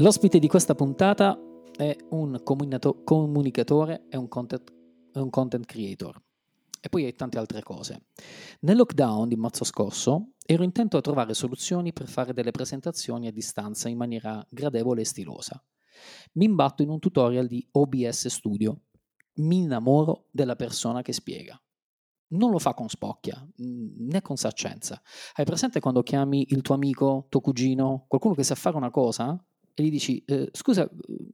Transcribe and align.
L'ospite 0.00 0.38
di 0.38 0.48
questa 0.48 0.74
puntata 0.74 1.38
è 1.76 1.94
un 2.08 2.40
comunicato- 2.42 3.02
comunicatore 3.04 4.06
e 4.08 4.16
un 4.16 4.28
content, 4.28 4.72
un 5.12 5.28
content 5.28 5.66
creator. 5.66 6.18
E 6.80 6.88
poi 6.88 7.04
è 7.04 7.14
tante 7.14 7.36
altre 7.36 7.62
cose. 7.62 8.06
Nel 8.60 8.78
lockdown 8.78 9.28
di 9.28 9.36
marzo 9.36 9.62
scorso 9.62 10.32
ero 10.46 10.62
intento 10.62 10.96
a 10.96 11.02
trovare 11.02 11.34
soluzioni 11.34 11.92
per 11.92 12.08
fare 12.08 12.32
delle 12.32 12.50
presentazioni 12.50 13.26
a 13.26 13.30
distanza 13.30 13.90
in 13.90 13.98
maniera 13.98 14.42
gradevole 14.48 15.02
e 15.02 15.04
stilosa. 15.04 15.62
Mi 16.32 16.46
imbatto 16.46 16.82
in 16.82 16.88
un 16.88 16.98
tutorial 16.98 17.46
di 17.46 17.68
OBS 17.72 18.28
Studio. 18.28 18.84
Mi 19.34 19.58
innamoro 19.58 20.28
della 20.30 20.56
persona 20.56 21.02
che 21.02 21.12
spiega. 21.12 21.60
Non 22.28 22.50
lo 22.50 22.58
fa 22.58 22.72
con 22.72 22.88
spocchia 22.88 23.46
né 23.56 24.22
con 24.22 24.36
saccenza. 24.38 25.02
Hai 25.34 25.44
presente 25.44 25.78
quando 25.78 26.02
chiami 26.02 26.46
il 26.52 26.62
tuo 26.62 26.74
amico, 26.74 27.26
tuo 27.28 27.42
cugino, 27.42 28.06
qualcuno 28.08 28.34
che 28.34 28.44
sa 28.44 28.54
fare 28.54 28.78
una 28.78 28.90
cosa 28.90 29.38
e 29.74 29.82
gli 29.82 29.90
dici, 29.90 30.22
eh, 30.26 30.48
scusa, 30.52 30.88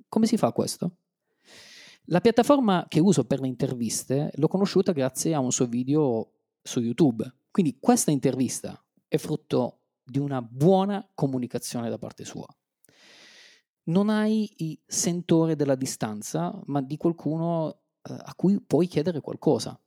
come 0.09 0.27
si 0.27 0.37
fa 0.37 0.53
questo? 0.53 0.98
La 2.06 2.20
piattaforma 2.20 2.87
che 2.89 3.01
uso 3.01 3.25
per 3.25 3.41
le 3.41 3.48
interviste 3.48 4.31
l'ho 4.34 4.47
conosciuta 4.47 4.93
grazie 4.93 5.34
a 5.34 5.41
un 5.41 5.51
suo 5.51 5.67
video 5.67 6.34
su 6.62 6.81
YouTube. 6.81 7.28
Quindi 7.51 7.78
questa 7.81 8.12
intervista 8.12 8.81
è 9.09 9.17
frutto 9.17 9.81
di 10.05 10.19
una 10.19 10.41
buona 10.41 11.09
comunicazione 11.15 11.89
da 11.89 11.98
parte 11.98 12.25
sua. 12.25 12.47
Non 13.84 14.09
hai 14.09 14.53
il 14.59 14.81
sentore 14.87 15.56
della 15.56 15.75
distanza, 15.75 16.56
ma 16.66 16.81
di 16.81 16.97
qualcuno 16.97 17.81
eh, 18.03 18.12
a 18.12 18.34
cui 18.37 18.61
puoi 18.61 18.87
chiedere 18.87 19.21
qualcosa. 19.21 19.81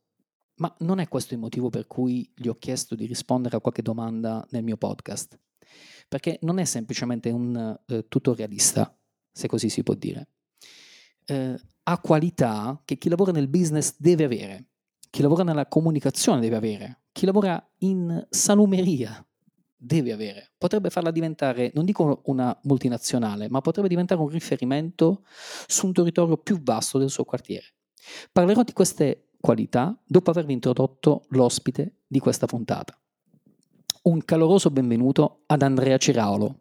Ma 0.56 0.76
non 0.80 1.00
è 1.00 1.08
questo 1.08 1.36
il 1.36 1.40
motivo 1.40 1.70
per 1.70 1.88
cui 1.88 2.30
gli 2.36 2.50
ho 2.50 2.56
chiesto 2.56 2.96
di 2.96 3.06
rispondere 3.06 3.56
a 3.56 3.62
qualche 3.62 3.82
domanda 3.82 4.46
nel 4.50 4.64
mio 4.64 4.76
podcast 4.76 5.40
perché 6.08 6.40
non 6.42 6.58
è 6.60 6.66
semplicemente 6.66 7.30
un 7.30 7.78
eh, 7.88 8.08
tutorialista, 8.08 8.96
se 9.32 9.48
così 9.48 9.70
si 9.70 9.84
può 9.84 9.94
dire. 9.94 10.28
Eh, 11.26 11.56
ha 11.84 12.00
qualità 12.00 12.82
che 12.84 12.98
chi 12.98 13.10
lavora 13.10 13.32
nel 13.32 13.48
business 13.48 13.96
deve 13.98 14.24
avere, 14.24 14.66
chi 15.10 15.22
lavora 15.22 15.44
nella 15.44 15.68
comunicazione 15.68 16.42
deve 16.42 16.56
avere, 16.56 17.02
chi 17.12 17.26
lavora 17.26 17.64
in 17.80 18.26
salumeria 18.30 19.24
deve 19.76 20.12
avere. 20.12 20.52
Potrebbe 20.58 20.90
farla 20.90 21.12
diventare, 21.12 21.72
non 21.74 21.86
dico 21.86 22.22
una 22.26 22.58
multinazionale, 22.64 23.50
ma 23.50 23.62
potrebbe 23.62 23.88
diventare 23.88 24.20
un 24.20 24.30
riferimento 24.30 25.24
su 25.68 25.86
un 25.86 25.94
territorio 25.94 26.38
più 26.38 26.62
vasto 26.62 26.98
del 26.98 27.10
suo 27.10 27.24
quartiere. 27.24 27.74
Parlerò 28.32 28.64
di 28.64 28.74
queste 28.74 29.30
qualità 29.40 29.98
dopo 30.06 30.32
avervi 30.32 30.54
introdotto 30.54 31.26
l'ospite 31.30 32.02
di 32.08 32.20
questa 32.20 32.46
puntata 32.46 33.00
un 34.10 34.26
caloroso 34.26 34.72
benvenuto 34.72 35.44
ad 35.46 35.62
Andrea 35.62 35.98
Ciraolo. 35.98 36.56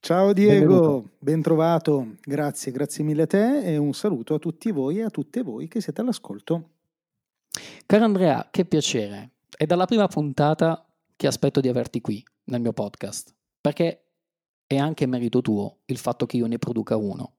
Ciao 0.00 0.32
Diego, 0.32 1.10
ben 1.20 1.40
trovato, 1.40 2.16
grazie, 2.20 2.72
grazie 2.72 3.04
mille 3.04 3.22
a 3.22 3.26
te 3.26 3.62
e 3.62 3.76
un 3.76 3.94
saluto 3.94 4.34
a 4.34 4.38
tutti 4.38 4.72
voi 4.72 4.98
e 4.98 5.04
a 5.04 5.08
tutte 5.08 5.42
voi 5.42 5.68
che 5.68 5.80
siete 5.80 6.00
all'ascolto. 6.00 6.70
Caro 7.86 8.04
Andrea, 8.04 8.48
che 8.50 8.64
piacere. 8.64 9.30
È 9.56 9.64
dalla 9.66 9.86
prima 9.86 10.08
puntata 10.08 10.84
che 11.14 11.28
aspetto 11.28 11.60
di 11.60 11.68
averti 11.68 12.00
qui 12.00 12.22
nel 12.46 12.60
mio 12.60 12.72
podcast, 12.72 13.32
perché 13.60 14.06
è 14.66 14.76
anche 14.76 15.06
merito 15.06 15.40
tuo 15.40 15.78
il 15.84 15.96
fatto 15.96 16.26
che 16.26 16.36
io 16.38 16.48
ne 16.48 16.58
produca 16.58 16.96
uno. 16.96 17.36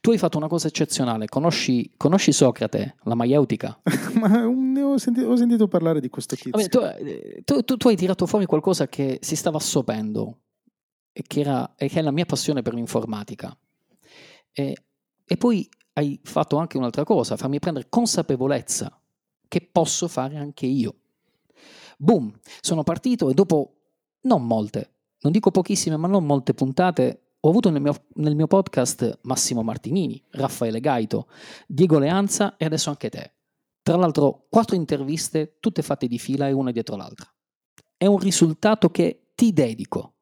Tu 0.00 0.10
hai 0.10 0.18
fatto 0.18 0.36
una 0.36 0.48
cosa 0.48 0.68
eccezionale, 0.68 1.26
conosci, 1.26 1.92
conosci 1.96 2.32
Socrate, 2.32 2.96
la 3.04 3.14
maieutica? 3.14 3.80
Ma 4.14 4.46
ho 4.46 4.98
sentito, 4.98 5.28
ho 5.28 5.36
sentito, 5.36 5.68
parlare 5.68 6.00
di 6.00 6.08
questo 6.08 6.34
tizio. 6.36 6.52
Vabbè, 6.52 6.68
tu, 6.68 7.44
tu, 7.44 7.62
tu, 7.62 7.76
tu, 7.76 7.88
hai 7.88 7.96
tirato 7.96 8.26
fuori 8.26 8.46
qualcosa 8.46 8.88
che 8.88 9.18
si 9.20 9.36
stava 9.36 9.58
assopendo 9.58 10.40
e 11.12 11.22
che, 11.26 11.40
era, 11.40 11.74
e 11.76 11.88
che 11.88 11.98
è 11.98 12.02
la 12.02 12.10
mia 12.10 12.26
passione 12.26 12.62
per 12.62 12.74
l'informatica. 12.74 13.56
E, 14.52 14.76
e 15.24 15.36
poi 15.36 15.68
hai 15.94 16.18
fatto 16.22 16.56
anche 16.56 16.76
un'altra 16.78 17.04
cosa, 17.04 17.36
farmi 17.36 17.58
prendere 17.58 17.86
consapevolezza 17.88 19.00
che 19.48 19.68
posso 19.70 20.08
fare 20.08 20.36
anche 20.36 20.66
io. 20.66 20.94
Boom, 21.96 22.32
sono 22.60 22.84
partito 22.84 23.28
e 23.30 23.34
dopo 23.34 23.74
non 24.22 24.46
molte, 24.46 24.92
non 25.20 25.32
dico 25.32 25.50
pochissime, 25.50 25.96
ma 25.96 26.06
non 26.06 26.24
molte 26.24 26.54
puntate, 26.54 27.27
ho 27.40 27.48
avuto 27.48 27.70
nel 27.70 27.80
mio, 27.80 27.94
nel 28.14 28.34
mio, 28.34 28.46
podcast 28.46 29.20
Massimo 29.22 29.62
Martinini, 29.62 30.22
Raffaele 30.30 30.80
Gaito, 30.80 31.28
Diego 31.66 31.98
Leanza 31.98 32.56
e 32.56 32.64
adesso 32.64 32.90
anche 32.90 33.10
te. 33.10 33.32
Tra 33.82 33.96
l'altro, 33.96 34.46
quattro 34.48 34.74
interviste, 34.74 35.56
tutte 35.60 35.82
fatte 35.82 36.08
di 36.08 36.18
fila 36.18 36.48
e 36.48 36.52
una 36.52 36.72
dietro 36.72 36.96
l'altra. 36.96 37.32
È 37.96 38.06
un 38.06 38.18
risultato 38.18 38.90
che 38.90 39.30
ti 39.34 39.52
dedico, 39.52 40.14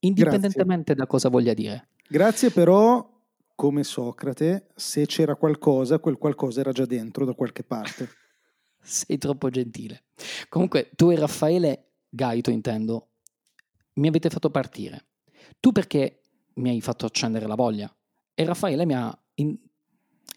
indipendentemente 0.00 0.94
Grazie. 0.94 0.94
da 0.94 1.06
cosa 1.06 1.28
voglia 1.28 1.54
dire. 1.54 1.88
Grazie 2.08 2.50
però, 2.50 3.08
come 3.54 3.84
Socrate, 3.84 4.66
se 4.74 5.06
c'era 5.06 5.36
qualcosa, 5.36 6.00
quel 6.00 6.18
qualcosa 6.18 6.60
era 6.60 6.72
già 6.72 6.86
dentro 6.86 7.24
da 7.24 7.34
qualche 7.34 7.62
parte. 7.62 8.08
Sei 8.82 9.16
troppo 9.16 9.48
gentile. 9.48 10.04
Comunque, 10.48 10.90
tu 10.94 11.10
e 11.10 11.16
Raffaele 11.16 11.92
Gaito, 12.08 12.50
intendo, 12.50 13.10
mi 13.94 14.08
avete 14.08 14.28
fatto 14.28 14.50
partire. 14.50 15.06
Tu 15.60 15.72
perché 15.72 16.23
mi 16.54 16.70
hai 16.70 16.80
fatto 16.80 17.06
accendere 17.06 17.46
la 17.46 17.54
voglia. 17.54 17.94
E 18.34 18.44
Raffaele 18.44 18.84
mi 18.84 18.94
ha 18.94 19.16
in, 19.34 19.56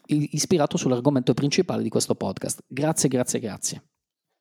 ispirato 0.06 0.76
sull'argomento 0.76 1.34
principale 1.34 1.82
di 1.82 1.88
questo 1.88 2.14
podcast. 2.14 2.64
Grazie, 2.66 3.08
grazie, 3.08 3.38
grazie. 3.40 3.82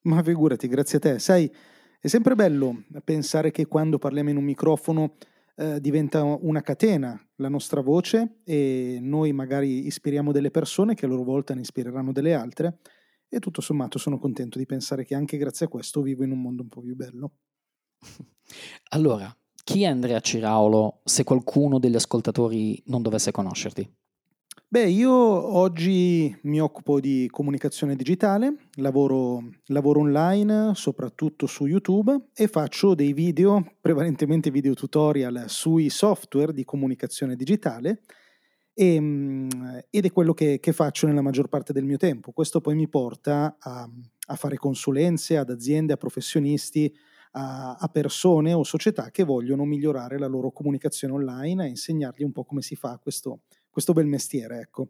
Ma 0.03 0.23
figurati, 0.23 0.67
grazie 0.67 0.97
a 0.97 1.01
te. 1.01 1.19
Sai, 1.19 1.51
è 1.99 2.07
sempre 2.07 2.35
bello 2.35 2.83
pensare 3.03 3.51
che 3.51 3.65
quando 3.65 3.97
parliamo 3.97 4.29
in 4.29 4.37
un 4.37 4.43
microfono 4.43 5.15
eh, 5.55 5.81
diventa 5.81 6.23
una 6.23 6.61
catena 6.61 7.19
la 7.37 7.49
nostra 7.49 7.81
voce 7.81 8.41
e 8.43 8.99
noi 9.01 9.33
magari 9.33 9.87
ispiriamo 9.87 10.31
delle 10.31 10.51
persone 10.51 10.93
che 10.93 11.05
a 11.05 11.07
loro 11.09 11.23
volta 11.23 11.53
ne 11.53 11.61
ispireranno 11.61 12.11
delle 12.11 12.33
altre 12.33 12.79
e 13.27 13.39
tutto 13.39 13.61
sommato 13.61 13.97
sono 13.97 14.19
contento 14.19 14.57
di 14.57 14.65
pensare 14.65 15.03
che 15.03 15.15
anche 15.15 15.37
grazie 15.37 15.65
a 15.65 15.69
questo 15.69 16.01
vivo 16.01 16.23
in 16.23 16.31
un 16.31 16.41
mondo 16.41 16.61
un 16.61 16.69
po' 16.69 16.81
più 16.81 16.95
bello. 16.95 17.33
Allora, 18.91 19.35
chi 19.67 19.83
è 19.83 19.87
Andrea 19.87 20.21
Ciraolo 20.21 21.01
se 21.03 21.25
qualcuno 21.25 21.77
degli 21.77 21.95
ascoltatori 21.95 22.81
non 22.85 23.01
dovesse 23.01 23.31
conoscerti? 23.31 23.85
Beh, 24.65 24.87
io 24.87 25.11
oggi 25.11 26.33
mi 26.43 26.61
occupo 26.61 27.01
di 27.01 27.27
comunicazione 27.29 27.97
digitale, 27.97 28.69
lavoro, 28.75 29.43
lavoro, 29.65 29.99
online, 29.99 30.71
soprattutto 30.73 31.47
su 31.47 31.65
YouTube 31.65 32.29
e 32.33 32.47
faccio 32.47 32.95
dei 32.95 33.11
video, 33.11 33.73
prevalentemente 33.81 34.51
video 34.51 34.73
tutorial 34.73 35.43
sui 35.47 35.89
software 35.89 36.53
di 36.53 36.63
comunicazione 36.63 37.35
digitale 37.35 38.03
e, 38.73 38.97
mm, 39.01 39.49
ed 39.89 40.05
è 40.05 40.11
quello 40.13 40.33
che, 40.33 40.61
che, 40.61 40.71
faccio 40.71 41.07
nella 41.07 41.21
maggior 41.21 41.49
parte 41.49 41.73
del 41.73 41.83
mio 41.83 41.97
tempo. 41.97 42.31
Questo 42.31 42.61
poi 42.61 42.75
mi 42.75 42.87
porta 42.87 43.57
a, 43.59 43.85
a 44.27 44.35
fare 44.35 44.55
consulenze 44.55 45.35
ad 45.35 45.49
aziende, 45.49 45.91
a 45.91 45.97
professionisti, 45.97 46.89
a, 47.31 47.75
a, 47.75 47.87
persone 47.89 48.53
o 48.53 48.63
società 48.63 49.11
che 49.11 49.23
vogliono 49.23 49.65
migliorare 49.65 50.17
la 50.17 50.27
loro 50.27 50.51
comunicazione 50.51 51.13
online 51.13 51.65
e 51.65 51.69
insegnargli 51.69 52.23
un 52.23 52.31
po' 52.31 52.43
come 52.43 52.61
si 52.61 52.75
fa 52.75 52.97
questo, 53.01 53.41
questo 53.69 53.93
bel 53.93 54.05
mestiere. 54.05 54.59
Ecco. 54.59 54.87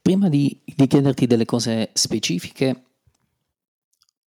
Prima 0.00 0.28
di, 0.28 0.60
di 0.64 0.86
chiederti 0.86 1.26
delle 1.26 1.44
cose 1.44 1.90
specifiche, 1.92 2.84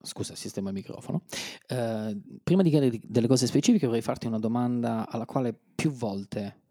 scusa, 0.06 0.36
sistema 0.36 0.70
il 0.70 0.76
microfono. 0.76 1.24
Uh, 1.70 2.40
prima 2.44 2.62
di 2.62 2.70
chiederti 2.70 3.02
delle 3.06 3.28
cose 3.28 3.48
specifiche, 3.48 3.86
vorrei 3.86 4.02
farti 4.02 4.28
una 4.28 4.40
domanda 4.40 5.10
alla 5.10 5.26
quale 5.26 5.54
più 5.76 5.92
volte 5.92 6.62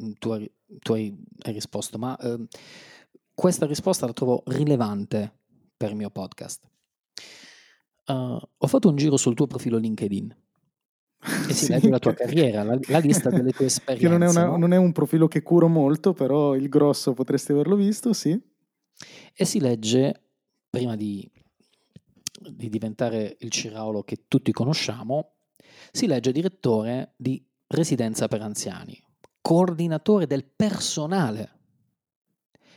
mm, 0.00 0.12
tu 0.18 0.30
hai, 0.30 0.50
tu 0.78 0.92
hai, 0.92 1.16
hai 1.40 1.52
risposto, 1.52 1.98
ma 1.98 2.16
uh, 2.20 2.46
questa 3.34 3.66
risposta 3.66 4.06
la 4.06 4.12
trovo 4.12 4.42
rilevante 4.46 5.32
per 5.76 5.90
il 5.90 5.96
mio 5.96 6.10
podcast. 6.10 6.62
Uh, 8.06 8.38
ho 8.58 8.66
fatto 8.66 8.88
un 8.88 8.96
giro 8.96 9.16
sul 9.16 9.34
tuo 9.34 9.46
profilo 9.46 9.78
LinkedIn 9.78 10.36
e 11.48 11.52
si 11.54 11.64
sì. 11.64 11.70
legge 11.72 11.88
la 11.88 11.98
tua 11.98 12.12
carriera, 12.12 12.62
la, 12.62 12.78
la, 12.88 12.98
lista 12.98 13.30
delle 13.30 13.52
tue 13.52 13.66
esperienze. 13.66 14.04
Che 14.06 14.12
non 14.12 14.22
è, 14.22 14.28
una, 14.28 14.44
no? 14.44 14.56
non 14.58 14.72
è 14.72 14.76
un 14.76 14.92
profilo 14.92 15.26
che 15.26 15.42
curo 15.42 15.68
molto, 15.68 16.12
però 16.12 16.54
il 16.54 16.68
grosso 16.68 17.14
potresti 17.14 17.52
averlo 17.52 17.76
visto, 17.76 18.12
sì. 18.12 18.38
E 19.32 19.44
si 19.44 19.58
legge, 19.58 20.20
prima 20.68 20.96
di 20.96 21.28
di 22.50 22.68
diventare 22.68 23.36
il 23.40 23.50
Ciraulo 23.50 24.02
che 24.02 24.24
tutti 24.28 24.52
conosciamo, 24.52 25.32
si 25.90 26.06
legge 26.06 26.32
direttore 26.32 27.14
di 27.16 27.44
residenza 27.68 28.28
per 28.28 28.42
anziani, 28.42 29.00
coordinatore 29.40 30.26
del 30.26 30.44
personale 30.44 31.52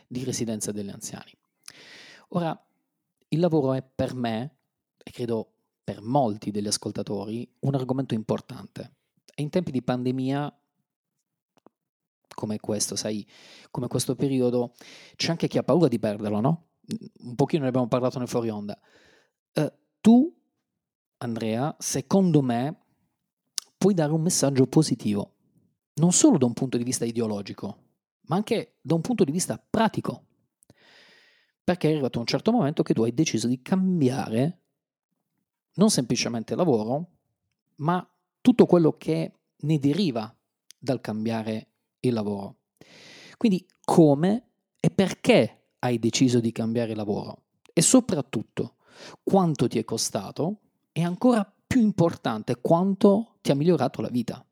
di 0.08 0.24
residenza 0.24 0.72
degli 0.72 0.90
anziani. 0.90 1.32
Ora, 2.30 2.60
il 3.30 3.40
lavoro 3.40 3.74
è 3.74 3.84
per 3.84 4.14
me, 4.14 4.57
e 5.08 5.12
credo 5.12 5.54
per 5.86 6.02
molti 6.02 6.52
degli 6.52 6.68
ascoltatori, 6.68 7.50
un 7.60 7.76
argomento 7.76 8.14
importante. 8.14 8.96
E 9.34 9.42
in 9.42 9.50
tempi 9.50 9.72
di 9.72 9.82
pandemia 9.82 10.54
come 12.36 12.60
questo, 12.60 12.98
sai, 12.98 13.26
come 13.72 13.88
questo 13.88 14.16
periodo, 14.16 14.74
c'è 15.16 15.32
anche 15.32 15.48
chi 15.48 15.58
ha 15.58 15.64
paura 15.64 15.88
di 15.88 15.98
perderlo, 15.98 16.42
no? 16.42 16.68
Un 17.20 17.36
pochino 17.36 17.64
ne 17.64 17.70
abbiamo 17.70 17.88
parlato 17.88 18.20
nel 18.20 18.28
fuori 18.28 18.50
onda. 18.50 18.78
Uh, 19.54 19.72
tu, 20.02 20.36
Andrea, 21.20 21.74
secondo 21.80 22.42
me, 22.42 22.82
puoi 23.78 23.94
dare 23.94 24.12
un 24.12 24.22
messaggio 24.22 24.68
positivo, 24.68 25.36
non 25.96 26.12
solo 26.12 26.38
da 26.38 26.46
un 26.46 26.54
punto 26.54 26.78
di 26.78 26.84
vista 26.84 27.06
ideologico, 27.06 27.78
ma 28.24 28.36
anche 28.36 28.76
da 28.82 28.94
un 28.94 29.02
punto 29.02 29.24
di 29.24 29.32
vista 29.32 29.58
pratico. 29.58 30.26
Perché 31.64 31.88
è 31.88 31.92
arrivato 31.92 32.20
un 32.20 32.26
certo 32.26 32.52
momento 32.52 32.84
che 32.84 32.94
tu 32.94 33.04
hai 33.04 33.14
deciso 33.14 33.48
di 33.48 33.62
cambiare 33.62 34.64
non 35.78 35.90
semplicemente 35.90 36.56
lavoro, 36.56 37.08
ma 37.78 38.08
tutto 38.42 38.66
quello 38.66 38.94
che 38.98 39.34
ne 39.56 39.80
deriva 39.80 40.34
dal 40.78 41.02
cambiare 41.02 41.68
il 42.02 42.14
lavoro. 42.14 42.58
Quindi 43.38 43.66
come 43.84 44.50
e 44.80 44.90
perché 44.90 45.70
hai 45.80 46.00
deciso 46.00 46.40
di 46.40 46.52
cambiare 46.52 46.96
lavoro? 46.96 47.44
E 47.74 47.82
soprattutto, 47.82 48.76
quanto 49.24 49.68
ti 49.68 49.80
è 49.80 49.84
costato 49.84 50.60
e 50.92 51.04
ancora 51.04 51.52
più 51.68 51.82
importante, 51.82 52.60
quanto 52.62 53.36
ti 53.42 53.52
ha 53.52 53.56
migliorato 53.56 54.02
la 54.02 54.10
vita. 54.10 54.44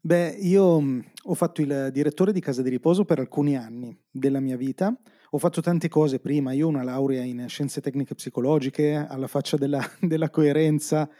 Beh, 0.00 0.36
io 0.40 0.80
mm, 0.80 1.00
ho 1.24 1.34
fatto 1.34 1.62
il 1.62 1.88
direttore 1.90 2.32
di 2.32 2.40
casa 2.40 2.60
di 2.60 2.68
riposo 2.68 3.06
per 3.06 3.20
alcuni 3.20 3.56
anni 3.56 3.96
della 4.10 4.40
mia 4.40 4.56
vita. 4.56 4.94
Ho 5.34 5.38
fatto 5.38 5.60
tante 5.60 5.88
cose 5.88 6.20
prima. 6.20 6.52
Io 6.52 6.66
ho 6.66 6.68
una 6.68 6.84
laurea 6.84 7.24
in 7.24 7.46
scienze 7.48 7.80
tecniche 7.80 8.14
psicologiche, 8.14 8.94
alla 8.94 9.26
faccia 9.26 9.56
della, 9.56 9.84
della 10.00 10.30
coerenza. 10.30 11.10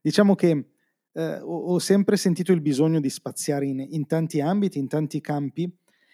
Diciamo 0.00 0.36
che 0.36 0.66
eh, 1.12 1.40
ho, 1.40 1.76
sempre 1.80 2.16
sentito 2.16 2.52
il 2.52 2.60
bisogno 2.60 3.00
di 3.00 3.10
spaziare 3.10 3.66
in, 3.66 3.84
in 3.90 4.06
tanti 4.06 4.40
ambiti, 4.40 4.78
in 4.78 4.86
tanti 4.86 5.20
campi. 5.20 5.68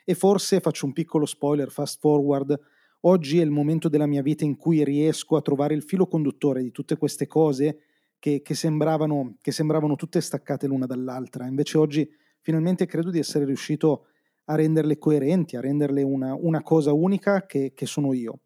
E 0.07 0.15
forse 0.15 0.61
faccio 0.61 0.87
un 0.87 0.95
piccolo 0.95 1.27
spoiler, 1.27 1.71
fast 1.71 2.01
forward, 2.01 2.59
Oggi 3.05 3.39
è 3.39 3.43
il 3.43 3.51
momento 3.51 3.89
della 3.89 4.05
mia 4.05 4.21
vita 4.21 4.45
in 4.45 4.59
cui 4.59 4.85
riesco 4.85 5.37
a 5.37 5.41
trovare 5.41 5.73
il 5.73 5.83
filo 5.83 6.07
conduttore 6.07 6.63
di 6.63 6.71
tutte 6.71 6.99
queste 6.99 7.27
cose 7.27 7.79
che, 8.19 8.43
che, 8.43 8.55
sembravano, 8.55 9.37
che 9.41 9.53
sembravano 9.53 9.97
tutte 9.97 10.21
staccate 10.21 10.67
l'una 10.67 10.85
dall'altra. 10.85 11.47
Invece 11.47 11.79
oggi 11.79 12.11
finalmente 12.41 12.85
credo 12.85 13.11
di 13.11 13.19
essere 13.19 13.47
riuscito 13.47 14.09
a 14.51 14.57
renderle 14.57 14.99
coerenti, 14.99 15.57
a 15.57 15.61
renderle 15.61 16.03
una, 16.03 16.35
una 16.35 16.63
cosa 16.63 16.93
unica 16.93 17.47
che, 17.47 17.73
che, 17.73 17.87
sono 17.87 18.13
io. 18.13 18.41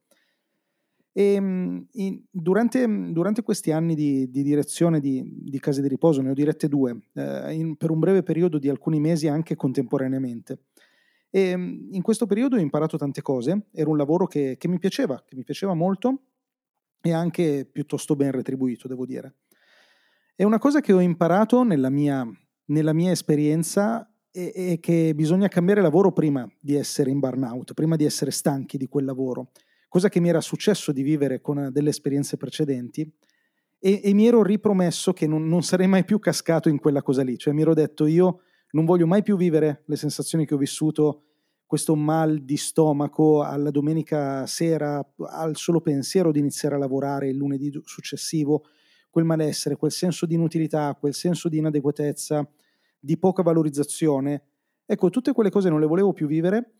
E 1.12 1.32
ehm, 1.34 1.86
in, 1.92 2.22
durante, 2.30 2.86
durante, 3.10 3.42
questi 3.42 3.72
anni 3.72 3.94
di, 3.94 4.30
di 4.30 4.42
direzione 4.42 5.00
di, 5.00 5.22
di, 5.24 5.58
case 5.60 5.80
di 5.80 5.88
riposo, 5.88 6.20
ne 6.20 6.30
ho 6.30 6.34
dirette 6.34 6.68
due, 6.68 7.08
eh, 7.14 7.54
in, 7.54 7.76
per 7.76 7.90
un 7.90 8.00
breve 8.00 8.22
periodo 8.22 8.58
di 8.58 8.68
alcuni 8.68 9.00
mesi 9.00 9.28
anche 9.28 9.56
contemporaneamente. 9.56 10.64
E 11.30 11.40
ehm, 11.40 11.88
in 11.92 12.02
questo 12.02 12.26
periodo 12.26 12.56
ho 12.56 12.60
imparato 12.60 12.98
tante 12.98 13.22
cose, 13.22 13.68
era 13.72 13.88
un 13.88 13.96
lavoro 13.96 14.26
che, 14.26 14.56
che 14.58 14.68
mi 14.68 14.78
piaceva, 14.78 15.22
che 15.26 15.34
mi 15.34 15.42
piaceva 15.42 15.72
molto 15.72 16.24
e 17.00 17.12
anche 17.12 17.66
piuttosto 17.70 18.14
ben 18.14 18.30
retribuito, 18.30 18.88
devo 18.88 19.06
dire. 19.06 19.36
E 20.36 20.44
una 20.44 20.58
cosa 20.58 20.80
che 20.80 20.92
ho 20.92 21.00
imparato 21.00 21.62
nella 21.62 21.90
mia, 21.90 22.28
nella 22.66 22.92
mia 22.92 23.10
esperienza 23.10 24.06
è, 24.34 24.52
è, 24.52 24.80
che 24.80 25.12
bisogna 25.14 25.46
cambiare 25.46 25.80
lavoro 25.80 26.10
prima 26.10 26.50
di 26.58 26.74
essere 26.74 27.10
in 27.10 27.20
burnout, 27.20 27.72
prima 27.72 27.94
di 27.94 28.04
essere 28.04 28.32
stanchi 28.32 28.76
di 28.76 28.88
quel 28.88 29.04
lavoro, 29.04 29.52
cosa 29.88 30.08
che 30.08 30.18
mi 30.18 30.28
era 30.28 30.40
successo 30.40 30.90
di 30.90 31.02
vivere 31.02 31.40
con 31.40 31.68
delle 31.70 31.90
esperienze 31.90 32.36
precedenti 32.36 33.08
e, 33.78 34.00
e 34.02 34.12
mi 34.12 34.26
ero 34.26 34.42
ripromesso 34.42 35.12
che 35.12 35.28
non, 35.28 35.46
non 35.46 35.62
sarei 35.62 35.86
mai 35.86 36.04
più 36.04 36.18
cascato 36.18 36.68
in 36.68 36.80
quella 36.80 37.00
cosa 37.00 37.22
lì, 37.22 37.38
cioè 37.38 37.52
mi 37.52 37.62
ero 37.62 37.74
detto 37.74 38.06
io 38.06 38.40
non 38.72 38.84
voglio 38.84 39.06
mai 39.06 39.22
più 39.22 39.36
vivere 39.36 39.84
le 39.86 39.94
sensazioni 39.94 40.46
che 40.46 40.54
ho 40.54 40.58
vissuto, 40.58 41.26
questo 41.64 41.94
mal 41.94 42.40
di 42.40 42.56
stomaco 42.56 43.42
alla 43.42 43.70
domenica 43.70 44.46
sera, 44.46 45.04
al 45.28 45.56
solo 45.56 45.80
pensiero 45.80 46.32
di 46.32 46.40
iniziare 46.40 46.74
a 46.74 46.78
lavorare 46.78 47.28
il 47.28 47.36
lunedì 47.36 47.70
successivo, 47.84 48.64
quel 49.10 49.24
malessere, 49.24 49.76
quel 49.76 49.92
senso 49.92 50.26
di 50.26 50.34
inutilità, 50.34 50.96
quel 50.98 51.14
senso 51.14 51.48
di 51.48 51.58
inadeguatezza, 51.58 52.48
di 53.04 53.18
poca 53.18 53.42
valorizzazione. 53.42 54.42
Ecco, 54.86 55.10
tutte 55.10 55.32
quelle 55.32 55.50
cose 55.50 55.68
non 55.68 55.78
le 55.78 55.86
volevo 55.86 56.12
più 56.12 56.26
vivere 56.26 56.72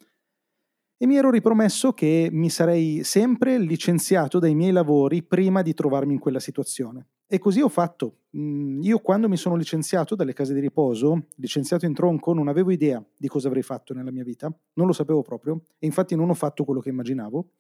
e 0.97 1.07
mi 1.07 1.17
ero 1.17 1.31
ripromesso 1.31 1.93
che 1.93 2.29
mi 2.33 2.49
sarei 2.49 3.05
sempre 3.05 3.59
licenziato 3.59 4.39
dai 4.39 4.55
miei 4.55 4.73
lavori 4.73 5.23
prima 5.23 5.61
di 5.61 5.75
trovarmi 5.75 6.15
in 6.15 6.19
quella 6.19 6.41
situazione. 6.41 7.09
E 7.27 7.39
così 7.39 7.61
ho 7.61 7.69
fatto. 7.69 8.21
Mm, 8.37 8.83
io 8.83 9.01
quando 9.01 9.29
mi 9.29 9.37
sono 9.37 9.57
licenziato 9.57 10.15
dalle 10.15 10.33
case 10.33 10.55
di 10.55 10.61
riposo, 10.61 11.27
licenziato 11.37 11.85
in 11.85 11.93
tronco, 11.93 12.33
non 12.33 12.49
avevo 12.49 12.71
idea 12.71 13.05
di 13.17 13.29
cosa 13.29 13.49
avrei 13.49 13.63
fatto 13.63 13.93
nella 13.93 14.11
mia 14.11 14.25
vita, 14.25 14.51
non 14.75 14.87
lo 14.87 14.93
sapevo 14.93 15.23
proprio 15.23 15.67
e 15.79 15.87
infatti 15.87 16.17
non 16.17 16.31
ho 16.31 16.35
fatto 16.35 16.65
quello 16.65 16.81
che 16.81 16.89
immaginavo. 16.89 17.51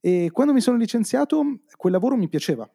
E 0.00 0.30
quando 0.32 0.52
mi 0.52 0.60
sono 0.60 0.78
licenziato, 0.78 1.60
quel 1.76 1.92
lavoro 1.92 2.16
mi 2.16 2.28
piaceva, 2.28 2.70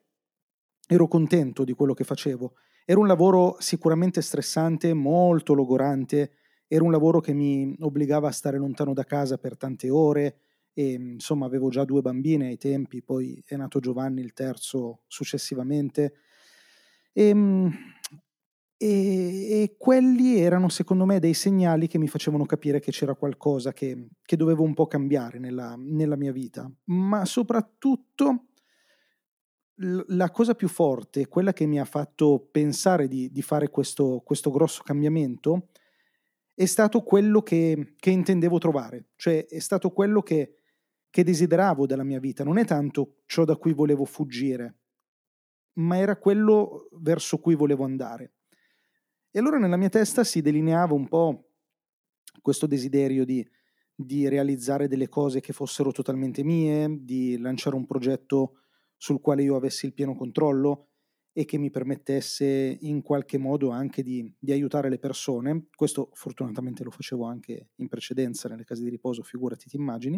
ero 0.88 1.08
contento 1.08 1.64
di 1.64 1.74
quello 1.74 1.94
che 1.94 2.04
facevo. 2.04 2.54
Era 2.86 3.00
un 3.00 3.08
lavoro 3.08 3.56
sicuramente 3.60 4.22
stressante, 4.22 4.94
molto 4.94 5.54
logorante, 5.54 6.32
era 6.68 6.84
un 6.84 6.92
lavoro 6.92 7.20
che 7.20 7.34
mi 7.34 7.76
obbligava 7.80 8.28
a 8.28 8.32
stare 8.32 8.58
lontano 8.58 8.94
da 8.94 9.04
casa 9.04 9.38
per 9.38 9.58
tante 9.58 9.90
ore. 9.90 10.38
E 10.74 10.94
insomma 10.94 11.46
avevo 11.46 11.70
già 11.70 11.86
due 11.86 12.02
bambine 12.02 12.48
ai 12.48 12.58
tempi, 12.58 13.04
poi 13.04 13.42
è 13.46 13.56
nato 13.56 13.80
Giovanni 13.80 14.22
il 14.22 14.34
terzo 14.34 15.04
successivamente. 15.08 16.14
E, 17.12 17.28
ehm, 17.28 17.72
e, 18.76 19.62
e, 19.62 19.76
quelli 19.78 20.40
erano 20.40 20.68
secondo 20.68 21.06
me 21.06 21.20
dei 21.20 21.34
segnali 21.34 21.88
che 21.88 22.00
mi 22.00 22.08
facevano 22.08 22.46
capire 22.46 22.80
che 22.80 22.92
c'era 22.92 23.16
qualcosa 23.16 23.72
che, 23.72 24.10
che 24.22 24.36
dovevo 24.36 24.64
un 24.64 24.74
po' 24.74 24.88
cambiare 24.88 25.40
nella, 25.40 25.76
nella, 25.78 26.18
mia 26.18 26.34
vita, 26.34 26.70
ma 26.86 27.24
soprattutto 27.24 28.48
la 29.78 30.30
cosa 30.30 30.54
più 30.54 30.68
forte, 30.68 31.28
quella 31.28 31.54
che 31.54 31.66
mi 31.66 31.80
ha 31.80 31.86
fatto 31.86 32.48
pensare 32.52 33.08
di, 33.08 33.32
di 33.32 33.42
fare 33.42 33.70
questo, 33.70 34.22
questo 34.24 34.52
grosso 34.52 34.84
cambiamento, 34.84 35.70
è 36.54 36.66
stato 36.66 37.02
quello 37.02 37.42
che, 37.42 37.96
che, 37.98 38.12
intendevo 38.12 38.60
trovare, 38.60 39.08
cioè 39.16 39.46
è 39.48 39.60
stato 39.60 39.90
quello 39.90 40.22
che, 40.22 40.60
che 41.10 41.24
desideravo 41.24 41.88
dalla 41.88 42.04
mia 42.04 42.20
vita, 42.20 42.44
non 42.44 42.58
è 42.60 42.66
tanto 42.66 43.22
ciò 43.26 43.44
da 43.44 43.56
cui 43.56 43.74
volevo 43.74 44.06
fuggire, 44.06 44.78
ma 45.74 45.98
era 45.98 46.18
quello 46.18 46.90
verso 47.00 47.40
cui 47.40 47.56
volevo 47.56 47.84
andare. 47.84 48.34
E 49.32 49.40
allora 49.40 49.58
nella 49.58 49.78
mia 49.78 49.90
testa 49.90 50.24
si 50.24 50.42
delineava 50.42 50.94
un 50.94 51.08
po' 51.08 51.50
questo 52.40 52.68
desiderio 52.68 53.26
di, 53.26 53.44
di 53.96 54.28
realizzare 54.28 54.88
delle 54.88 55.10
cose 55.10 55.40
che 55.40 55.54
fossero 55.54 55.92
totalmente 55.92 56.44
mie, 56.44 57.00
di 57.02 57.40
lanciare 57.40 57.76
un 57.76 57.88
progetto 57.88 58.63
sul 59.04 59.20
quale 59.20 59.44
io 59.44 59.58
avessi 59.58 59.86
il 59.86 59.94
pieno 59.94 60.16
controllo 60.16 60.88
e 61.34 61.44
che 61.44 61.58
mi 61.58 61.70
permettesse 61.70 62.78
in 62.80 63.02
qualche 63.02 63.38
modo 63.38 63.70
anche 63.70 64.02
di, 64.02 64.34
di, 64.40 64.54
aiutare 64.54 64.88
le 64.88 64.98
persone. 64.98 65.66
Questo 65.76 66.12
fortunatamente 66.14 66.86
lo 66.86 66.90
facevo 66.90 67.26
anche 67.26 67.72
in 67.76 67.90
precedenza 67.90 68.48
nelle 68.48 68.64
case 68.64 68.82
di 68.82 68.90
riposo, 68.90 69.22
figurati 69.22 69.68
ti 69.68 69.76
immagini. 69.76 70.18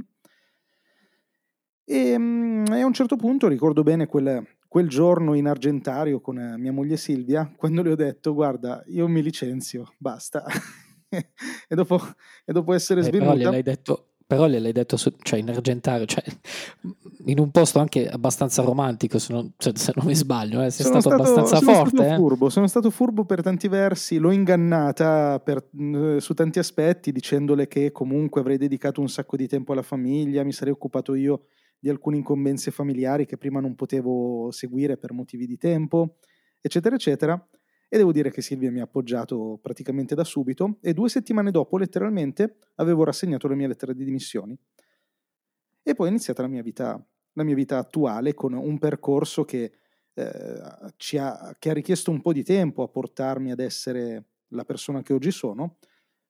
E, 1.84 2.16
mm, 2.16 2.66
e 2.68 2.82
a 2.82 2.86
un 2.86 2.94
certo 2.94 3.16
punto 3.16 3.48
ricordo 3.48 3.82
bene 3.82 4.06
quel, 4.06 4.46
quel 4.68 4.88
giorno 4.88 5.34
in 5.34 5.48
Argentario 5.48 6.22
con 6.22 6.38
eh, 6.38 6.56
mia 6.56 6.72
moglie 6.72 6.98
Silvia, 6.98 7.52
quando 7.58 7.82
le 7.82 7.90
ho 7.90 7.96
detto 7.96 8.36
guarda, 8.36 8.84
io 8.90 9.08
mi 9.08 9.24
licenzio, 9.24 9.96
basta. 9.98 10.46
e, 11.10 11.76
dopo, 11.76 12.00
e, 12.46 12.54
dopo, 12.54 12.72
essere 12.72 13.00
eh, 13.00 13.04
svenuta... 13.06 13.32
Però 13.32 13.42
gliel'hai 13.46 13.64
detto, 13.64 14.15
però 14.28 14.48
gliel'hai 14.48 14.72
detto 14.72 14.98
su, 14.98 15.14
cioè 15.22 15.40
in 15.40 15.50
Argentario, 15.50 16.06
cioè 16.06 16.24
in 17.26 17.40
un 17.40 17.52
posto 17.52 17.80
anche 17.80 18.08
abbastanza 18.08 18.64
romantico, 18.64 19.20
se 19.20 19.34
non, 19.34 19.54
se, 19.58 19.72
se 19.76 19.94
non 19.96 20.06
mi 20.06 20.16
sbaglio, 20.16 20.64
eh, 20.64 20.72
sei 20.72 20.86
stato, 20.86 21.02
stato, 21.02 21.16
abbastanza 21.16 21.58
sono 21.58 21.72
forte. 21.72 21.98
Stato 21.98 22.14
eh? 22.14 22.16
furbo, 22.16 22.50
sono 22.50 22.68
stato 22.68 22.90
furbo 22.90 23.26
per 23.26 23.44
tanti 23.44 23.68
versi, 23.68 24.18
l'ho 24.18 24.32
ingannata 24.32 25.40
per, 25.40 25.70
eh, 25.78 26.20
su 26.20 26.34
tanti 26.34 26.58
aspetti, 26.58 27.12
dicendole 27.12 27.68
che 27.68 27.92
comunque 27.92 28.42
avrei 28.42 28.58
dedicato 28.58 29.00
un 29.00 29.10
sacco 29.10 29.36
di 29.36 29.48
tempo 29.48 29.74
alla 29.74 29.84
famiglia, 29.84 30.44
mi 30.44 30.54
sarei 30.54 30.74
occupato 30.74 31.14
io 31.14 31.46
di 31.80 31.90
alcune 31.90 32.18
incombenze 32.18 32.72
familiari 32.72 33.28
che 33.28 33.38
prima 33.38 33.60
non 33.60 33.76
potevo 33.76 34.50
seguire 34.50 34.98
per 34.98 35.14
motivi 35.14 35.46
di 35.46 35.58
tempo, 35.58 36.16
eccetera, 36.60 36.96
eccetera. 36.96 37.48
E 37.88 37.98
devo 37.98 38.12
dire 38.12 38.32
che 38.32 38.42
Silvia 38.42 38.72
mi 38.72 38.80
ha 38.80 38.84
appoggiato 38.84 39.60
praticamente 39.62 40.16
da 40.16 40.24
subito 40.24 40.78
e 40.82 40.94
due 40.94 41.10
settimane 41.10 41.52
dopo, 41.52 41.78
letteralmente, 41.78 42.58
avevo 42.76 43.04
rassegnato 43.04 43.48
la 43.48 43.56
mia 43.56 43.68
lettera 43.68 43.94
di 43.94 44.04
dimissioni. 44.04 44.58
E 45.84 45.94
poi 45.94 46.08
è 46.08 46.10
iniziata 46.10 46.42
la 46.42 46.48
mia 46.48 46.64
vita, 46.64 47.08
la 47.34 47.44
mia 47.44 47.56
vita 47.56 47.78
attuale 47.78 48.34
con 48.34 48.54
un 48.54 48.80
percorso 48.80 49.46
che, 49.46 49.72
eh, 50.14 50.24
ha, 51.20 51.56
che 51.60 51.70
ha 51.70 51.74
richiesto 51.74 52.10
un 52.10 52.22
po' 52.22 52.34
di 52.34 52.44
tempo 52.44 52.82
a 52.82 52.88
portarmi 52.88 53.52
ad 53.52 53.60
essere 53.60 54.26
la 54.50 54.66
persona 54.66 55.04
che 55.04 55.14
oggi 55.14 55.32
sono, 55.32 55.78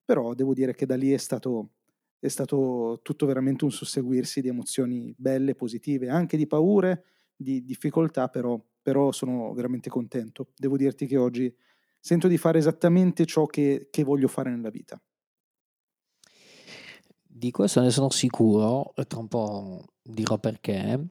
però 0.03 0.33
devo 0.33 0.53
dire 0.53 0.74
che 0.74 0.85
da 0.85 0.95
lì 0.95 1.12
è 1.12 1.17
stato, 1.17 1.71
è 2.19 2.27
stato 2.27 3.00
tutto 3.01 3.25
veramente 3.25 3.63
un 3.63 3.71
susseguirsi 3.71 4.41
di 4.41 4.50
emozioni 4.50 5.13
belle, 5.17 5.55
positive, 5.55 6.09
anche 6.09 6.38
di 6.38 6.47
paure, 6.47 7.05
di 7.35 7.63
difficoltà, 7.63 8.27
però 8.27 8.62
però 8.85 9.11
sono 9.11 9.51
veramente 9.53 9.89
contento. 9.89 10.49
Devo 10.55 10.77
dirti 10.77 11.07
che 11.07 11.17
oggi 11.17 11.51
sento 11.99 12.27
di 12.27 12.37
fare 12.37 12.59
esattamente 12.59 13.25
ciò 13.25 13.47
che, 13.47 13.87
che 13.89 14.03
voglio 14.03 14.27
fare 14.27 14.51
nella 14.51 14.69
vita. 14.69 15.01
Di 17.23 17.49
questo 17.49 17.81
ne 17.81 17.89
sono 17.89 18.11
sicuro, 18.11 18.93
e 18.93 19.05
tra 19.05 19.17
un 19.17 19.27
po' 19.27 19.83
dirò 20.03 20.37
perché, 20.37 21.03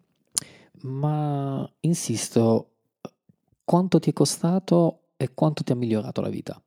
ma 0.82 1.68
insisto, 1.80 2.76
quanto 3.64 3.98
ti 3.98 4.10
è 4.10 4.12
costato 4.12 5.08
e 5.16 5.34
quanto 5.34 5.64
ti 5.64 5.72
ha 5.72 5.74
migliorato 5.74 6.20
la 6.20 6.28
vita? 6.28 6.62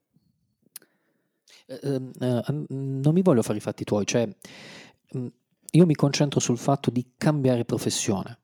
Eh, 1.64 2.02
eh, 2.20 2.42
non 2.68 3.14
mi 3.14 3.22
voglio 3.22 3.42
fare 3.42 3.56
i 3.56 3.62
fatti 3.62 3.84
tuoi, 3.84 4.04
cioè 4.04 4.28
io 5.70 5.86
mi 5.86 5.94
concentro 5.94 6.38
sul 6.38 6.58
fatto 6.58 6.90
di 6.90 7.12
cambiare 7.16 7.64
professione, 7.64 8.38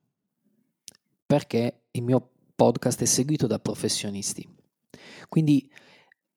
perché 1.27 1.83
il 1.91 2.03
mio 2.03 2.31
podcast 2.55 3.03
è 3.03 3.07
seguito 3.07 3.47
da 3.47 3.59
professionisti. 3.59 4.49
Quindi 5.29 5.71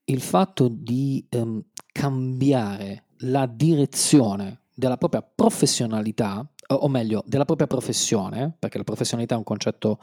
il 0.05 0.21
fatto 0.21 0.67
di 0.69 1.25
um, 1.31 1.63
cambiare 1.91 3.05
la 3.21 3.45
direzione 3.45 4.61
della 4.73 4.97
propria 4.97 5.21
professionalità, 5.21 6.47
o 6.67 6.87
meglio, 6.87 7.23
della 7.25 7.45
propria 7.45 7.67
professione, 7.67 8.55
perché 8.57 8.77
la 8.77 8.83
professionalità 8.83 9.35
è 9.35 9.37
un 9.37 9.43
concetto 9.43 9.99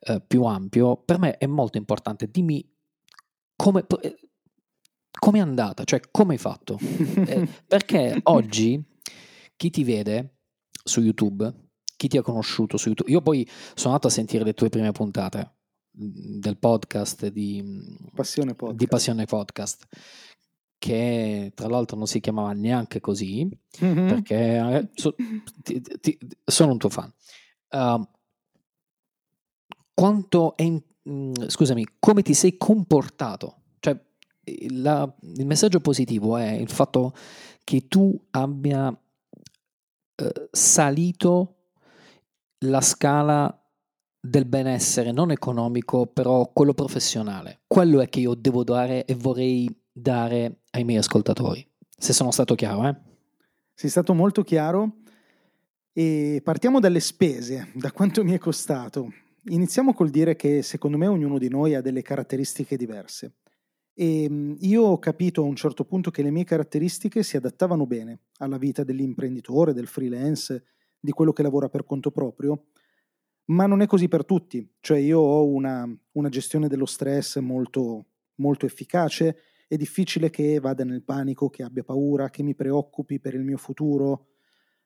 eh, 0.00 0.20
più 0.20 0.44
ampio, 0.44 0.96
per 0.96 1.18
me 1.18 1.36
è 1.38 1.46
molto 1.46 1.78
importante. 1.78 2.30
Dimmi 2.30 2.66
come, 3.56 3.86
eh, 4.02 4.18
come 5.18 5.38
è 5.38 5.40
andata, 5.40 5.84
cioè 5.84 6.00
come 6.10 6.34
hai 6.34 6.38
fatto. 6.38 6.78
eh, 7.26 7.48
perché 7.66 8.20
oggi 8.24 8.82
chi 9.56 9.70
ti 9.70 9.82
vede 9.82 10.36
su 10.84 11.00
YouTube, 11.00 11.52
chi 11.96 12.08
ti 12.08 12.18
ha 12.18 12.22
conosciuto 12.22 12.76
su 12.76 12.88
YouTube, 12.88 13.10
io 13.10 13.22
poi 13.22 13.48
sono 13.74 13.94
andato 13.94 14.08
a 14.08 14.10
sentire 14.10 14.44
le 14.44 14.54
tue 14.54 14.68
prime 14.68 14.92
puntate 14.92 15.57
del 16.00 16.56
podcast 16.58 17.26
di 17.26 17.98
Passione 18.14 18.54
Podcast. 18.54 18.78
di 18.78 18.86
Passione 18.86 19.24
Podcast 19.24 19.86
che 20.78 21.50
tra 21.56 21.66
l'altro 21.66 21.96
non 21.96 22.06
si 22.06 22.20
chiamava 22.20 22.52
neanche 22.52 23.00
così 23.00 23.48
mm-hmm. 23.82 24.06
perché 24.06 24.36
eh, 24.36 24.88
so, 24.94 25.16
ti, 25.60 25.80
ti, 26.00 26.18
sono 26.44 26.70
un 26.72 26.78
tuo 26.78 26.88
fan 26.88 27.12
uh, 27.70 28.08
quanto 29.92 30.56
è 30.56 30.70
mh, 30.70 30.80
mm, 31.10 31.32
scusami 31.48 31.84
come 31.98 32.22
ti 32.22 32.32
sei 32.32 32.56
comportato 32.56 33.62
cioè 33.80 34.00
la, 34.70 35.12
il 35.34 35.46
messaggio 35.46 35.80
positivo 35.80 36.36
è 36.36 36.52
il 36.52 36.70
fatto 36.70 37.12
che 37.64 37.88
tu 37.88 38.16
abbia 38.30 38.86
uh, 38.88 40.48
salito 40.52 41.54
la 42.58 42.80
scala 42.80 43.57
del 44.28 44.44
benessere 44.44 45.12
non 45.12 45.30
economico, 45.30 46.06
però 46.06 46.50
quello 46.52 46.74
professionale. 46.74 47.60
Quello 47.66 48.00
è 48.00 48.08
che 48.08 48.20
io 48.20 48.34
devo 48.34 48.64
dare 48.64 49.04
e 49.04 49.14
vorrei 49.14 49.68
dare 49.90 50.60
ai 50.70 50.84
miei 50.84 50.98
ascoltatori. 50.98 51.66
Se 51.96 52.12
sono 52.12 52.30
stato 52.30 52.54
chiaro, 52.54 52.86
eh? 52.88 52.96
Sei 53.74 53.90
stato 53.90 54.12
molto 54.14 54.42
chiaro 54.42 54.98
e 55.92 56.40
partiamo 56.44 56.80
dalle 56.80 57.00
spese, 57.00 57.70
da 57.74 57.90
quanto 57.92 58.22
mi 58.22 58.32
è 58.32 58.38
costato. 58.38 59.12
Iniziamo 59.46 59.94
col 59.94 60.10
dire 60.10 60.36
che 60.36 60.62
secondo 60.62 60.96
me 60.98 61.06
ognuno 61.06 61.38
di 61.38 61.48
noi 61.48 61.74
ha 61.74 61.80
delle 61.80 62.02
caratteristiche 62.02 62.76
diverse. 62.76 63.36
E 63.94 64.56
io 64.60 64.82
ho 64.82 64.98
capito 64.98 65.42
a 65.42 65.46
un 65.46 65.56
certo 65.56 65.84
punto 65.84 66.10
che 66.10 66.22
le 66.22 66.30
mie 66.30 66.44
caratteristiche 66.44 67.24
si 67.24 67.36
adattavano 67.36 67.86
bene 67.86 68.20
alla 68.38 68.58
vita 68.58 68.84
dell'imprenditore, 68.84 69.72
del 69.72 69.88
freelance, 69.88 70.64
di 71.00 71.10
quello 71.10 71.32
che 71.32 71.42
lavora 71.42 71.68
per 71.68 71.84
conto 71.84 72.10
proprio, 72.10 72.66
ma 73.48 73.66
non 73.66 73.80
è 73.80 73.86
così 73.86 74.08
per 74.08 74.24
tutti, 74.24 74.68
cioè 74.80 74.98
io 74.98 75.20
ho 75.20 75.46
una, 75.46 75.88
una 76.12 76.28
gestione 76.28 76.68
dello 76.68 76.86
stress 76.86 77.38
molto, 77.38 78.06
molto 78.36 78.66
efficace, 78.66 79.38
è 79.66 79.76
difficile 79.76 80.30
che 80.30 80.60
vada 80.60 80.84
nel 80.84 81.02
panico, 81.02 81.48
che 81.48 81.62
abbia 81.62 81.82
paura, 81.82 82.30
che 82.30 82.42
mi 82.42 82.54
preoccupi 82.54 83.20
per 83.20 83.34
il 83.34 83.44
mio 83.44 83.56
futuro 83.56 84.26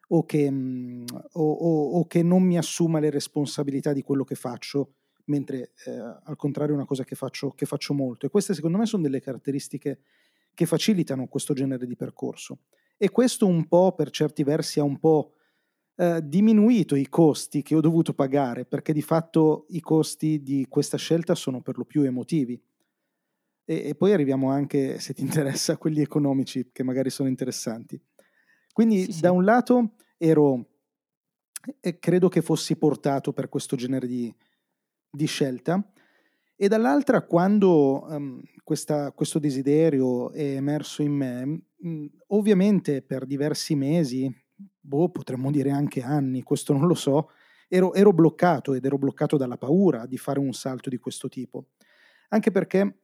o 0.09 0.25
che, 0.25 0.51
mm, 0.51 1.05
o, 1.33 1.53
o, 1.53 1.99
o 1.99 2.07
che 2.07 2.23
non 2.23 2.43
mi 2.43 2.59
assuma 2.59 3.01
le 3.01 3.11
responsabilità 3.11 3.93
di 3.93 4.03
quello 4.03 4.25
che 4.25 4.35
faccio, 4.35 4.95
mentre 5.27 5.73
eh, 5.87 5.91
al 6.25 6.37
contrario 6.37 6.75
è 6.75 6.77
una 6.77 6.87
cosa 6.87 7.05
che 7.05 7.15
faccio, 7.15 7.51
che 7.51 7.67
faccio 7.67 7.95
molto. 7.95 8.27
E 8.27 8.29
queste 8.29 8.55
secondo 8.55 8.79
me 8.79 8.87
sono 8.87 9.03
delle 9.03 9.21
caratteristiche 9.21 10.01
che 10.55 10.67
facilitano 10.67 11.27
questo 11.27 11.55
genere 11.55 11.87
di 11.87 11.97
percorso. 11.97 12.59
E 12.97 13.11
questo 13.11 13.47
un 13.47 13.67
po' 13.67 13.93
per 13.95 14.11
certi 14.11 14.45
versi 14.45 14.79
ha 14.79 14.85
un 14.85 14.99
po' 14.99 15.35
eh, 15.97 16.21
diminuito 16.23 16.95
i 16.95 17.09
costi 17.09 17.63
che 17.63 17.75
ho 17.75 17.81
dovuto 17.81 18.15
pagare, 18.15 18.65
perché 18.65 18.93
di 18.93 19.03
fatto 19.03 19.67
i 19.69 19.81
costi 19.81 20.43
di 20.43 20.67
questa 20.69 20.97
scelta 20.97 21.35
sono 21.35 21.61
per 21.61 21.77
lo 21.77 21.85
più 21.85 22.03
emotivi. 22.03 22.61
E, 23.65 23.89
e 23.89 23.95
poi 23.95 24.13
arriviamo 24.13 24.51
anche, 24.51 24.99
se 24.99 25.15
ti 25.15 25.23
interessa, 25.23 25.75
a 25.75 25.77
quelli 25.77 26.01
economici 26.01 26.71
che 26.73 26.83
magari 26.83 27.11
sono 27.11 27.29
interessanti. 27.29 28.01
Quindi 28.73 29.05
sì, 29.05 29.13
sì. 29.13 29.21
da 29.21 29.33
un 29.33 29.45
lato 29.45 29.97
ero, 30.17 30.67
e 31.81 31.99
credo 31.99 32.29
che 32.29 32.43
fossi 32.43 32.77
portato 32.77 33.33
per 33.33 33.49
questo 33.49 33.77
genere 33.77 34.07
di, 34.07 34.35
di 35.11 35.27
scelta, 35.27 35.87
e 36.57 36.69
dall'altra 36.69 37.23
quando 37.23 38.07
um, 38.09 38.41
questa, 38.63 39.11
questo 39.13 39.39
desiderio 39.39 40.31
è 40.31 40.55
emerso 40.55 41.03
in 41.03 41.13
me, 41.13 41.63
mh, 41.77 42.07
ovviamente 42.29 43.03
per 43.03 43.27
diversi 43.27 43.75
mesi, 43.75 44.33
boh, 44.83 45.11
potremmo 45.11 45.51
dire 45.51 45.71
anche 45.71 46.03
anni, 46.03 46.43
questo 46.43 46.73
non 46.73 46.87
lo 46.87 46.95
so, 46.95 47.31
ero, 47.69 47.95
ero 47.95 48.13
bloccato 48.13 48.75
ed 48.75 48.85
ero 48.85 48.99
bloccato 48.99 49.37
dalla 49.37 49.57
paura 49.57 50.05
di 50.07 50.19
fare 50.19 50.39
un 50.39 50.53
salto 50.53 50.91
di 50.91 50.99
questo 50.99 51.29
tipo. 51.29 51.69
Anche 52.29 52.51
perché 52.51 52.99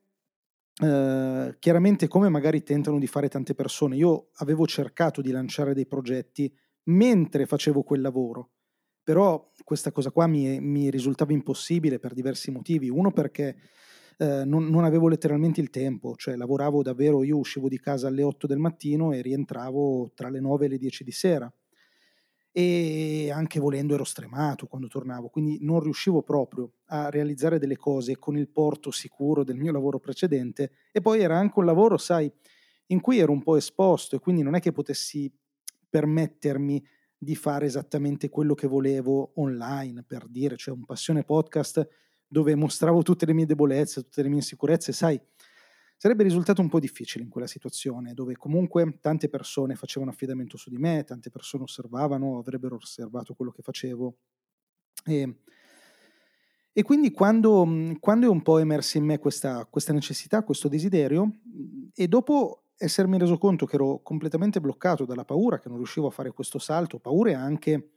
Uh, 0.80 1.56
chiaramente 1.58 2.06
come 2.06 2.28
magari 2.28 2.62
tentano 2.62 3.00
di 3.00 3.08
fare 3.08 3.28
tante 3.28 3.52
persone, 3.52 3.96
io 3.96 4.28
avevo 4.34 4.64
cercato 4.64 5.20
di 5.20 5.32
lanciare 5.32 5.74
dei 5.74 5.88
progetti 5.88 6.54
mentre 6.84 7.46
facevo 7.46 7.82
quel 7.82 8.00
lavoro, 8.00 8.50
però 9.02 9.50
questa 9.64 9.90
cosa 9.90 10.12
qua 10.12 10.28
mi, 10.28 10.60
mi 10.60 10.88
risultava 10.88 11.32
impossibile 11.32 11.98
per 11.98 12.14
diversi 12.14 12.52
motivi. 12.52 12.88
Uno 12.88 13.10
perché 13.10 13.56
uh, 14.18 14.44
non, 14.44 14.68
non, 14.68 14.84
avevo 14.84 15.08
letteralmente 15.08 15.60
il 15.60 15.70
tempo, 15.70 16.14
cioè 16.14 16.36
lavoravo 16.36 16.80
davvero, 16.82 17.24
io 17.24 17.38
uscivo 17.38 17.66
di 17.66 17.80
casa 17.80 18.06
alle 18.06 18.22
8 18.22 18.46
del 18.46 18.58
mattino 18.58 19.10
e 19.10 19.20
rientravo 19.20 20.12
tra 20.14 20.28
le 20.28 20.38
9 20.38 20.66
e 20.66 20.68
le 20.68 20.78
10 20.78 21.02
di 21.02 21.10
sera 21.10 21.52
e 22.58 23.30
anche 23.30 23.60
volendo 23.60 23.94
ero 23.94 24.02
stremato 24.02 24.66
quando 24.66 24.88
tornavo, 24.88 25.28
quindi 25.28 25.58
non 25.60 25.78
riuscivo 25.78 26.22
proprio 26.22 26.72
a 26.86 27.08
realizzare 27.08 27.60
delle 27.60 27.76
cose 27.76 28.18
con 28.18 28.36
il 28.36 28.48
porto 28.48 28.90
sicuro 28.90 29.44
del 29.44 29.56
mio 29.56 29.70
lavoro 29.70 30.00
precedente 30.00 30.72
e 30.90 31.00
poi 31.00 31.20
era 31.20 31.38
anche 31.38 31.56
un 31.60 31.64
lavoro, 31.64 31.96
sai, 31.98 32.28
in 32.86 33.00
cui 33.00 33.18
ero 33.18 33.30
un 33.30 33.44
po' 33.44 33.54
esposto 33.54 34.16
e 34.16 34.18
quindi 34.18 34.42
non 34.42 34.56
è 34.56 34.60
che 34.60 34.72
potessi 34.72 35.32
permettermi 35.88 36.84
di 37.16 37.36
fare 37.36 37.66
esattamente 37.66 38.28
quello 38.28 38.54
che 38.54 38.66
volevo 38.66 39.34
online, 39.36 40.02
per 40.02 40.26
dire, 40.26 40.56
cioè 40.56 40.74
un 40.74 40.84
passione 40.84 41.22
podcast 41.22 41.88
dove 42.26 42.56
mostravo 42.56 43.02
tutte 43.02 43.24
le 43.24 43.34
mie 43.34 43.46
debolezze, 43.46 44.02
tutte 44.02 44.22
le 44.22 44.28
mie 44.30 44.38
insicurezze, 44.38 44.90
sai, 44.90 45.20
sarebbe 45.98 46.22
risultato 46.22 46.62
un 46.62 46.68
po' 46.68 46.78
difficile 46.78 47.24
in 47.24 47.28
quella 47.28 47.48
situazione, 47.48 48.14
dove 48.14 48.36
comunque 48.36 48.98
tante 49.00 49.28
persone 49.28 49.74
facevano 49.74 50.12
affidamento 50.12 50.56
su 50.56 50.70
di 50.70 50.78
me, 50.78 51.02
tante 51.02 51.28
persone 51.28 51.64
osservavano, 51.64 52.38
avrebbero 52.38 52.76
osservato 52.76 53.34
quello 53.34 53.50
che 53.50 53.62
facevo. 53.62 54.16
E, 55.04 55.34
e 56.72 56.82
quindi 56.84 57.10
quando, 57.10 57.66
quando, 57.98 58.26
è 58.26 58.28
un 58.28 58.42
po' 58.42 58.58
emersa 58.58 58.96
in 58.96 59.06
me 59.06 59.18
questa, 59.18 59.66
questa 59.66 59.92
necessità, 59.92 60.44
questo 60.44 60.68
desiderio, 60.68 61.40
e 61.92 62.06
dopo 62.06 62.66
essermi 62.76 63.18
reso 63.18 63.36
conto 63.36 63.66
che 63.66 63.74
ero 63.74 64.00
completamente 64.00 64.60
bloccato 64.60 65.04
dalla 65.04 65.24
paura, 65.24 65.58
che 65.58 65.68
non 65.68 65.78
riuscivo 65.78 66.06
a 66.06 66.12
fare 66.12 66.30
questo 66.30 66.60
salto, 66.60 67.00
paure 67.00 67.34
anche, 67.34 67.94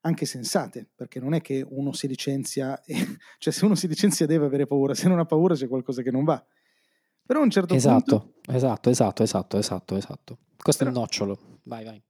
anche 0.00 0.24
sensate, 0.24 0.88
perché 0.94 1.20
non 1.20 1.34
è 1.34 1.42
che 1.42 1.62
uno 1.68 1.92
si 1.92 2.08
licenzia, 2.08 2.82
e, 2.82 2.94
cioè 3.36 3.52
se 3.52 3.66
uno 3.66 3.74
si 3.74 3.88
licenzia 3.88 4.24
deve 4.24 4.46
avere 4.46 4.66
paura, 4.66 4.94
se 4.94 5.06
non 5.06 5.18
ha 5.18 5.26
paura 5.26 5.54
c'è 5.54 5.68
qualcosa 5.68 6.00
che 6.00 6.10
non 6.10 6.24
va. 6.24 6.42
Però 7.24 7.40
a 7.40 7.42
un 7.42 7.50
certo 7.50 7.74
esatto, 7.74 8.18
punto... 8.18 8.52
Esatto, 8.52 8.90
esatto, 8.90 9.22
esatto, 9.22 9.56
esatto, 9.58 9.96
esatto. 9.96 10.38
Questo 10.56 10.84
Però... 10.84 10.94
è 10.94 10.98
il 10.98 11.00
nocciolo, 11.00 11.38
vai, 11.64 11.84
vai. 11.84 12.02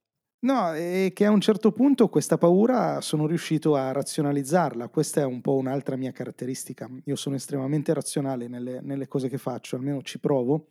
No, 0.44 0.72
è 0.72 1.12
che 1.14 1.24
a 1.24 1.30
un 1.30 1.40
certo 1.40 1.70
punto 1.70 2.08
questa 2.08 2.36
paura 2.36 3.00
sono 3.00 3.26
riuscito 3.26 3.76
a 3.76 3.92
razionalizzarla, 3.92 4.88
questa 4.88 5.20
è 5.20 5.24
un 5.24 5.40
po' 5.40 5.54
un'altra 5.54 5.94
mia 5.94 6.10
caratteristica, 6.10 6.90
io 7.04 7.14
sono 7.14 7.36
estremamente 7.36 7.94
razionale 7.94 8.48
nelle, 8.48 8.80
nelle 8.80 9.06
cose 9.06 9.28
che 9.28 9.38
faccio, 9.38 9.76
almeno 9.76 10.02
ci 10.02 10.18
provo, 10.18 10.70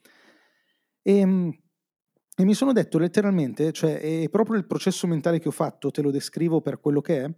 e, 1.02 1.20
ehm, 1.20 1.58
e, 2.36 2.44
mi 2.44 2.54
sono 2.54 2.74
detto 2.74 2.98
letteralmente, 2.98 3.72
cioè 3.72 3.98
è 4.00 4.30
proprio 4.30 4.58
il 4.58 4.66
processo 4.66 5.08
mentale 5.08 5.40
che 5.40 5.48
ho 5.48 5.52
fatto, 5.52 5.90
te 5.90 6.02
lo 6.02 6.12
descrivo 6.12 6.60
per 6.60 6.82
quello 6.82 7.00
che 7.00 7.24
è, 7.24 7.34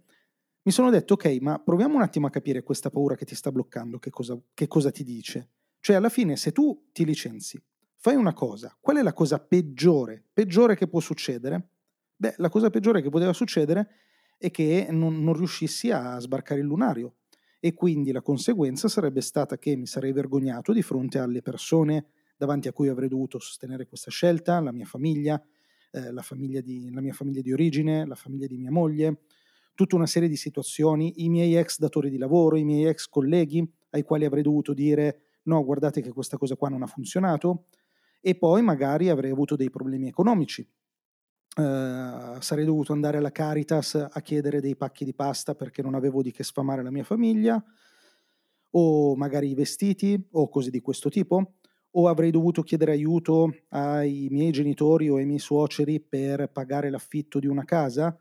mi 0.62 0.72
sono 0.72 0.90
detto 0.90 1.14
ok, 1.14 1.36
ma 1.40 1.60
proviamo 1.60 1.94
un 1.94 2.02
attimo 2.02 2.26
a 2.26 2.30
capire 2.30 2.64
questa 2.64 2.90
paura 2.90 3.14
che 3.14 3.24
ti 3.24 3.36
sta 3.36 3.52
bloccando, 3.52 4.00
che 4.00 4.10
cosa, 4.10 4.36
che 4.54 4.66
cosa 4.66 4.90
ti 4.90 5.04
dice. 5.04 5.50
Cioè 5.84 5.96
alla 5.96 6.08
fine 6.08 6.36
se 6.36 6.50
tu 6.50 6.86
ti 6.92 7.04
licenzi, 7.04 7.62
fai 7.96 8.14
una 8.14 8.32
cosa, 8.32 8.74
qual 8.80 8.96
è 8.96 9.02
la 9.02 9.12
cosa 9.12 9.38
peggiore, 9.38 10.24
peggiore 10.32 10.76
che 10.76 10.88
può 10.88 10.98
succedere? 10.98 11.68
Beh, 12.16 12.36
la 12.38 12.48
cosa 12.48 12.70
peggiore 12.70 13.02
che 13.02 13.10
poteva 13.10 13.34
succedere 13.34 13.90
è 14.38 14.50
che 14.50 14.86
non, 14.88 15.22
non 15.22 15.34
riuscissi 15.34 15.90
a 15.90 16.18
sbarcare 16.20 16.60
il 16.60 16.66
lunario 16.66 17.16
e 17.60 17.74
quindi 17.74 18.12
la 18.12 18.22
conseguenza 18.22 18.88
sarebbe 18.88 19.20
stata 19.20 19.58
che 19.58 19.76
mi 19.76 19.84
sarei 19.84 20.12
vergognato 20.12 20.72
di 20.72 20.80
fronte 20.80 21.18
alle 21.18 21.42
persone 21.42 22.06
davanti 22.34 22.66
a 22.66 22.72
cui 22.72 22.88
avrei 22.88 23.10
dovuto 23.10 23.38
sostenere 23.38 23.84
questa 23.84 24.10
scelta, 24.10 24.60
la 24.60 24.72
mia 24.72 24.86
famiglia, 24.86 25.38
eh, 25.90 26.10
la, 26.12 26.22
famiglia 26.22 26.62
di, 26.62 26.90
la 26.94 27.02
mia 27.02 27.12
famiglia 27.12 27.42
di 27.42 27.52
origine, 27.52 28.06
la 28.06 28.14
famiglia 28.14 28.46
di 28.46 28.56
mia 28.56 28.70
moglie, 28.70 29.18
tutta 29.74 29.96
una 29.96 30.06
serie 30.06 30.30
di 30.30 30.36
situazioni, 30.36 31.24
i 31.24 31.28
miei 31.28 31.56
ex 31.56 31.76
datori 31.78 32.08
di 32.08 32.16
lavoro, 32.16 32.56
i 32.56 32.64
miei 32.64 32.86
ex 32.86 33.06
colleghi 33.06 33.70
ai 33.90 34.02
quali 34.02 34.24
avrei 34.24 34.42
dovuto 34.42 34.72
dire 34.72 35.23
no, 35.44 35.64
guardate 35.64 36.00
che 36.02 36.12
questa 36.12 36.36
cosa 36.36 36.56
qua 36.56 36.68
non 36.68 36.82
ha 36.82 36.86
funzionato, 36.86 37.66
e 38.20 38.34
poi 38.34 38.62
magari 38.62 39.08
avrei 39.08 39.30
avuto 39.30 39.56
dei 39.56 39.70
problemi 39.70 40.08
economici. 40.08 40.66
Uh, 41.56 42.40
sarei 42.40 42.64
dovuto 42.64 42.92
andare 42.92 43.18
alla 43.18 43.30
Caritas 43.30 43.94
a 43.94 44.20
chiedere 44.22 44.60
dei 44.60 44.76
pacchi 44.76 45.04
di 45.04 45.14
pasta 45.14 45.54
perché 45.54 45.82
non 45.82 45.94
avevo 45.94 46.20
di 46.20 46.32
che 46.32 46.42
sfamare 46.42 46.82
la 46.82 46.90
mia 46.90 47.04
famiglia, 47.04 47.62
o 48.70 49.14
magari 49.14 49.50
i 49.50 49.54
vestiti, 49.54 50.28
o 50.32 50.48
cose 50.48 50.70
di 50.70 50.80
questo 50.80 51.10
tipo, 51.10 51.54
o 51.96 52.08
avrei 52.08 52.30
dovuto 52.30 52.62
chiedere 52.62 52.92
aiuto 52.92 53.54
ai 53.68 54.26
miei 54.30 54.50
genitori 54.50 55.08
o 55.08 55.16
ai 55.16 55.26
miei 55.26 55.38
suoceri 55.38 56.00
per 56.00 56.50
pagare 56.50 56.90
l'affitto 56.90 57.38
di 57.38 57.46
una 57.46 57.64
casa. 57.64 58.18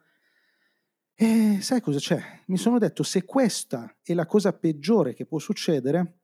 E 1.15 1.57
sai 1.61 1.81
cosa 1.81 1.97
c'è? 1.97 2.19
Mi 2.47 2.57
sono 2.57 2.77
detto, 2.77 3.01
se 3.03 3.23
questa 3.23 3.95
è 4.03 4.13
la 4.13 4.25
cosa 4.25 4.53
peggiore 4.53 5.13
che 5.13 5.25
può 5.25 5.39
succedere, 5.39 6.19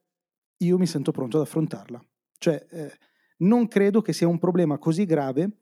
io 0.60 0.78
mi 0.78 0.88
sento 0.88 1.12
pronto 1.12 1.38
ad 1.38 1.44
affrontarla. 1.44 2.02
Cioè, 2.38 2.66
eh, 2.70 2.92
non 3.40 3.68
credo 3.68 4.02
che 4.02 4.14
sia 4.14 4.28
un 4.28 4.40
problema 4.40 4.78
così 4.78 5.06
grave 5.06 5.58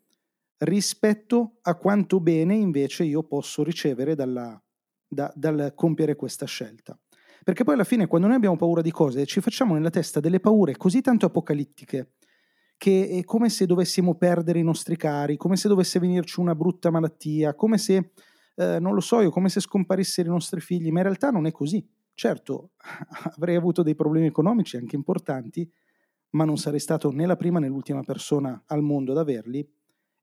rispetto 0.59 1.57
a 1.61 1.75
quanto 1.75 2.19
bene 2.19 2.55
invece 2.55 3.03
io 3.03 3.23
posso 3.23 3.63
ricevere 3.63 4.15
dalla, 4.15 4.59
da, 5.07 5.31
dal 5.35 5.73
compiere 5.75 6.15
questa 6.15 6.45
scelta. 6.45 6.97
Perché 7.43 7.63
poi 7.63 7.75
alla 7.75 7.83
fine 7.83 8.07
quando 8.07 8.27
noi 8.27 8.35
abbiamo 8.35 8.57
paura 8.57 8.81
di 8.81 8.91
cose 8.91 9.25
ci 9.25 9.39
facciamo 9.39 9.73
nella 9.73 9.89
testa 9.89 10.19
delle 10.19 10.39
paure 10.39 10.75
così 10.75 11.01
tanto 11.01 11.27
apocalittiche 11.27 12.13
che 12.77 13.09
è 13.09 13.23
come 13.23 13.49
se 13.49 13.65
dovessimo 13.65 14.15
perdere 14.15 14.59
i 14.59 14.63
nostri 14.63 14.95
cari, 14.95 15.35
come 15.35 15.57
se 15.57 15.67
dovesse 15.67 15.99
venirci 15.99 16.39
una 16.39 16.53
brutta 16.53 16.91
malattia, 16.91 17.55
come 17.55 17.77
se, 17.77 18.11
eh, 18.55 18.79
non 18.79 18.93
lo 18.93 18.99
so 18.99 19.21
io, 19.21 19.31
come 19.31 19.49
se 19.49 19.59
scomparissero 19.59 20.27
i 20.27 20.31
nostri 20.31 20.61
figli, 20.61 20.91
ma 20.91 20.99
in 20.99 21.05
realtà 21.05 21.31
non 21.31 21.47
è 21.47 21.51
così. 21.51 21.83
Certo, 22.19 22.71
avrei 23.37 23.55
avuto 23.55 23.83
dei 23.83 23.93
problemi 23.93 24.25
economici 24.25 24.75
anche 24.75 24.95
importanti, 24.95 25.71
ma 26.31 26.45
non 26.45 26.57
sarei 26.57 26.79
stato 26.79 27.11
né 27.11 27.27
la 27.27 27.35
prima 27.35 27.59
né 27.59 27.67
l'ultima 27.67 28.01
persona 28.01 28.63
al 28.65 28.81
mondo 28.81 29.11
ad 29.11 29.19
averli 29.19 29.63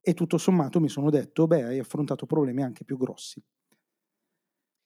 e 0.01 0.13
tutto 0.13 0.37
sommato 0.37 0.81
mi 0.81 0.89
sono 0.89 1.09
detto, 1.09 1.47
beh, 1.47 1.63
hai 1.63 1.79
affrontato 1.79 2.25
problemi 2.25 2.63
anche 2.63 2.83
più 2.83 2.97
grossi. 2.97 3.41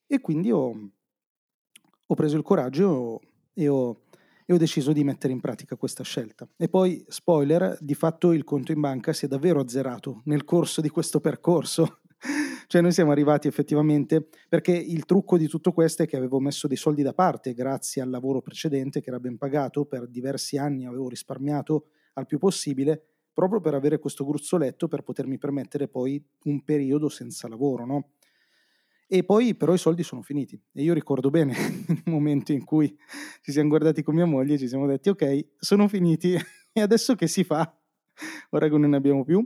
E 0.05 0.21
quindi 0.21 0.51
ho, 0.51 0.91
ho 2.05 2.13
preso 2.13 2.37
il 2.37 2.43
coraggio 2.43 3.19
e 3.55 3.67
ho, 3.67 4.01
e 4.45 4.53
ho 4.53 4.57
deciso 4.57 4.93
di 4.93 5.03
mettere 5.03 5.33
in 5.33 5.39
pratica 5.39 5.77
questa 5.77 6.03
scelta. 6.03 6.47
E 6.57 6.69
poi, 6.69 7.03
spoiler, 7.07 7.75
di 7.81 7.95
fatto 7.95 8.33
il 8.33 8.43
conto 8.43 8.71
in 8.71 8.81
banca 8.81 9.13
si 9.13 9.25
è 9.25 9.27
davvero 9.27 9.61
azzerato 9.61 10.21
nel 10.25 10.43
corso 10.43 10.79
di 10.79 10.89
questo 10.89 11.19
percorso 11.19 12.01
cioè 12.69 12.81
noi 12.81 12.91
siamo 12.91 13.09
arrivati 13.09 13.47
effettivamente, 13.47 14.29
perché 14.47 14.71
il 14.71 15.05
trucco 15.05 15.39
di 15.39 15.47
tutto 15.47 15.71
questo 15.71 16.03
è 16.03 16.05
che 16.05 16.17
avevo 16.17 16.39
messo 16.39 16.67
dei 16.67 16.77
soldi 16.77 17.01
da 17.01 17.13
parte 17.13 17.55
grazie 17.55 17.99
al 17.99 18.11
lavoro 18.11 18.41
precedente 18.41 19.01
che 19.01 19.09
era 19.09 19.19
ben 19.19 19.39
pagato, 19.39 19.85
per 19.85 20.07
diversi 20.07 20.55
anni 20.55 20.85
avevo 20.85 21.09
risparmiato 21.09 21.87
al 22.13 22.27
più 22.27 22.37
possibile, 22.37 23.03
proprio 23.33 23.59
per 23.59 23.73
avere 23.73 23.97
questo 23.97 24.23
gruzzoletto 24.23 24.87
per 24.87 25.01
potermi 25.01 25.39
permettere 25.39 25.87
poi 25.87 26.23
un 26.43 26.63
periodo 26.63 27.09
senza 27.09 27.47
lavoro, 27.47 27.87
no? 27.87 28.11
E 29.07 29.23
poi 29.23 29.55
però 29.55 29.73
i 29.73 29.79
soldi 29.79 30.03
sono 30.03 30.21
finiti 30.21 30.61
e 30.71 30.83
io 30.83 30.93
ricordo 30.93 31.31
bene 31.31 31.55
il 31.89 32.03
momento 32.05 32.51
in 32.51 32.63
cui 32.65 32.95
ci 33.41 33.51
siamo 33.51 33.69
guardati 33.69 34.03
con 34.03 34.13
mia 34.13 34.25
moglie 34.25 34.53
e 34.53 34.57
ci 34.59 34.67
siamo 34.67 34.85
detti 34.85 35.09
ok, 35.09 35.53
sono 35.57 35.87
finiti 35.87 36.35
e 36.71 36.81
adesso 36.81 37.15
che 37.15 37.25
si 37.25 37.43
fa? 37.43 37.75
Ora 38.51 38.69
che 38.69 38.77
non 38.77 38.91
ne 38.91 38.97
abbiamo 38.97 39.23
più 39.23 39.43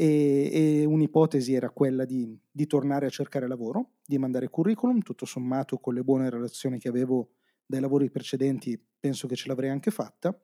e, 0.00 0.50
e 0.52 0.84
un'ipotesi 0.84 1.54
era 1.54 1.70
quella 1.70 2.04
di, 2.04 2.38
di, 2.48 2.66
tornare 2.68 3.06
a 3.06 3.10
cercare 3.10 3.48
lavoro, 3.48 3.94
di 4.06 4.16
mandare 4.16 4.48
curriculum, 4.48 5.00
tutto 5.00 5.26
sommato 5.26 5.78
con 5.78 5.92
le 5.92 6.04
buone 6.04 6.30
relazioni 6.30 6.78
che 6.78 6.88
avevo 6.88 7.30
dai 7.66 7.80
lavori 7.80 8.08
precedenti 8.08 8.80
penso 9.00 9.26
che 9.26 9.34
ce 9.34 9.48
l'avrei 9.48 9.70
anche 9.70 9.90
fatta, 9.90 10.40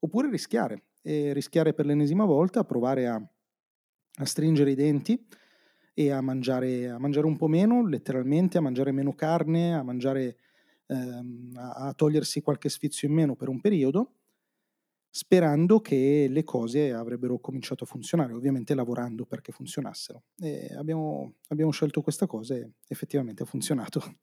oppure 0.00 0.28
rischiare, 0.28 0.86
e 1.02 1.32
rischiare 1.32 1.72
per 1.72 1.86
l'ennesima 1.86 2.24
volta, 2.24 2.64
provare 2.64 3.06
a, 3.06 3.14
a 3.14 4.24
stringere 4.24 4.72
i 4.72 4.74
denti 4.74 5.24
e 5.94 6.10
a 6.10 6.20
mangiare, 6.20 6.90
a 6.90 6.98
mangiare, 6.98 7.26
un 7.26 7.36
po' 7.36 7.46
meno, 7.46 7.86
letteralmente, 7.86 8.58
a 8.58 8.60
mangiare 8.60 8.90
meno 8.90 9.14
carne, 9.14 9.72
a 9.72 9.84
mangiare, 9.84 10.36
ehm, 10.86 11.52
a, 11.54 11.70
a 11.74 11.94
togliersi 11.94 12.40
qualche 12.40 12.68
sfizio 12.68 13.06
in 13.06 13.14
meno 13.14 13.36
per 13.36 13.48
un 13.48 13.60
periodo 13.60 14.14
sperando 15.16 15.80
che 15.80 16.26
le 16.28 16.42
cose 16.42 16.92
avrebbero 16.92 17.38
cominciato 17.38 17.84
a 17.84 17.86
funzionare, 17.86 18.32
ovviamente 18.32 18.74
lavorando 18.74 19.24
perché 19.24 19.52
funzionassero. 19.52 20.24
Abbiamo, 20.76 21.34
abbiamo 21.50 21.70
scelto 21.70 22.02
questa 22.02 22.26
cosa 22.26 22.56
e 22.56 22.72
effettivamente 22.88 23.44
ha 23.44 23.46
funzionato. 23.46 24.16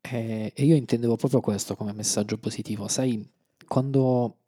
Eh, 0.00 0.52
e 0.52 0.64
io 0.64 0.74
intendevo 0.74 1.14
proprio 1.14 1.38
questo 1.38 1.76
come 1.76 1.92
messaggio 1.92 2.36
positivo. 2.36 2.88
Sai, 2.88 3.24
quando 3.68 4.38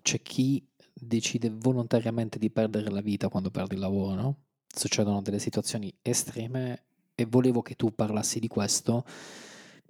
c'è 0.00 0.22
chi 0.22 0.64
decide 0.92 1.50
volontariamente 1.52 2.38
di 2.38 2.48
perdere 2.48 2.88
la 2.88 3.00
vita 3.00 3.28
quando 3.28 3.50
perde 3.50 3.74
il 3.74 3.80
lavoro, 3.80 4.14
no? 4.14 4.36
succedono 4.68 5.22
delle 5.22 5.40
situazioni 5.40 5.92
estreme 6.02 6.84
e 7.16 7.26
volevo 7.26 7.62
che 7.62 7.74
tu 7.74 7.92
parlassi 7.92 8.38
di 8.38 8.46
questo 8.46 9.04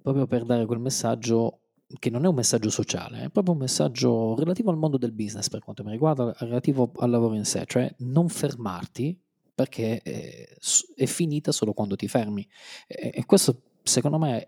proprio 0.01 0.25
per 0.25 0.45
dare 0.45 0.65
quel 0.65 0.79
messaggio 0.79 1.59
che 1.99 2.09
non 2.09 2.25
è 2.25 2.27
un 2.27 2.35
messaggio 2.35 2.69
sociale, 2.69 3.23
è 3.23 3.29
proprio 3.29 3.53
un 3.53 3.59
messaggio 3.59 4.35
relativo 4.35 4.71
al 4.71 4.77
mondo 4.77 4.97
del 4.97 5.11
business 5.11 5.49
per 5.49 5.61
quanto 5.61 5.83
mi 5.83 5.91
riguarda, 5.91 6.33
relativo 6.39 6.91
al 6.97 7.09
lavoro 7.09 7.35
in 7.35 7.45
sé, 7.45 7.63
cioè 7.67 7.93
non 7.99 8.29
fermarti 8.29 9.19
perché 9.53 10.01
è, 10.01 10.47
è 10.95 11.05
finita 11.05 11.51
solo 11.51 11.73
quando 11.73 11.95
ti 11.95 12.07
fermi. 12.07 12.47
E, 12.87 13.11
e 13.13 13.25
questo 13.25 13.61
secondo 13.83 14.17
me 14.17 14.47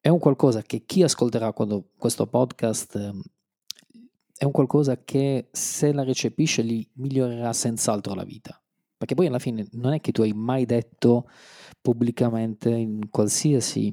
è 0.00 0.08
un 0.08 0.18
qualcosa 0.18 0.62
che 0.62 0.84
chi 0.84 1.02
ascolterà 1.02 1.52
questo 1.52 2.26
podcast 2.26 2.96
ehm, 2.96 3.22
è 4.38 4.44
un 4.44 4.52
qualcosa 4.52 5.02
che 5.02 5.48
se 5.50 5.92
la 5.92 6.04
recepisce 6.04 6.62
gli 6.62 6.86
migliorerà 6.94 7.52
senz'altro 7.52 8.14
la 8.14 8.24
vita. 8.24 8.60
Perché 8.98 9.14
poi 9.14 9.26
alla 9.26 9.38
fine 9.38 9.66
non 9.72 9.94
è 9.94 10.00
che 10.00 10.12
tu 10.12 10.22
hai 10.22 10.32
mai 10.32 10.64
detto 10.66 11.28
pubblicamente 11.80 12.70
in 12.70 13.08
qualsiasi 13.10 13.92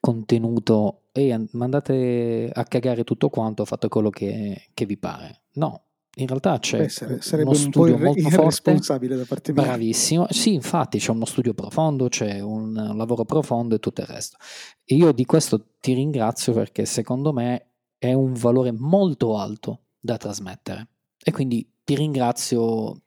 contenuto 0.00 1.02
e 1.12 1.46
mandate 1.52 2.50
a 2.52 2.64
cagare 2.64 3.04
tutto 3.04 3.28
quanto, 3.28 3.64
fate 3.64 3.88
quello 3.88 4.10
che, 4.10 4.68
che 4.74 4.86
vi 4.86 4.96
pare. 4.96 5.42
No, 5.54 5.86
in 6.18 6.26
realtà 6.26 6.58
c'è 6.58 6.78
Beh, 6.78 6.88
sarebbe 6.88 7.50
uno 7.50 7.50
un 7.50 7.50
po' 7.50 7.54
studio 7.54 7.94
irre- 7.94 8.04
molto 8.04 8.22
forte. 8.22 8.40
irresponsabile 8.40 9.16
da 9.16 9.24
parte 9.26 9.52
mia. 9.52 9.62
Bravissimo, 9.62 10.26
sì, 10.30 10.54
infatti 10.54 10.98
c'è 10.98 11.10
uno 11.10 11.24
studio 11.24 11.52
profondo, 11.52 12.08
c'è 12.08 12.40
un 12.40 12.92
lavoro 12.94 13.24
profondo 13.24 13.74
e 13.74 13.78
tutto 13.78 14.00
il 14.00 14.06
resto. 14.06 14.36
E 14.84 14.94
io 14.94 15.12
di 15.12 15.24
questo 15.24 15.74
ti 15.80 15.92
ringrazio 15.92 16.52
perché 16.52 16.86
secondo 16.86 17.32
me 17.32 17.70
è 17.98 18.12
un 18.12 18.32
valore 18.32 18.72
molto 18.72 19.36
alto 19.36 19.80
da 20.00 20.16
trasmettere. 20.16 20.88
E 21.22 21.32
quindi 21.32 21.68
ti 21.84 21.94
ringrazio 21.94 23.00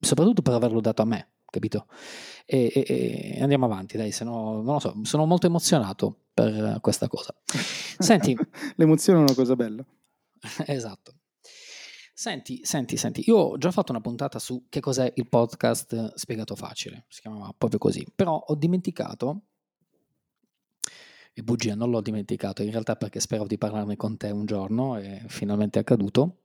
soprattutto 0.00 0.42
per 0.42 0.54
averlo 0.54 0.80
dato 0.80 1.02
a 1.02 1.04
me, 1.04 1.28
capito? 1.50 1.86
E, 2.46 2.70
e- 2.74 3.34
e 3.36 3.42
andiamo 3.42 3.64
avanti, 3.64 3.96
dai, 3.96 4.12
se 4.12 4.24
no, 4.24 4.62
non 4.62 4.74
lo 4.74 4.78
so, 4.78 4.94
sono 5.02 5.26
molto 5.26 5.46
emozionato 5.46 6.26
per 6.32 6.78
questa 6.80 7.08
cosa. 7.08 7.34
Senti, 7.98 8.36
L'emozione 8.76 9.20
è 9.20 9.22
una 9.22 9.34
cosa 9.34 9.56
bella. 9.56 9.84
esatto. 10.66 11.14
Senti, 12.12 12.60
senti, 12.64 12.96
senti, 12.96 13.22
io 13.26 13.36
ho 13.36 13.58
già 13.58 13.70
fatto 13.70 13.92
una 13.92 14.00
puntata 14.00 14.40
su 14.40 14.66
che 14.68 14.80
cos'è 14.80 15.12
il 15.16 15.28
podcast 15.28 16.14
spiegato 16.16 16.56
facile, 16.56 17.04
si 17.08 17.20
chiamava 17.20 17.54
proprio 17.56 17.78
così, 17.78 18.04
però 18.12 18.36
ho 18.44 18.54
dimenticato, 18.56 19.42
e 21.32 21.42
bugia, 21.44 21.76
non 21.76 21.90
l'ho 21.90 22.00
dimenticato, 22.00 22.62
in 22.62 22.72
realtà 22.72 22.96
perché 22.96 23.20
speravo 23.20 23.46
di 23.46 23.56
parlarne 23.56 23.94
con 23.94 24.16
te 24.16 24.30
un 24.30 24.46
giorno 24.46 24.98
e 24.98 25.22
finalmente 25.28 25.78
è 25.78 25.82
accaduto, 25.82 26.42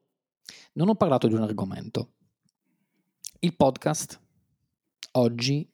non 0.74 0.90
ho 0.90 0.96
parlato 0.96 1.28
di 1.28 1.34
un 1.34 1.42
argomento. 1.42 2.12
Il 3.40 3.56
podcast 3.56 4.22
oggi 5.14 5.70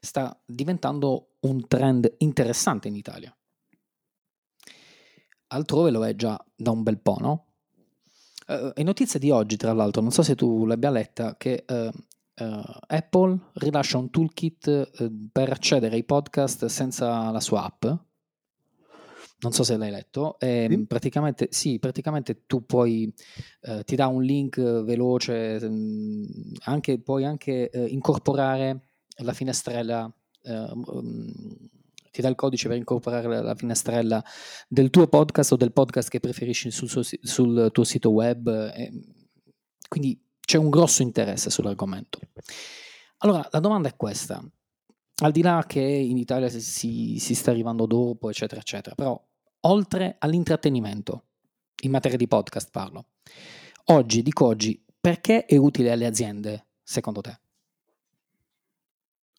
sta 0.00 0.40
diventando 0.44 1.36
un 1.40 1.66
trend 1.66 2.14
interessante 2.18 2.88
in 2.88 2.96
Italia. 2.96 3.34
Altrove 5.48 5.90
lo 5.90 6.06
è 6.06 6.14
già 6.14 6.42
da 6.54 6.70
un 6.70 6.82
bel 6.82 6.98
po', 6.98 7.16
no? 7.20 7.46
Eh, 8.46 8.72
è 8.74 8.82
notizia 8.82 9.18
di 9.18 9.30
oggi, 9.30 9.56
tra 9.56 9.72
l'altro, 9.72 10.02
non 10.02 10.10
so 10.10 10.22
se 10.22 10.34
tu 10.34 10.66
l'abbia 10.66 10.90
letta, 10.90 11.36
che 11.36 11.64
eh, 11.66 11.92
eh, 12.34 12.62
Apple 12.86 13.38
rilascia 13.54 13.98
un 13.98 14.10
toolkit 14.10 14.66
eh, 14.66 15.10
per 15.32 15.50
accedere 15.50 15.96
ai 15.96 16.04
podcast 16.04 16.66
senza 16.66 17.30
la 17.30 17.40
sua 17.40 17.64
app. 17.64 17.86
Non 19.40 19.52
so 19.52 19.62
se 19.62 19.76
l'hai 19.76 19.90
letto. 19.90 20.38
E 20.40 20.66
Sì. 20.68 20.86
praticamente, 20.86 21.48
sì, 21.50 21.78
praticamente 21.78 22.44
tu 22.46 22.66
puoi, 22.66 23.12
eh, 23.62 23.84
ti 23.84 23.94
dà 23.94 24.08
un 24.08 24.22
link 24.22 24.60
veloce, 24.60 25.60
mm, 25.62 26.24
anche, 26.64 26.98
puoi 27.00 27.24
anche 27.24 27.70
eh, 27.70 27.84
incorporare 27.86 28.80
la 29.18 29.32
finestrella, 29.32 30.12
eh, 30.42 30.72
mm, 30.74 31.28
ti 32.10 32.20
dà 32.20 32.28
il 32.28 32.34
codice 32.34 32.66
per 32.68 32.76
incorporare 32.78 33.28
la, 33.28 33.40
la 33.42 33.54
finestrella 33.54 34.24
del 34.68 34.90
tuo 34.90 35.06
podcast 35.06 35.52
o 35.52 35.56
del 35.56 35.72
podcast 35.72 36.08
che 36.08 36.18
preferisci 36.20 36.70
sul, 36.72 36.88
suo 36.88 37.02
sul 37.02 37.68
tuo 37.72 37.84
sito 37.84 38.10
web. 38.10 38.48
eh, 38.74 38.90
quindi 39.88 40.20
c'è 40.40 40.58
un 40.58 40.68
grosso 40.70 41.02
interesse 41.02 41.48
sull'argomento. 41.50 42.18
Allora, 43.18 43.46
la 43.52 43.60
domanda 43.60 43.88
è 43.88 43.96
questa. 43.96 44.42
Al 45.20 45.32
di 45.32 45.42
là 45.42 45.64
che 45.66 45.80
in 45.80 46.16
Italia 46.16 46.48
si, 46.48 47.18
si 47.18 47.34
sta 47.34 47.50
arrivando 47.50 47.86
dopo, 47.86 48.30
eccetera, 48.30 48.60
eccetera, 48.60 48.94
però 48.94 49.20
oltre 49.60 50.16
all'intrattenimento, 50.18 51.24
in 51.82 51.90
materia 51.90 52.16
di 52.16 52.28
podcast 52.28 52.70
parlo, 52.70 53.06
oggi, 53.86 54.22
dico 54.22 54.46
oggi, 54.46 54.82
perché 55.00 55.44
è 55.44 55.56
utile 55.56 55.90
alle 55.90 56.06
aziende, 56.06 56.66
secondo 56.82 57.20
te? 57.20 57.40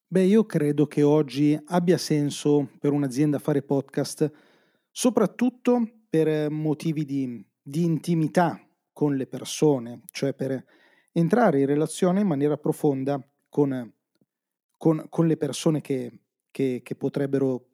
Beh, 0.07 0.23
io 0.23 0.45
credo 0.45 0.87
che 0.87 1.03
oggi 1.03 1.57
abbia 1.67 1.97
senso 1.97 2.71
per 2.79 2.91
un'azienda 2.91 3.37
fare 3.37 3.61
podcast, 3.61 4.31
soprattutto 4.91 5.87
per 6.09 6.49
motivi 6.49 7.05
di, 7.05 7.45
di 7.61 7.83
intimità 7.83 8.59
con 8.91 9.15
le 9.15 9.27
persone, 9.27 10.01
cioè 10.11 10.33
per 10.33 10.65
entrare 11.11 11.59
in 11.59 11.67
relazione 11.67 12.21
in 12.21 12.27
maniera 12.27 12.57
profonda 12.57 13.23
con, 13.47 13.93
con- 14.77 15.05
con 15.09 15.27
le 15.27 15.37
persone 15.37 15.81
che, 15.81 16.11
che- 16.51 16.81
che 16.83 16.95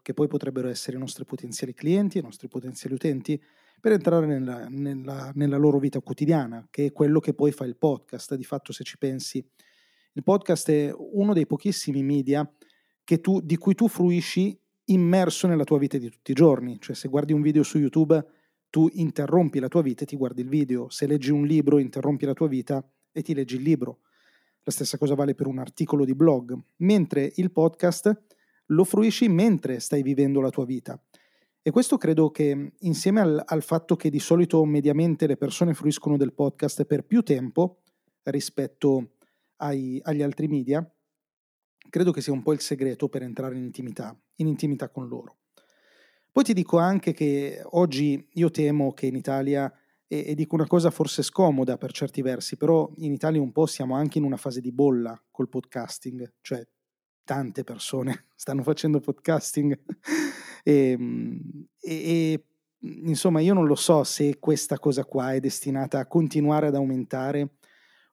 che 0.02 0.14
poi 0.14 0.28
potrebbero 0.28 0.68
essere 0.68 0.98
i 0.98 1.00
nostri 1.00 1.26
potenziali 1.26 1.74
clienti, 1.74 2.18
i 2.18 2.22
nostri 2.22 2.48
potenziali 2.48 2.96
utenti, 2.96 3.42
per 3.80 3.92
entrare 3.92 4.26
nella, 4.26 4.68
nella- 4.70 5.32
nella 5.36 5.58
loro 5.58 5.80
vita 5.80 6.00
quotidiana, 6.02 6.68
che 6.72 6.88
è 6.88 6.92
quello 6.92 7.20
che 7.20 7.34
poi 7.34 7.52
fa 7.52 7.66
il 7.66 7.76
podcast. 7.76 8.36
Di 8.36 8.44
fatto, 8.44 8.72
se 8.74 8.84
ci 8.84 8.98
pensi, 8.98 9.46
il 10.14 10.24
podcast 10.24 10.70
è 10.70 10.94
uno 10.96 11.34
dei 11.34 11.46
pochissimi 11.46 12.02
media 12.04 12.50
tu- 13.22 13.42
di 13.42 13.58
cui 13.58 13.76
tu 13.76 13.88
fruisci 13.88 14.58
immerso 14.86 15.48
nella 15.48 15.64
tua 15.64 15.78
vita 15.78 15.98
di 15.98 16.10
tutti 16.10 16.32
i 16.32 16.34
giorni. 16.34 16.80
Cioè, 16.80 16.96
se 16.96 17.08
guardi 17.08 17.34
un 17.34 17.42
video 17.42 17.64
su 17.64 17.78
YouTube, 17.78 18.24
tu 18.70 18.90
interrompi 18.94 19.60
la 19.60 19.68
tua 19.68 19.82
vita 19.82 20.04
e 20.04 20.06
ti 20.06 20.16
guardi 20.16 20.42
il 20.42 20.50
video. 20.50 20.90
Se 20.90 21.06
leggi 21.06 21.32
un 21.32 21.46
libro, 21.46 21.78
interrompi 21.78 22.26
la 22.26 22.34
tua 22.34 22.48
vita 22.48 22.84
e 23.12 23.22
ti 23.22 23.34
leggi 23.34 23.56
il 23.56 23.62
libro. 23.62 24.00
La 24.64 24.72
stessa 24.72 24.98
cosa 24.98 25.14
vale 25.16 25.36
per 25.36 25.48
un 25.48 25.60
articolo 25.60 26.06
di 26.06 26.16
blog. 26.16 26.58
Mentre 26.78 27.32
il 27.36 27.52
podcast 27.52 28.24
lo 28.68 28.84
fruisci 28.84 29.28
mentre 29.28 29.80
stai 29.80 30.02
vivendo 30.02 30.42
la 30.42 30.50
tua 30.50 30.66
vita. 30.66 31.00
E 31.62 31.72
questo 31.72 31.98
credo 31.98 32.30
che 32.30 32.74
insieme 32.80 33.22
al, 33.22 33.42
al 33.44 33.64
fatto 33.64 33.96
che 33.96 34.10
di 34.10 34.20
solito 34.20 34.64
mediamente 34.66 35.26
le 35.26 35.38
persone 35.38 35.74
fruiscono 35.74 36.16
del 36.16 36.34
podcast 36.34 36.86
per 36.86 37.04
più 37.04 37.24
tempo 37.24 37.82
rispetto 38.24 39.14
ai- 39.58 40.00
agli 40.04 40.22
altri 40.22 40.48
media, 40.48 40.88
credo 41.90 42.12
che 42.12 42.22
sia 42.22 42.34
un 42.34 42.44
po' 42.44 42.54
il 42.54 42.60
segreto 42.60 43.10
per 43.10 43.24
entrare 43.24 43.56
in 43.56 43.64
intimità, 43.64 44.16
in 44.36 44.48
intimità 44.48 44.90
con 44.90 45.08
loro. 45.08 45.38
Poi 46.32 46.44
ti 46.44 46.54
dico 46.54 46.78
anche 46.78 47.14
che 47.14 47.62
oggi 47.64 48.28
io 48.34 48.52
temo 48.52 48.94
che 48.94 49.06
in 49.08 49.16
Italia, 49.16 49.72
e, 50.06 50.26
e 50.28 50.36
dico 50.36 50.56
una 50.56 50.68
cosa 50.68 50.92
forse 50.92 51.24
scomoda 51.24 51.78
per 51.78 51.92
certi 51.94 52.22
versi, 52.22 52.58
però 52.58 52.92
in 52.98 53.12
Italia 53.12 53.42
un 53.42 53.52
po' 53.52 53.66
siamo 53.66 53.96
anche 53.96 54.18
in 54.18 54.24
una 54.24 54.38
fase 54.38 54.62
di 54.62 54.72
bolla 54.72 55.20
col 55.32 55.50
podcasting, 55.50 56.34
cioè 56.42 56.64
tante 57.26 57.66
persone 57.66 58.28
stanno 58.36 58.64
facendo 58.64 59.00
podcasting. 59.00 59.78
E, 60.68 60.98
e- 61.80 61.94
e, 61.94 62.44
insomma 63.04 63.40
io 63.40 63.54
non 63.54 63.68
lo 63.68 63.76
so 63.76 64.04
se 64.04 64.40
questa 64.40 64.80
cosa 64.80 65.06
qua 65.06 65.34
è 65.34 65.40
destinata 65.40 66.00
a 66.00 66.08
continuare 66.08 66.66
ad 66.66 66.74
aumentare 66.74 67.58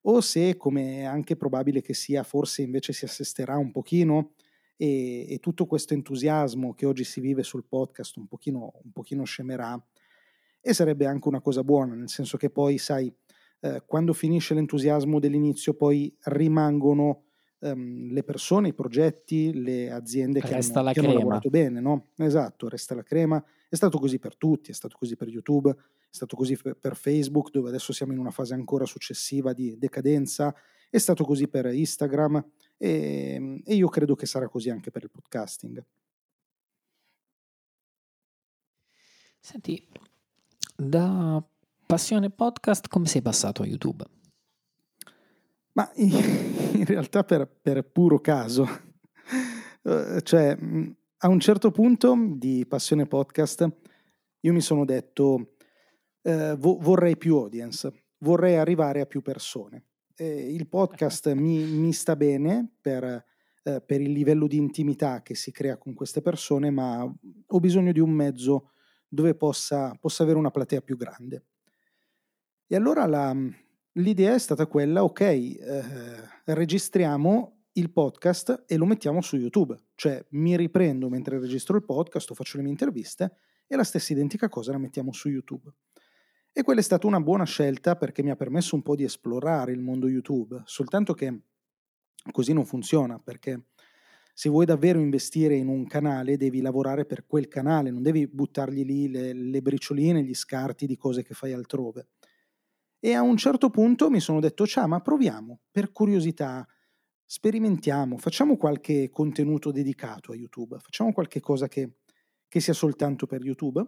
o 0.03 0.21
se, 0.21 0.59
come 0.59 0.99
è 0.99 1.05
anche 1.05 1.37
probabile 1.37 1.81
che 1.81 1.95
sia, 1.95 2.23
forse 2.23 2.61
invece 2.61 2.93
si 2.93 3.07
assesterà 3.07 3.57
un 3.57 3.71
pochino 3.71 4.33
e, 4.77 5.33
e 5.33 5.39
tutto 5.39 5.67
questo 5.67 5.95
entusiasmo 5.95 6.75
che 6.75 6.87
oggi 6.87 7.05
si 7.05 7.21
vive 7.21 7.43
sul 7.43 7.65
podcast 7.65 8.17
un 8.17 8.27
pochino, 8.27 8.73
un 8.83 8.93
pochino 8.93 9.25
scemerà 9.25 9.83
e 10.61 10.75
sarebbe 10.75 11.07
anche 11.07 11.29
una 11.29 11.41
cosa 11.41 11.63
buona, 11.65 11.95
nel 11.95 12.09
senso 12.09 12.37
che 12.37 12.51
poi, 12.51 12.79
sai, 12.79 13.13
eh, 13.61 13.83
quando 13.87 14.13
finisce 14.13 14.55
l'entusiasmo 14.55 15.21
dell'inizio 15.21 15.75
poi 15.75 16.15
rimangono 16.25 17.25
ehm, 17.63 18.13
le 18.13 18.23
persone, 18.25 18.69
i 18.69 18.75
progetti, 18.75 19.53
le 19.63 19.91
aziende 19.91 20.41
che, 20.41 20.55
Resta 20.55 20.81
hanno, 20.81 20.89
la 20.89 20.93
che 20.93 20.99
hanno 20.99 21.09
crema. 21.09 21.23
lavorato 21.23 21.49
bene, 21.49 21.81
no? 21.81 22.09
Esatto, 22.17 22.69
resta 22.69 22.95
la 22.95 23.03
crema. 23.03 23.43
È 23.69 23.75
stato 23.75 23.99
così 23.99 24.19
per 24.19 24.37
tutti, 24.37 24.71
è 24.71 24.75
stato 24.75 24.97
così 24.99 25.17
per 25.17 25.29
YouTube, 25.29 25.71
è 25.71 25.77
stato 26.11 26.37
così 26.37 26.57
per 26.57 26.97
Facebook, 26.97 27.51
dove 27.51 27.69
adesso 27.69 27.93
siamo 27.93 28.13
in 28.13 28.19
una 28.19 28.31
fase 28.31 28.55
ancora 28.55 28.85
successiva 28.85 29.53
di 29.53 29.79
decadenza, 29.79 30.55
è 30.91 30.99
stato 30.99 31.25
così 31.25 31.49
per 31.49 31.67
Instagram 31.67 32.45
e, 32.77 33.63
e 33.65 33.75
io 33.75 33.89
credo 33.89 34.15
che 34.15 34.27
sarà 34.27 34.49
così 34.49 34.69
anche 34.69 34.91
per 34.91 35.05
il 35.05 35.11
podcasting. 35.11 35.83
Senti, 39.41 39.89
da 40.77 41.43
passione 41.87 42.31
podcast 42.31 42.89
come 42.89 43.07
sei 43.07 43.23
passato 43.23 43.63
a 43.63 43.67
YouTube? 43.67 44.05
Ma 45.73 45.91
in 46.83 46.89
realtà 46.89 47.23
per, 47.23 47.49
per 47.49 47.85
puro 47.85 48.21
caso, 48.21 48.67
Eh, 49.85 50.21
cioè 50.23 50.55
mh, 50.55 50.97
a 51.19 51.29
un 51.29 51.41
certo 51.41 51.73
punto 51.73 52.17
di 52.37 52.65
Passione 52.69 53.07
Podcast 53.07 53.69
io 54.41 54.53
mi 54.53 54.61
sono 54.61 54.85
detto 54.85 55.55
eh, 56.23 56.55
vo- 56.57 56.79
vorrei 56.81 57.17
più 57.17 57.37
audience, 57.37 58.05
vorrei 58.19 58.57
arrivare 58.57 59.01
a 59.01 59.07
più 59.07 59.23
persone. 59.23 59.87
Eh, 60.15 60.53
il 60.53 60.69
podcast 60.69 61.33
mi, 61.35 61.65
mi 61.65 61.93
sta 61.93 62.15
bene 62.15 62.77
per, 62.81 63.25
eh, 63.65 63.81
per 63.81 64.01
il 64.01 64.13
livello 64.13 64.47
di 64.47 64.57
intimità 64.57 65.23
che 65.23 65.35
si 65.35 65.51
crea 65.51 65.77
con 65.79 65.95
queste 65.95 66.21
persone, 66.21 66.71
ma 66.71 67.03
ho 67.03 67.61
bisogno 67.61 67.91
di 67.91 68.01
un 68.01 68.11
mezzo 68.11 68.71
dove 69.09 69.35
possa, 69.35 69.97
possa 69.99 70.23
avere 70.23 70.39
una 70.39 70.53
platea 70.53 70.81
più 70.81 70.97
grande. 70.97 71.47
E 72.69 72.77
allora 72.77 73.05
la, 73.07 73.35
l'idea 73.95 74.35
è 74.35 74.39
stata 74.39 74.67
quella, 74.67 75.05
ok, 75.05 75.21
eh, 75.21 75.57
registriamo 76.45 77.65
il 77.73 77.91
podcast 77.91 78.65
e 78.67 78.77
lo 78.77 78.85
mettiamo 78.85 79.21
su 79.21 79.37
YouTube, 79.37 79.77
cioè 79.95 80.25
mi 80.31 80.57
riprendo 80.57 81.09
mentre 81.09 81.39
registro 81.39 81.77
il 81.77 81.85
podcast 81.85 82.31
o 82.31 82.35
faccio 82.35 82.57
le 82.57 82.63
mie 82.63 82.73
interviste 82.73 83.37
e 83.67 83.77
la 83.77 83.85
stessa 83.85 84.13
identica 84.13 84.49
cosa 84.49 84.73
la 84.73 84.79
mettiamo 84.79 85.13
su 85.13 85.29
YouTube. 85.29 85.71
E 86.53 86.63
quella 86.63 86.81
è 86.81 86.83
stata 86.83 87.07
una 87.07 87.21
buona 87.21 87.45
scelta 87.45 87.97
perché 87.97 88.23
mi 88.23 88.31
ha 88.31 88.37
permesso 88.37 88.75
un 88.75 88.83
po' 88.83 88.95
di 88.95 89.05
esplorare 89.05 89.73
il 89.73 89.81
mondo 89.81 90.07
YouTube, 90.07 90.61
soltanto 90.67 91.15
che 91.15 91.45
così 92.31 92.53
non 92.53 92.67
funziona 92.67 93.19
perché 93.19 93.69
se 94.35 94.49
vuoi 94.51 94.67
davvero 94.67 94.99
investire 94.99 95.57
in 95.57 95.69
un 95.69 95.87
canale 95.87 96.37
devi 96.37 96.61
lavorare 96.61 97.07
per 97.07 97.27
quel 97.27 97.49
canale, 97.49 97.91
non 97.91 98.03
devi 98.03 98.27
buttargli 98.27 98.85
lì 98.85 99.11
le, 99.11 99.33
le 99.33 99.63
bricioline, 99.63 100.23
gli 100.23 100.35
scarti 100.35 100.87
di 100.87 100.97
cose 100.97 101.23
che 101.23 101.35
fai 101.35 101.53
altrove. 101.53 102.09
E 103.05 103.15
a 103.15 103.21
un 103.21 103.37
certo 103.37 103.69
punto 103.69 104.11
mi 104.11 104.21
sono 104.21 104.39
detto, 104.39 104.65
ciao, 104.65 104.87
ma 104.87 105.01
proviamo, 105.01 105.63
per 105.73 105.91
curiosità, 105.91 106.65
sperimentiamo, 107.25 108.17
facciamo 108.17 108.57
qualche 108.57 109.11
contenuto 109.11 109.73
dedicato 109.73 110.31
a 110.31 110.37
YouTube, 110.37 110.79
facciamo 110.79 111.13
qualche 111.13 111.41
cosa 111.41 111.67
che, 111.67 111.95
che 112.47 112.61
sia 112.61 112.73
soltanto 112.73 113.27
per 113.27 113.43
YouTube. 113.43 113.85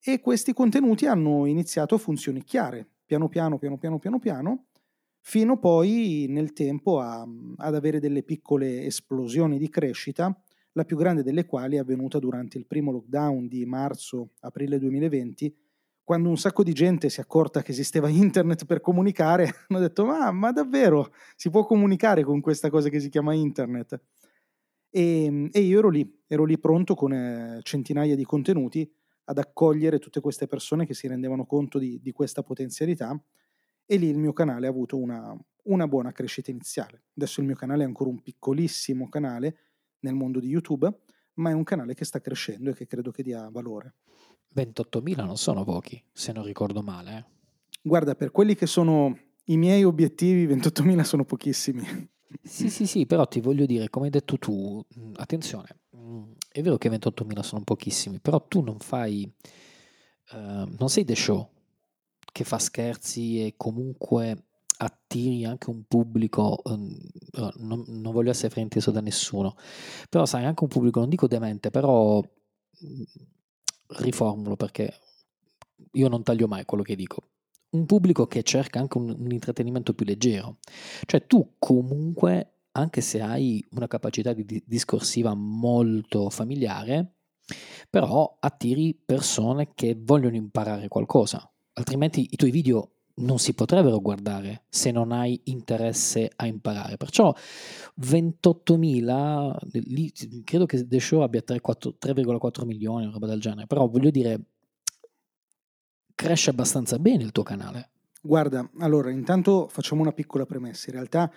E 0.00 0.20
questi 0.20 0.52
contenuti 0.52 1.06
hanno 1.06 1.46
iniziato 1.46 1.96
a 1.96 1.98
funzionicchiare, 1.98 2.88
piano 3.04 3.28
piano, 3.28 3.58
piano 3.58 3.76
piano, 3.76 3.98
piano 3.98 4.20
piano, 4.20 4.66
fino 5.18 5.58
poi 5.58 6.26
nel 6.28 6.52
tempo 6.52 7.00
a, 7.00 7.26
ad 7.56 7.74
avere 7.74 7.98
delle 7.98 8.22
piccole 8.22 8.84
esplosioni 8.84 9.58
di 9.58 9.68
crescita, 9.68 10.40
la 10.74 10.84
più 10.84 10.96
grande 10.96 11.24
delle 11.24 11.44
quali 11.44 11.74
è 11.74 11.80
avvenuta 11.80 12.20
durante 12.20 12.56
il 12.56 12.66
primo 12.66 12.92
lockdown 12.92 13.48
di 13.48 13.66
marzo-aprile 13.66 14.78
2020, 14.78 15.56
quando 16.08 16.30
un 16.30 16.38
sacco 16.38 16.62
di 16.62 16.72
gente 16.72 17.10
si 17.10 17.20
è 17.20 17.22
accorta 17.22 17.60
che 17.60 17.72
esisteva 17.72 18.08
internet 18.08 18.64
per 18.64 18.80
comunicare, 18.80 19.52
hanno 19.68 19.78
detto 19.78 20.06
ma, 20.06 20.30
ma 20.30 20.52
davvero 20.52 21.12
si 21.36 21.50
può 21.50 21.66
comunicare 21.66 22.24
con 22.24 22.40
questa 22.40 22.70
cosa 22.70 22.88
che 22.88 22.98
si 22.98 23.10
chiama 23.10 23.34
internet? 23.34 24.00
E, 24.88 25.50
e 25.52 25.60
io 25.60 25.78
ero 25.80 25.90
lì, 25.90 26.10
ero 26.26 26.46
lì 26.46 26.58
pronto 26.58 26.94
con 26.94 27.12
eh, 27.12 27.60
centinaia 27.62 28.16
di 28.16 28.24
contenuti 28.24 28.90
ad 29.24 29.36
accogliere 29.36 29.98
tutte 29.98 30.20
queste 30.20 30.46
persone 30.46 30.86
che 30.86 30.94
si 30.94 31.06
rendevano 31.08 31.44
conto 31.44 31.78
di, 31.78 32.00
di 32.00 32.12
questa 32.12 32.42
potenzialità 32.42 33.22
e 33.84 33.96
lì 33.98 34.08
il 34.08 34.16
mio 34.16 34.32
canale 34.32 34.66
ha 34.66 34.70
avuto 34.70 34.96
una, 34.96 35.36
una 35.64 35.86
buona 35.86 36.10
crescita 36.12 36.50
iniziale. 36.50 37.02
Adesso 37.18 37.40
il 37.40 37.46
mio 37.46 37.54
canale 37.54 37.82
è 37.82 37.86
ancora 37.86 38.08
un 38.08 38.22
piccolissimo 38.22 39.10
canale 39.10 39.56
nel 39.98 40.14
mondo 40.14 40.40
di 40.40 40.48
YouTube, 40.48 40.90
ma 41.34 41.50
è 41.50 41.52
un 41.52 41.64
canale 41.64 41.92
che 41.92 42.06
sta 42.06 42.18
crescendo 42.18 42.70
e 42.70 42.74
che 42.74 42.86
credo 42.86 43.10
che 43.10 43.22
dia 43.22 43.46
valore. 43.50 43.96
28.000 44.54 45.24
non 45.24 45.36
sono 45.36 45.64
pochi, 45.64 46.02
se 46.12 46.32
non 46.32 46.44
ricordo 46.44 46.82
male. 46.82 47.16
Eh. 47.16 47.24
Guarda, 47.82 48.14
per 48.14 48.30
quelli 48.30 48.54
che 48.54 48.66
sono 48.66 49.16
i 49.44 49.56
miei 49.56 49.84
obiettivi, 49.84 50.46
28.000 50.46 51.02
sono 51.02 51.24
pochissimi. 51.24 51.82
Sì, 52.42 52.68
sì, 52.68 52.86
sì, 52.86 53.06
però 53.06 53.26
ti 53.26 53.40
voglio 53.40 53.64
dire, 53.64 53.88
come 53.88 54.06
hai 54.06 54.10
detto 54.10 54.38
tu, 54.38 54.84
attenzione, 55.14 55.68
è 56.50 56.60
vero 56.60 56.76
che 56.76 56.90
28.000 56.90 57.40
sono 57.40 57.64
pochissimi, 57.64 58.20
però 58.20 58.46
tu 58.46 58.60
non 58.60 58.78
fai, 58.78 59.30
uh, 60.32 60.36
non 60.78 60.88
sei 60.88 61.04
The 61.04 61.14
Show 61.14 61.48
che 62.30 62.44
fa 62.44 62.58
scherzi 62.58 63.44
e 63.44 63.54
comunque 63.56 64.44
attiri 64.78 65.44
anche 65.44 65.70
un 65.70 65.84
pubblico, 65.84 66.60
um, 66.64 66.96
non, 67.56 67.84
non, 67.86 68.12
voglio 68.12 68.30
essere 68.30 68.50
frainteso 68.50 68.90
da 68.90 69.00
nessuno, 69.00 69.56
però 70.08 70.24
sai, 70.24 70.44
anche 70.44 70.62
un 70.62 70.68
pubblico, 70.68 71.00
non 71.00 71.08
dico 71.08 71.26
demente, 71.26 71.70
però 71.70 72.22
riformulo 73.96 74.56
perché 74.56 74.92
io 75.92 76.08
non 76.08 76.22
taglio 76.22 76.48
mai 76.48 76.64
quello 76.64 76.82
che 76.82 76.96
dico. 76.96 77.22
Un 77.70 77.86
pubblico 77.86 78.26
che 78.26 78.42
cerca 78.42 78.78
anche 78.78 78.98
un, 78.98 79.14
un 79.18 79.30
intrattenimento 79.30 79.94
più 79.94 80.06
leggero. 80.06 80.58
Cioè 81.04 81.26
tu 81.26 81.54
comunque, 81.58 82.52
anche 82.72 83.00
se 83.00 83.20
hai 83.20 83.66
una 83.72 83.86
capacità 83.86 84.32
di 84.32 84.62
discorsiva 84.66 85.34
molto 85.34 86.30
familiare, 86.30 87.14
però 87.90 88.36
attiri 88.40 88.94
persone 88.94 89.72
che 89.74 89.96
vogliono 89.98 90.36
imparare 90.36 90.88
qualcosa. 90.88 91.50
Altrimenti 91.74 92.28
i 92.30 92.36
tuoi 92.36 92.50
video 92.50 92.97
non 93.18 93.38
si 93.38 93.54
potrebbero 93.54 94.00
guardare 94.00 94.64
se 94.68 94.90
non 94.90 95.12
hai 95.12 95.40
interesse 95.44 96.30
a 96.34 96.46
imparare. 96.46 96.96
Perciò 96.96 97.34
28.000, 98.00 99.56
lì, 99.86 100.12
credo 100.44 100.66
che 100.66 100.86
The 100.86 101.00
Show 101.00 101.20
abbia 101.20 101.42
3,4 101.46 102.64
milioni, 102.64 103.06
o 103.06 103.10
roba 103.10 103.26
del 103.26 103.40
genere, 103.40 103.66
però 103.66 103.88
voglio 103.88 104.10
dire, 104.10 104.40
cresce 106.14 106.50
abbastanza 106.50 106.98
bene 106.98 107.22
il 107.22 107.32
tuo 107.32 107.42
canale. 107.42 107.90
Guarda, 108.20 108.68
allora 108.78 109.10
intanto 109.10 109.68
facciamo 109.68 110.02
una 110.02 110.12
piccola 110.12 110.44
premessa. 110.44 110.86
In 110.88 110.94
realtà 110.96 111.32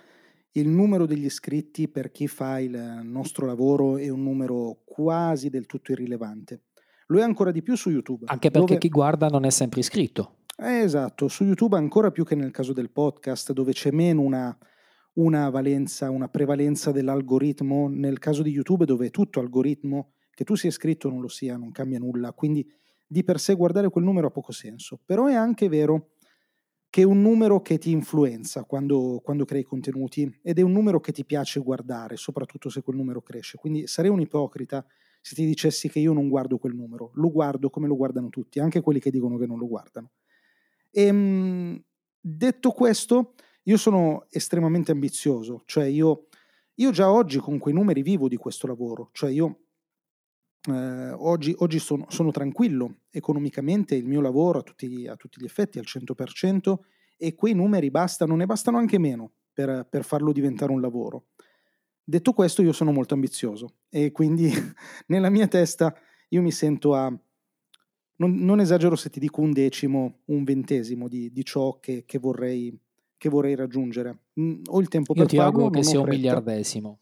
il 0.52 0.68
numero 0.68 1.06
degli 1.06 1.24
iscritti 1.24 1.88
per 1.88 2.10
chi 2.10 2.26
fa 2.26 2.58
il 2.58 3.00
nostro 3.02 3.46
lavoro 3.46 3.96
è 3.96 4.08
un 4.08 4.22
numero 4.22 4.82
quasi 4.84 5.48
del 5.48 5.66
tutto 5.66 5.92
irrilevante. 5.92 6.64
Lo 7.06 7.18
è 7.18 7.22
ancora 7.22 7.50
di 7.50 7.62
più 7.62 7.76
su 7.76 7.90
YouTube. 7.90 8.26
Anche 8.26 8.50
perché 8.50 8.66
dove... 8.66 8.78
chi 8.80 8.88
guarda 8.88 9.28
non 9.28 9.44
è 9.44 9.50
sempre 9.50 9.80
iscritto. 9.80 10.38
Eh, 10.64 10.82
esatto, 10.82 11.26
su 11.26 11.42
YouTube 11.42 11.76
ancora 11.76 12.12
più 12.12 12.24
che 12.24 12.36
nel 12.36 12.52
caso 12.52 12.72
del 12.72 12.92
podcast, 12.92 13.50
dove 13.50 13.72
c'è 13.72 13.90
meno 13.90 14.20
una, 14.20 14.56
una 15.14 15.50
valenza, 15.50 16.08
una 16.08 16.28
prevalenza 16.28 16.92
dell'algoritmo, 16.92 17.88
nel 17.88 18.20
caso 18.20 18.42
di 18.42 18.50
YouTube 18.50 18.84
dove 18.84 19.06
è 19.06 19.10
tutto 19.10 19.40
algoritmo, 19.40 20.12
che 20.30 20.44
tu 20.44 20.54
sia 20.54 20.68
iscritto 20.68 21.08
o 21.08 21.10
non 21.10 21.20
lo 21.20 21.26
sia, 21.26 21.56
non 21.56 21.72
cambia 21.72 21.98
nulla, 21.98 22.32
quindi 22.32 22.64
di 23.04 23.24
per 23.24 23.40
sé 23.40 23.56
guardare 23.56 23.90
quel 23.90 24.04
numero 24.04 24.28
ha 24.28 24.30
poco 24.30 24.52
senso, 24.52 25.00
però 25.04 25.26
è 25.26 25.34
anche 25.34 25.68
vero 25.68 26.10
che 26.90 27.02
è 27.02 27.04
un 27.04 27.22
numero 27.22 27.60
che 27.60 27.78
ti 27.78 27.90
influenza 27.90 28.62
quando, 28.62 29.20
quando 29.20 29.44
crei 29.44 29.64
contenuti 29.64 30.32
ed 30.44 30.60
è 30.60 30.62
un 30.62 30.70
numero 30.70 31.00
che 31.00 31.10
ti 31.10 31.24
piace 31.24 31.58
guardare, 31.58 32.14
soprattutto 32.14 32.68
se 32.68 32.82
quel 32.82 32.96
numero 32.98 33.20
cresce, 33.20 33.58
quindi 33.58 33.88
sarei 33.88 34.12
un 34.12 34.20
ipocrita 34.20 34.86
se 35.20 35.34
ti 35.34 35.44
dicessi 35.44 35.88
che 35.88 35.98
io 35.98 36.12
non 36.12 36.28
guardo 36.28 36.56
quel 36.58 36.76
numero, 36.76 37.10
lo 37.14 37.32
guardo 37.32 37.68
come 37.68 37.88
lo 37.88 37.96
guardano 37.96 38.28
tutti, 38.28 38.60
anche 38.60 38.80
quelli 38.80 39.00
che 39.00 39.10
dicono 39.10 39.36
che 39.38 39.46
non 39.46 39.58
lo 39.58 39.66
guardano. 39.66 40.10
E, 40.92 41.02
ehm, 41.02 41.82
detto 42.20 42.70
questo, 42.70 43.34
io 43.64 43.76
sono 43.76 44.26
estremamente 44.30 44.92
ambizioso, 44.92 45.62
cioè 45.64 45.86
io, 45.86 46.28
io, 46.74 46.90
già 46.90 47.10
oggi 47.10 47.38
con 47.38 47.58
quei 47.58 47.74
numeri 47.74 48.02
vivo 48.02 48.28
di 48.28 48.36
questo 48.36 48.66
lavoro, 48.66 49.08
cioè 49.12 49.30
io 49.30 49.60
eh, 50.68 51.10
oggi, 51.10 51.54
oggi 51.58 51.78
sono, 51.78 52.06
sono, 52.08 52.30
tranquillo 52.30 53.00
economicamente, 53.10 53.94
il 53.94 54.06
mio 54.06 54.20
lavoro 54.20 54.60
a 54.60 54.62
tutti, 54.62 55.06
a 55.06 55.16
tutti, 55.16 55.40
gli 55.40 55.44
effetti 55.44 55.78
al 55.78 55.86
100% 55.86 56.74
e 57.16 57.34
quei 57.34 57.54
numeri 57.54 57.90
bastano, 57.90 58.36
ne 58.36 58.46
bastano 58.46 58.78
anche 58.78 58.98
meno 58.98 59.32
per, 59.52 59.86
per 59.88 60.04
farlo 60.04 60.32
diventare 60.32 60.72
un 60.72 60.80
lavoro. 60.80 61.28
Detto 62.04 62.32
questo, 62.32 62.62
io 62.62 62.72
sono 62.72 62.92
molto 62.92 63.14
ambizioso 63.14 63.76
e 63.88 64.10
quindi 64.10 64.50
nella 65.06 65.30
mia 65.30 65.46
testa 65.46 65.94
io 66.28 66.42
mi 66.42 66.50
sento 66.50 66.94
a 66.94 67.12
non, 68.22 68.36
non, 68.36 68.60
esagero 68.60 68.94
se 68.94 69.10
ti 69.10 69.18
dico 69.18 69.40
un 69.40 69.52
decimo, 69.52 70.20
un 70.26 70.44
ventesimo 70.44 71.08
di, 71.08 71.32
di 71.32 71.44
ciò 71.44 71.80
che, 71.80 72.04
che, 72.06 72.18
vorrei, 72.18 72.78
che, 73.16 73.28
vorrei, 73.28 73.56
raggiungere. 73.56 74.18
Mm, 74.40 74.62
ho 74.66 74.80
il 74.80 74.88
tempo 74.88 75.12
io 75.14 75.24
per 75.24 75.34
farlo. 75.34 75.44
Io 75.44 75.50
ti 75.50 75.56
auguro 75.56 75.70
che 75.70 75.82
sia 75.82 76.00
un 76.00 76.08
miliardesimo. 76.08 76.98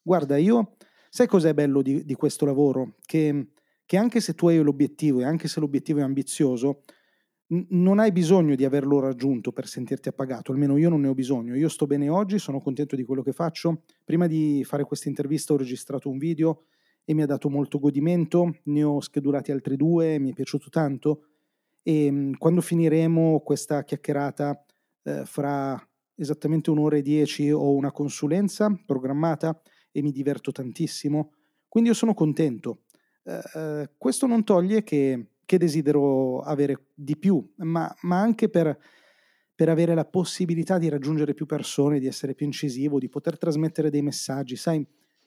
Guarda, 0.00 0.38
io, 0.38 0.76
sai 1.10 1.26
cos'è 1.26 1.52
bello 1.52 1.82
di, 1.82 2.04
di 2.04 2.14
questo 2.14 2.46
lavoro? 2.46 2.94
Che, 3.04 3.48
che, 3.84 3.96
anche 3.98 4.20
se 4.20 4.34
tu 4.34 4.48
hai 4.48 4.62
l'obiettivo 4.62 5.20
e 5.20 5.24
anche 5.24 5.48
se 5.48 5.60
l'obiettivo 5.60 5.98
è 5.98 6.02
ambizioso, 6.02 6.84
n- 7.48 7.66
non 7.70 7.98
hai 7.98 8.10
bisogno 8.10 8.54
di 8.54 8.64
averlo 8.64 9.00
raggiunto 9.00 9.52
per 9.52 9.66
sentirti 9.66 10.08
appagato, 10.08 10.50
almeno 10.50 10.78
io 10.78 10.88
non 10.88 11.02
ne 11.02 11.08
ho 11.08 11.14
bisogno. 11.14 11.54
Io 11.54 11.68
sto 11.68 11.86
bene 11.86 12.08
oggi, 12.08 12.38
sono 12.38 12.58
contento 12.58 12.96
di 12.96 13.04
quello 13.04 13.22
che 13.22 13.32
faccio. 13.32 13.82
Prima 14.02 14.26
di 14.26 14.64
fare 14.64 14.84
questa 14.84 15.08
intervista 15.10 15.52
ho 15.52 15.58
registrato 15.58 16.08
un 16.08 16.16
video 16.16 16.64
e 17.04 17.14
mi 17.14 17.22
ha 17.22 17.26
dato 17.26 17.48
molto 17.50 17.78
godimento, 17.78 18.58
ne 18.64 18.82
ho 18.82 19.00
schedulati 19.00 19.52
altri 19.52 19.76
due, 19.76 20.18
mi 20.18 20.30
è 20.30 20.32
piaciuto 20.32 20.68
tanto 20.70 21.26
e 21.86 22.10
mm, 22.10 22.32
quando 22.38 22.62
finiremo 22.62 23.40
questa 23.40 23.84
chiacchierata 23.84 24.64
eh, 25.02 25.24
fra 25.26 25.80
esattamente 26.16 26.70
un'ora 26.70 26.96
e 26.96 27.02
dieci 27.02 27.50
ho 27.50 27.74
una 27.74 27.92
consulenza 27.92 28.74
programmata 28.86 29.60
e 29.92 30.02
mi 30.02 30.10
diverto 30.10 30.50
tantissimo, 30.50 31.32
quindi 31.68 31.90
io 31.90 31.94
sono 31.94 32.14
contento. 32.14 32.84
Eh, 33.22 33.40
eh, 33.54 33.90
questo 33.96 34.26
non 34.26 34.44
toglie 34.44 34.82
che, 34.82 35.26
che, 35.44 35.58
desidero 35.58 36.40
avere 36.40 36.86
di 36.94 37.16
più, 37.16 37.52
ma, 37.56 37.94
ma 38.02 38.20
anche 38.20 38.48
per, 38.48 38.76
per 39.54 39.68
avere 39.68 39.94
la 39.94 40.04
possibilità 40.04 40.78
di 40.78 40.88
raggiungere 40.88 41.34
più 41.34 41.46
persone, 41.46 42.00
di 42.00 42.06
essere 42.06 42.34
più 42.34 42.46
incisivo, 42.46 42.98
di 42.98 43.08
poter 43.08 43.38
trasmettere 43.38 43.90
dei 43.90 44.02
messaggi. 44.02 44.56
Sai, 44.56 44.84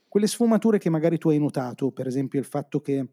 quelle 0.08 0.28
sfumature 0.28 0.78
che 0.78 0.89
magari 0.89 1.17
tu 1.17 1.30
hai 1.30 1.39
notato, 1.39 1.91
per 1.91 2.08
esempio 2.08 2.39
il 2.39 2.46
fatto 2.46 2.80
che 2.80 3.08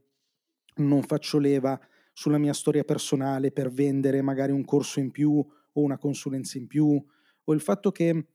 non 0.76 1.02
faccio 1.02 1.38
leva 1.38 1.78
sulla 2.12 2.38
mia 2.38 2.52
storia 2.52 2.85
personale 2.85 3.50
per 3.50 3.70
vendere 3.70 4.22
magari 4.22 4.52
un 4.52 4.64
corso 4.64 5.00
in 5.00 5.11
più 5.11 5.33
o 5.37 5.80
una 5.80 5.98
consulenza 5.98 6.59
in 6.59 6.66
più, 6.66 7.04
o 7.44 7.52
il 7.52 7.61
fatto 7.61 7.90
che, 7.90 8.26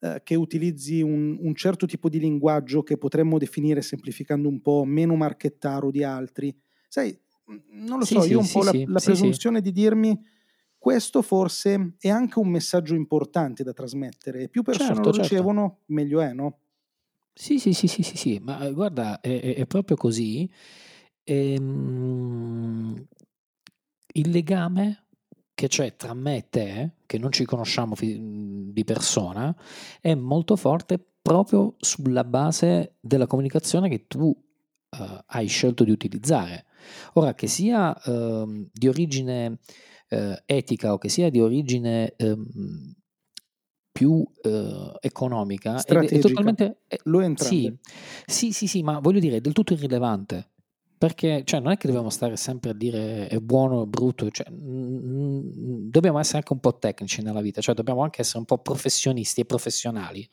eh, 0.00 0.20
che 0.22 0.34
utilizzi 0.36 1.02
un, 1.02 1.36
un, 1.40 1.54
certo 1.54 1.86
tipo 1.86 2.08
di 2.08 2.20
linguaggio 2.20 2.82
che 2.82 2.96
potremmo 2.96 3.38
definire, 3.38 3.82
semplificando 3.82 4.48
un 4.48 4.60
po', 4.60 4.84
meno 4.84 5.16
marchettaro 5.16 5.90
di 5.90 6.04
altri. 6.04 6.56
Sai, 6.88 7.18
non 7.72 7.98
lo 7.98 8.04
sì, 8.04 8.14
so, 8.14 8.20
sì, 8.20 8.30
io 8.30 8.36
ho 8.36 8.40
un 8.40 8.46
sì, 8.46 8.58
po' 8.58 8.64
la, 8.64 8.72
la 8.86 9.00
presunzione 9.00 9.60
di 9.60 9.72
dirmi 9.72 10.18
questo 10.84 11.22
forse 11.22 11.94
è 11.98 12.10
anche 12.10 12.38
un 12.38 12.48
messaggio 12.48 12.94
importante 12.94 13.64
da 13.64 13.72
trasmettere. 13.72 14.48
Più 14.48 14.62
persone 14.62 14.88
certo, 14.88 15.08
lo 15.08 15.12
certo. 15.14 15.28
ricevono, 15.28 15.78
meglio 15.86 16.20
è, 16.20 16.34
no? 16.34 16.58
Sì, 17.36 17.58
sì, 17.58 17.72
sì, 17.72 17.86
sì, 17.88 18.02
sì, 18.02 18.16
sì, 18.16 18.38
ma 18.40 18.70
guarda, 18.70 19.20
è, 19.20 19.54
è- 19.56 19.66
proprio 19.66 19.96
così. 19.96 20.48
Ehm, 21.24 23.06
il 24.12 24.30
legame 24.30 25.06
che 25.54 25.68
c'è 25.68 25.96
tra 25.96 26.14
me 26.14 26.36
e 26.38 26.48
te, 26.48 26.90
che 27.06 27.18
non 27.18 27.30
ci 27.32 27.44
conosciamo 27.44 27.94
fi- 27.94 28.18
di 28.72 28.84
persona, 28.84 29.54
è 30.00 30.14
molto 30.14 30.56
forte 30.56 30.98
proprio 31.22 31.74
sulla 31.78 32.24
base 32.24 32.96
della 33.00 33.26
comunicazione 33.26 33.88
che 33.88 34.06
tu 34.06 34.34
eh, 34.90 35.22
hai 35.26 35.46
scelto 35.46 35.84
di 35.84 35.90
utilizzare. 35.90 36.66
Ora, 37.14 37.34
che 37.34 37.46
sia 37.46 37.96
ehm, 38.02 38.68
di 38.72 38.88
origine 38.88 39.58
eh, 40.08 40.42
etica 40.46 40.92
o 40.92 40.98
che 40.98 41.08
sia 41.08 41.30
di 41.30 41.40
origine 41.40 42.14
ehm, 42.16 42.94
più 43.94 44.26
eh, 44.42 44.90
economica 45.02 45.70
ed 45.70 45.74
è- 45.76 45.78
è 45.78 45.78
Strategica. 45.80 46.28
totalmente 46.28 46.78
eh, 46.88 46.98
Lo 47.04 47.22
è 47.22 47.32
sì, 47.36 47.72
sì, 48.26 48.50
sì, 48.52 48.66
sì, 48.66 48.82
ma 48.82 48.98
voglio 48.98 49.20
dire, 49.20 49.36
è 49.36 49.40
del 49.40 49.52
tutto 49.52 49.72
irrilevante. 49.72 50.48
Perché 50.98 51.42
cioè, 51.44 51.60
non 51.60 51.70
è 51.72 51.76
che 51.76 51.86
dobbiamo 51.86 52.08
stare 52.10 52.36
sempre 52.36 52.70
a 52.70 52.72
dire 52.72 53.28
è 53.28 53.38
buono 53.38 53.76
o 53.80 53.86
brutto, 53.86 54.28
cioè, 54.30 54.46
dobbiamo 54.50 56.18
essere 56.18 56.38
anche 56.38 56.52
un 56.52 56.60
po' 56.60 56.78
tecnici 56.78 57.22
nella 57.22 57.40
vita, 57.40 57.60
cioè 57.60 57.74
dobbiamo 57.74 58.02
anche 58.02 58.22
essere 58.22 58.38
un 58.38 58.44
po' 58.46 58.58
professionisti 58.58 59.42
e 59.42 59.44
professionali. 59.44 60.28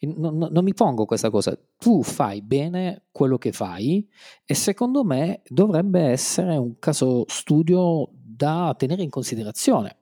Non, 0.00 0.36
non- 0.36 0.50
non 0.52 0.64
mi 0.64 0.74
pongo 0.74 1.04
questa 1.06 1.30
cosa, 1.30 1.56
tu 1.78 2.02
fai 2.02 2.42
bene 2.42 3.04
quello 3.12 3.38
che 3.38 3.52
fai 3.52 4.06
e 4.44 4.54
secondo 4.54 5.04
me 5.04 5.42
dovrebbe 5.46 6.00
essere 6.00 6.56
un 6.56 6.78
caso 6.78 7.24
studio 7.28 8.08
da 8.12 8.74
tenere 8.76 9.02
in 9.02 9.10
considerazione. 9.10 9.98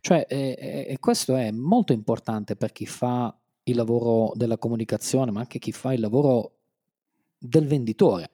Cioè, 0.00 0.26
e, 0.28 0.86
e- 0.88 0.98
questo 0.98 1.36
è 1.36 1.50
molto 1.50 1.92
importante 1.92 2.56
per 2.56 2.72
chi 2.72 2.86
fa 2.86 3.34
il 3.64 3.76
lavoro 3.76 4.32
della 4.34 4.58
comunicazione, 4.58 5.30
ma 5.30 5.40
anche 5.40 5.58
chi 5.58 5.72
fa 5.72 5.92
il 5.92 6.00
lavoro 6.00 6.56
del 7.38 7.66
venditore. 7.66 8.30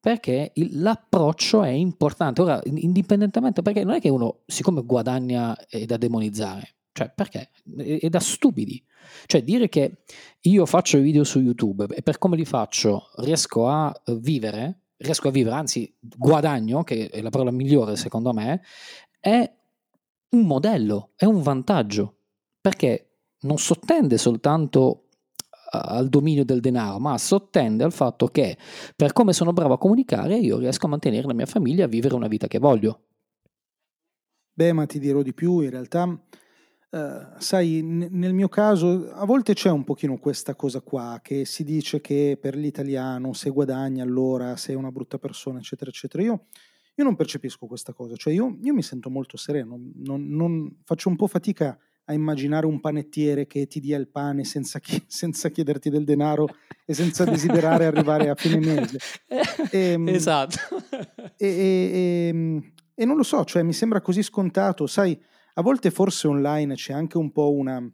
Perché 0.00 0.52
il- 0.54 0.80
l'approccio 0.80 1.62
è 1.62 1.68
importante. 1.68 2.40
Ora, 2.40 2.60
in- 2.64 2.78
indipendentemente, 2.78 3.60
perché 3.62 3.84
non 3.84 3.94
è 3.94 4.00
che 4.00 4.08
uno, 4.08 4.40
siccome 4.46 4.82
guadagna, 4.82 5.56
è 5.66 5.84
da 5.84 5.98
demonizzare. 5.98 6.76
Cioè, 6.92 7.12
perché? 7.14 7.50
È, 7.76 8.08
da 8.08 8.20
stupidi. 8.20 8.82
Cioè, 9.26 9.42
dire 9.42 9.68
che 9.68 10.02
io 10.40 10.66
faccio 10.66 10.96
i 10.96 11.02
video 11.02 11.24
su 11.24 11.40
YouTube 11.40 11.86
e 11.94 12.02
per 12.02 12.18
come 12.18 12.36
li 12.36 12.44
faccio 12.44 13.10
riesco 13.16 13.68
a 13.68 13.92
eh, 14.04 14.16
vivere, 14.16 14.80
riesco 14.96 15.28
a 15.28 15.30
vivere, 15.30 15.54
anzi 15.56 15.94
guadagno, 15.98 16.82
che 16.82 17.08
è 17.08 17.20
la 17.20 17.30
parola 17.30 17.50
migliore 17.50 17.96
secondo 17.96 18.32
me, 18.32 18.62
è 19.18 19.50
un 20.30 20.46
modello, 20.46 21.10
è 21.16 21.24
un 21.24 21.42
vantaggio, 21.42 22.16
perché 22.60 23.06
non 23.40 23.58
sottende 23.58 24.18
soltanto 24.18 25.06
al 25.72 26.08
dominio 26.08 26.44
del 26.44 26.60
denaro, 26.60 26.98
ma 26.98 27.16
sottende 27.16 27.84
al 27.84 27.92
fatto 27.92 28.26
che 28.26 28.56
per 28.96 29.12
come 29.12 29.32
sono 29.32 29.52
bravo 29.52 29.74
a 29.74 29.78
comunicare 29.78 30.36
io 30.36 30.58
riesco 30.58 30.86
a 30.86 30.88
mantenere 30.88 31.26
la 31.26 31.34
mia 31.34 31.46
famiglia 31.46 31.84
a 31.84 31.88
vivere 31.88 32.14
una 32.14 32.26
vita 32.26 32.48
che 32.48 32.58
voglio. 32.58 33.04
Beh, 34.52 34.72
ma 34.72 34.84
ti 34.86 34.98
dirò 34.98 35.22
di 35.22 35.32
più, 35.32 35.60
in 35.60 35.70
realtà, 35.70 36.20
eh, 36.90 37.26
sai, 37.38 37.80
n- 37.82 38.08
nel 38.10 38.34
mio 38.34 38.48
caso 38.48 39.10
a 39.12 39.24
volte 39.24 39.54
c'è 39.54 39.70
un 39.70 39.84
pochino 39.84 40.18
questa 40.18 40.54
cosa 40.54 40.80
qua, 40.80 41.20
che 41.22 41.44
si 41.44 41.64
dice 41.64 42.00
che 42.00 42.36
per 42.38 42.56
l'italiano 42.56 43.32
se 43.32 43.50
guadagni 43.50 44.00
allora 44.00 44.56
sei 44.56 44.74
una 44.74 44.90
brutta 44.90 45.18
persona, 45.18 45.60
eccetera, 45.60 45.90
eccetera. 45.90 46.22
Io, 46.24 46.46
io 47.00 47.06
non 47.06 47.16
percepisco 47.16 47.66
questa 47.66 47.92
cosa, 47.92 48.14
cioè 48.14 48.32
io, 48.32 48.58
io 48.62 48.74
mi 48.74 48.82
sento 48.82 49.08
molto 49.10 49.36
sereno, 49.36 49.80
non, 49.96 50.28
non- 50.28 50.80
faccio 50.84 51.08
un 51.08 51.16
po' 51.16 51.26
fatica 51.26 51.78
a 52.04 52.12
immaginare 52.12 52.66
un 52.66 52.80
panettiere 52.80 53.46
che 53.46 53.66
ti 53.66 53.80
dia 53.80 53.96
il 53.96 54.08
pane 54.08 54.44
senza, 54.44 54.80
chi- 54.80 55.02
senza 55.08 55.48
chiederti 55.48 55.88
del 55.90 56.04
denaro 56.04 56.46
e 56.84 56.92
senza 56.92 57.24
desiderare 57.24 57.86
arrivare 57.86 58.28
a 58.28 58.34
fine 58.34 58.58
mese. 58.58 58.98
Ehm, 59.72 60.08
esatto. 60.08 60.56
E, 61.36 61.46
e- 61.46 62.30
e- 62.32 62.72
e 62.94 63.04
non 63.04 63.16
lo 63.16 63.22
so, 63.22 63.44
cioè 63.44 63.62
mi 63.62 63.72
sembra 63.72 64.00
così 64.00 64.22
scontato, 64.22 64.86
sai, 64.86 65.18
a 65.54 65.62
volte 65.62 65.90
forse 65.90 66.26
online 66.26 66.74
c'è 66.74 66.92
anche 66.92 67.16
un 67.18 67.30
po' 67.30 67.52
una, 67.52 67.76
un, 67.78 67.92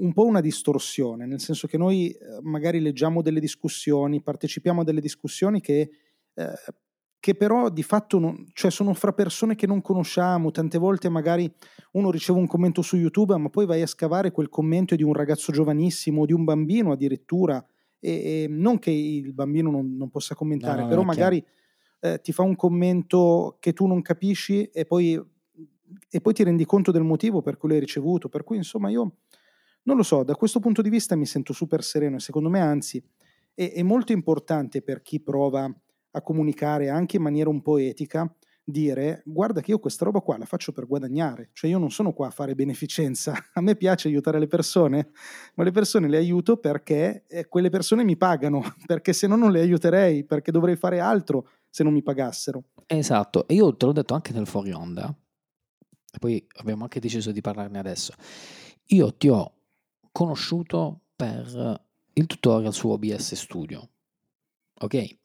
un 0.00 0.12
po' 0.12 0.24
una 0.24 0.40
distorsione, 0.40 1.26
nel 1.26 1.40
senso 1.40 1.66
che 1.66 1.76
noi 1.76 2.10
eh, 2.10 2.18
magari 2.42 2.80
leggiamo 2.80 3.20
delle 3.20 3.40
discussioni, 3.40 4.22
partecipiamo 4.22 4.80
a 4.82 4.84
delle 4.84 5.00
discussioni 5.00 5.60
che, 5.60 5.90
eh, 6.34 6.52
che 7.22 7.36
però 7.36 7.68
di 7.68 7.84
fatto 7.84 8.18
non- 8.18 8.46
cioè 8.52 8.68
sono 8.72 8.94
fra 8.94 9.12
persone 9.12 9.54
che 9.54 9.68
non 9.68 9.80
conosciamo, 9.80 10.50
tante 10.50 10.76
volte 10.76 11.08
magari 11.08 11.48
uno 11.92 12.10
riceve 12.10 12.40
un 12.40 12.48
commento 12.48 12.82
su 12.82 12.96
YouTube, 12.96 13.36
ma 13.36 13.48
poi 13.48 13.64
vai 13.64 13.80
a 13.80 13.86
scavare 13.86 14.32
quel 14.32 14.48
commento 14.48 14.94
è 14.94 14.96
di 14.96 15.04
un 15.04 15.12
ragazzo 15.12 15.52
giovanissimo, 15.52 16.26
di 16.26 16.32
un 16.32 16.42
bambino 16.42 16.90
addirittura, 16.90 17.64
e, 18.00 18.10
e 18.10 18.46
non 18.48 18.80
che 18.80 18.90
il 18.90 19.32
bambino 19.34 19.70
non, 19.70 19.94
non 19.96 20.10
possa 20.10 20.34
commentare, 20.34 20.78
No, 20.78 20.82
no, 20.82 20.88
però 20.88 21.02
magari 21.02 21.44
eh, 22.00 22.20
ti 22.20 22.32
fa 22.32 22.42
un 22.42 22.56
commento 22.56 23.56
che 23.60 23.72
tu 23.72 23.86
non 23.86 24.02
capisci 24.02 24.64
e 24.64 24.84
poi, 24.84 25.14
e 26.10 26.20
poi 26.20 26.32
ti 26.32 26.42
rendi 26.42 26.64
conto 26.64 26.90
del 26.90 27.04
motivo 27.04 27.40
per 27.40 27.56
cui 27.56 27.68
l'hai 27.68 27.78
ricevuto. 27.78 28.28
Per 28.28 28.42
cui, 28.42 28.56
insomma, 28.56 28.90
io 28.90 29.18
non 29.84 29.96
lo 29.96 30.02
so, 30.02 30.24
da 30.24 30.34
questo 30.34 30.58
punto 30.58 30.82
di 30.82 30.90
vista 30.90 31.14
mi 31.14 31.26
sento 31.26 31.52
super 31.52 31.84
sereno 31.84 32.16
e 32.16 32.18
secondo 32.18 32.48
me, 32.48 32.58
anzi, 32.58 33.00
è, 33.54 33.74
è 33.74 33.82
molto 33.84 34.10
importante 34.10 34.82
per 34.82 35.02
chi 35.02 35.20
prova 35.20 35.72
a 36.12 36.22
comunicare 36.22 36.88
anche 36.88 37.16
in 37.16 37.22
maniera 37.22 37.50
un 37.50 37.62
po' 37.62 37.78
etica 37.78 38.32
dire 38.64 39.22
guarda 39.24 39.60
che 39.60 39.72
io 39.72 39.78
questa 39.78 40.04
roba 40.04 40.20
qua 40.20 40.38
la 40.38 40.44
faccio 40.44 40.72
per 40.72 40.86
guadagnare, 40.86 41.50
cioè 41.52 41.70
io 41.70 41.78
non 41.78 41.90
sono 41.90 42.12
qua 42.12 42.28
a 42.28 42.30
fare 42.30 42.54
beneficenza, 42.54 43.34
a 43.54 43.60
me 43.60 43.76
piace 43.76 44.08
aiutare 44.08 44.38
le 44.38 44.46
persone, 44.46 45.10
ma 45.54 45.64
le 45.64 45.70
persone 45.70 46.08
le 46.08 46.16
aiuto 46.16 46.56
perché 46.56 47.24
eh, 47.28 47.48
quelle 47.48 47.70
persone 47.70 48.04
mi 48.04 48.16
pagano, 48.16 48.62
perché 48.86 49.12
se 49.12 49.26
no 49.26 49.36
non 49.36 49.50
le 49.50 49.60
aiuterei, 49.60 50.24
perché 50.24 50.52
dovrei 50.52 50.76
fare 50.76 51.00
altro 51.00 51.48
se 51.68 51.82
non 51.82 51.92
mi 51.92 52.02
pagassero. 52.02 52.64
Esatto, 52.86 53.46
e 53.48 53.54
io 53.54 53.74
te 53.76 53.86
l'ho 53.86 53.92
detto 53.92 54.14
anche 54.14 54.32
nel 54.32 54.46
fuori 54.46 54.72
onda, 54.72 55.14
e 56.14 56.18
poi 56.18 56.46
abbiamo 56.58 56.82
anche 56.82 57.00
deciso 57.00 57.32
di 57.32 57.40
parlarne 57.40 57.78
adesso. 57.78 58.12
Io 58.86 59.14
ti 59.14 59.28
ho 59.28 59.54
conosciuto 60.12 61.00
per 61.16 61.80
il 62.14 62.26
tutorial 62.26 62.74
su 62.74 62.90
OBS 62.90 63.34
Studio, 63.34 63.88
ok? 64.80 65.20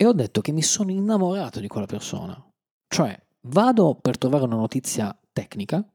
E 0.00 0.06
ho 0.06 0.14
detto 0.14 0.40
che 0.40 0.50
mi 0.50 0.62
sono 0.62 0.90
innamorato 0.90 1.60
di 1.60 1.68
quella 1.68 1.84
persona. 1.84 2.42
Cioè, 2.88 3.22
vado 3.42 3.96
per 3.96 4.16
trovare 4.16 4.44
una 4.44 4.56
notizia 4.56 5.14
tecnica 5.30 5.86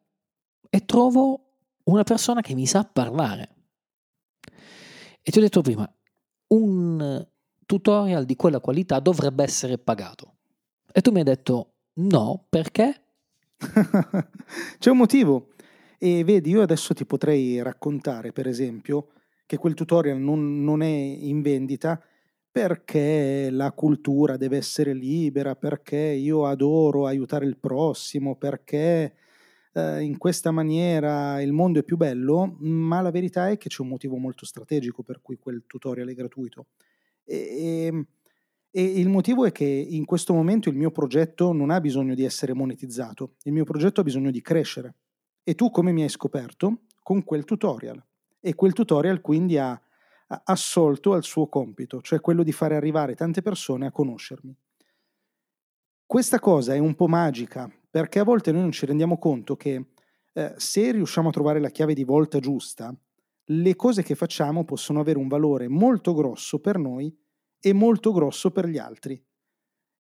e 0.70 0.86
trovo 0.86 1.54
una 1.86 2.04
persona 2.04 2.42
che 2.42 2.54
mi 2.54 2.68
sa 2.68 2.84
parlare. 2.86 3.50
E 5.24 5.32
ti 5.32 5.40
ho 5.40 5.42
detto 5.42 5.62
prima, 5.62 5.92
un 6.50 7.28
tutorial 7.66 8.26
di 8.26 8.36
quella 8.36 8.60
qualità 8.60 9.00
dovrebbe 9.00 9.42
essere 9.44 9.80
pagato. 9.80 10.36
E 10.92 11.02
tu 11.02 11.10
mi 11.10 11.18
hai 11.18 11.24
detto 11.24 11.72
no, 11.94 12.46
perché? 12.48 13.06
C'è 14.78 14.92
un 14.92 14.98
motivo. 14.98 15.48
E 15.98 16.24
vedi, 16.24 16.52
io 16.52 16.62
adesso 16.62 16.94
ti 16.94 17.08
potrei 17.08 17.60
raccontare, 17.64 18.32
per 18.32 18.46
esempio, 18.46 19.14
che 19.48 19.58
quel 19.58 19.74
tutorial 19.74 20.20
non, 20.20 20.64
non 20.64 20.84
è 20.84 20.86
in 20.86 21.42
vendita 21.42 22.00
perché 22.56 23.50
la 23.52 23.74
cultura 23.74 24.38
deve 24.38 24.56
essere 24.56 24.94
libera, 24.94 25.58
perché 25.58 25.98
io 25.98 26.46
adoro 26.46 27.06
aiutare 27.06 27.46
il 27.46 27.58
prossimo, 27.58 28.38
perché 28.38 29.14
eh, 29.74 30.02
in 30.02 30.18
questa 30.18 30.52
maniera 30.52 31.42
il 31.42 31.52
mondo 31.52 31.80
è 31.80 31.84
più 31.84 31.98
bello, 31.98 32.56
ma 32.60 33.02
la 33.02 33.12
verità 33.12 33.50
è 33.50 33.58
che 33.58 33.68
c'è 33.68 33.82
un 33.82 33.90
motivo 33.90 34.16
molto 34.16 34.46
strategico 34.46 35.04
per 35.04 35.20
cui 35.22 35.36
quel 35.36 35.66
tutorial 35.68 36.08
è 36.08 36.14
gratuito. 36.14 36.68
E, 37.26 37.90
e- 37.92 38.06
e 38.72 38.84
il 39.02 39.10
motivo 39.10 39.44
è 39.46 39.52
che 39.52 39.66
in 39.66 40.06
questo 40.06 40.34
momento 40.34 40.70
il 40.70 40.78
mio 40.78 40.92
progetto 40.92 41.52
non 41.52 41.72
ha 41.72 41.82
bisogno 41.82 42.16
di 42.16 42.24
essere 42.24 42.54
monetizzato, 42.54 43.34
il 43.44 43.52
mio 43.52 43.66
progetto 43.66 44.00
ha 44.00 44.04
bisogno 44.06 44.32
di 44.32 44.42
crescere. 44.42 44.96
E 45.44 45.56
tu 45.56 45.70
come 45.72 45.92
mi 45.92 46.04
hai 46.04 46.10
scoperto? 46.10 46.84
Con 47.04 47.26
quel 47.26 47.44
tutorial. 47.44 48.02
E 48.40 48.56
quel 48.56 48.72
tutorial 48.72 49.20
quindi 49.20 49.58
ha 49.58 49.78
assolto 50.28 51.14
al 51.14 51.24
suo 51.24 51.48
compito, 51.48 52.02
cioè 52.02 52.20
quello 52.20 52.44
di 52.44 52.52
fare 52.52 52.76
arrivare 52.76 53.16
tante 53.16 53.42
persone 53.42 53.86
a 53.86 53.92
conoscermi. 53.92 54.56
Questa 56.06 56.40
cosa 56.40 56.74
è 56.74 56.78
un 56.78 56.96
po' 56.96 57.08
magica 57.08 57.72
perché 57.90 58.20
a 58.20 58.24
volte 58.24 58.52
noi 58.52 58.62
non 58.62 58.72
ci 58.72 58.86
rendiamo 58.86 59.18
conto 59.18 59.56
che 59.56 59.86
eh, 60.34 60.54
se 60.58 60.92
riusciamo 60.92 61.30
a 61.30 61.32
trovare 61.32 61.60
la 61.60 61.70
chiave 61.70 61.94
di 61.94 62.04
volta 62.04 62.40
giusta, 62.40 62.94
le 63.50 63.76
cose 63.76 64.04
che 64.04 64.16
facciamo 64.16 64.66
possono 64.66 65.00
avere 65.00 65.18
un 65.18 65.28
valore 65.28 65.68
molto 65.68 66.14
grosso 66.14 66.60
per 66.60 66.78
noi 66.78 67.16
e 67.60 67.74
molto 67.74 68.12
grosso 68.12 68.52
per 68.52 68.68
gli 68.68 68.78
altri. 68.78 69.22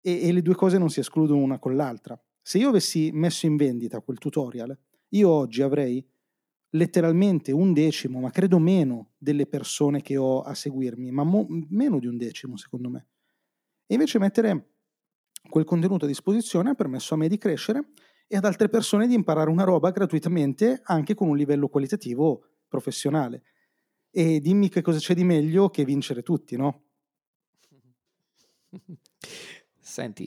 E, 0.01 0.27
e 0.27 0.31
le 0.31 0.41
due 0.41 0.55
cose 0.55 0.77
non 0.77 0.89
si 0.89 0.99
escludono 0.99 1.41
una 1.41 1.59
con 1.59 1.75
l'altra. 1.75 2.19
Se 2.41 2.57
io 2.57 2.69
avessi 2.69 3.11
messo 3.13 3.45
in 3.45 3.55
vendita 3.55 4.01
quel 4.01 4.17
tutorial, 4.17 4.77
io 5.09 5.29
oggi 5.29 5.61
avrei 5.61 6.05
letteralmente 6.73 7.51
un 7.51 7.73
decimo, 7.73 8.19
ma 8.19 8.29
credo 8.29 8.59
meno, 8.59 9.11
delle 9.17 9.45
persone 9.47 10.01
che 10.01 10.17
ho 10.17 10.41
a 10.41 10.53
seguirmi, 10.53 11.11
ma 11.11 11.23
mo- 11.23 11.47
meno 11.69 11.99
di 11.99 12.07
un 12.07 12.17
decimo 12.17 12.57
secondo 12.57 12.89
me. 12.89 13.07
E 13.85 13.93
invece 13.95 14.19
mettere 14.19 14.73
quel 15.49 15.65
contenuto 15.65 16.05
a 16.05 16.07
disposizione 16.07 16.71
ha 16.71 16.75
permesso 16.75 17.13
a 17.13 17.17
me 17.17 17.27
di 17.27 17.37
crescere 17.37 17.91
e 18.27 18.37
ad 18.37 18.45
altre 18.45 18.69
persone 18.69 19.07
di 19.07 19.13
imparare 19.13 19.49
una 19.49 19.63
roba 19.63 19.91
gratuitamente 19.91 20.81
anche 20.83 21.13
con 21.13 21.27
un 21.27 21.37
livello 21.37 21.67
qualitativo 21.67 22.47
professionale. 22.67 23.43
E 24.09 24.39
dimmi 24.39 24.69
che 24.69 24.81
cosa 24.81 24.99
c'è 24.99 25.13
di 25.13 25.23
meglio 25.23 25.69
che 25.69 25.85
vincere 25.85 26.21
tutti, 26.23 26.55
no? 26.55 26.85
Senti, 29.79 30.25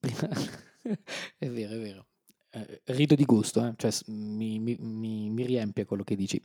è 1.38 1.48
vero, 1.48 1.74
è 1.74 1.78
vero. 1.78 2.07
Eh, 2.66 2.80
rido 2.86 3.14
di 3.14 3.24
gusto, 3.24 3.64
eh, 3.64 3.74
cioè 3.76 3.90
mi, 4.06 4.58
mi- 4.58 4.76
mi- 4.80 5.30
mi 5.30 5.44
riempie 5.46 5.84
quello 5.84 6.02
che 6.04 6.16
dici. 6.16 6.42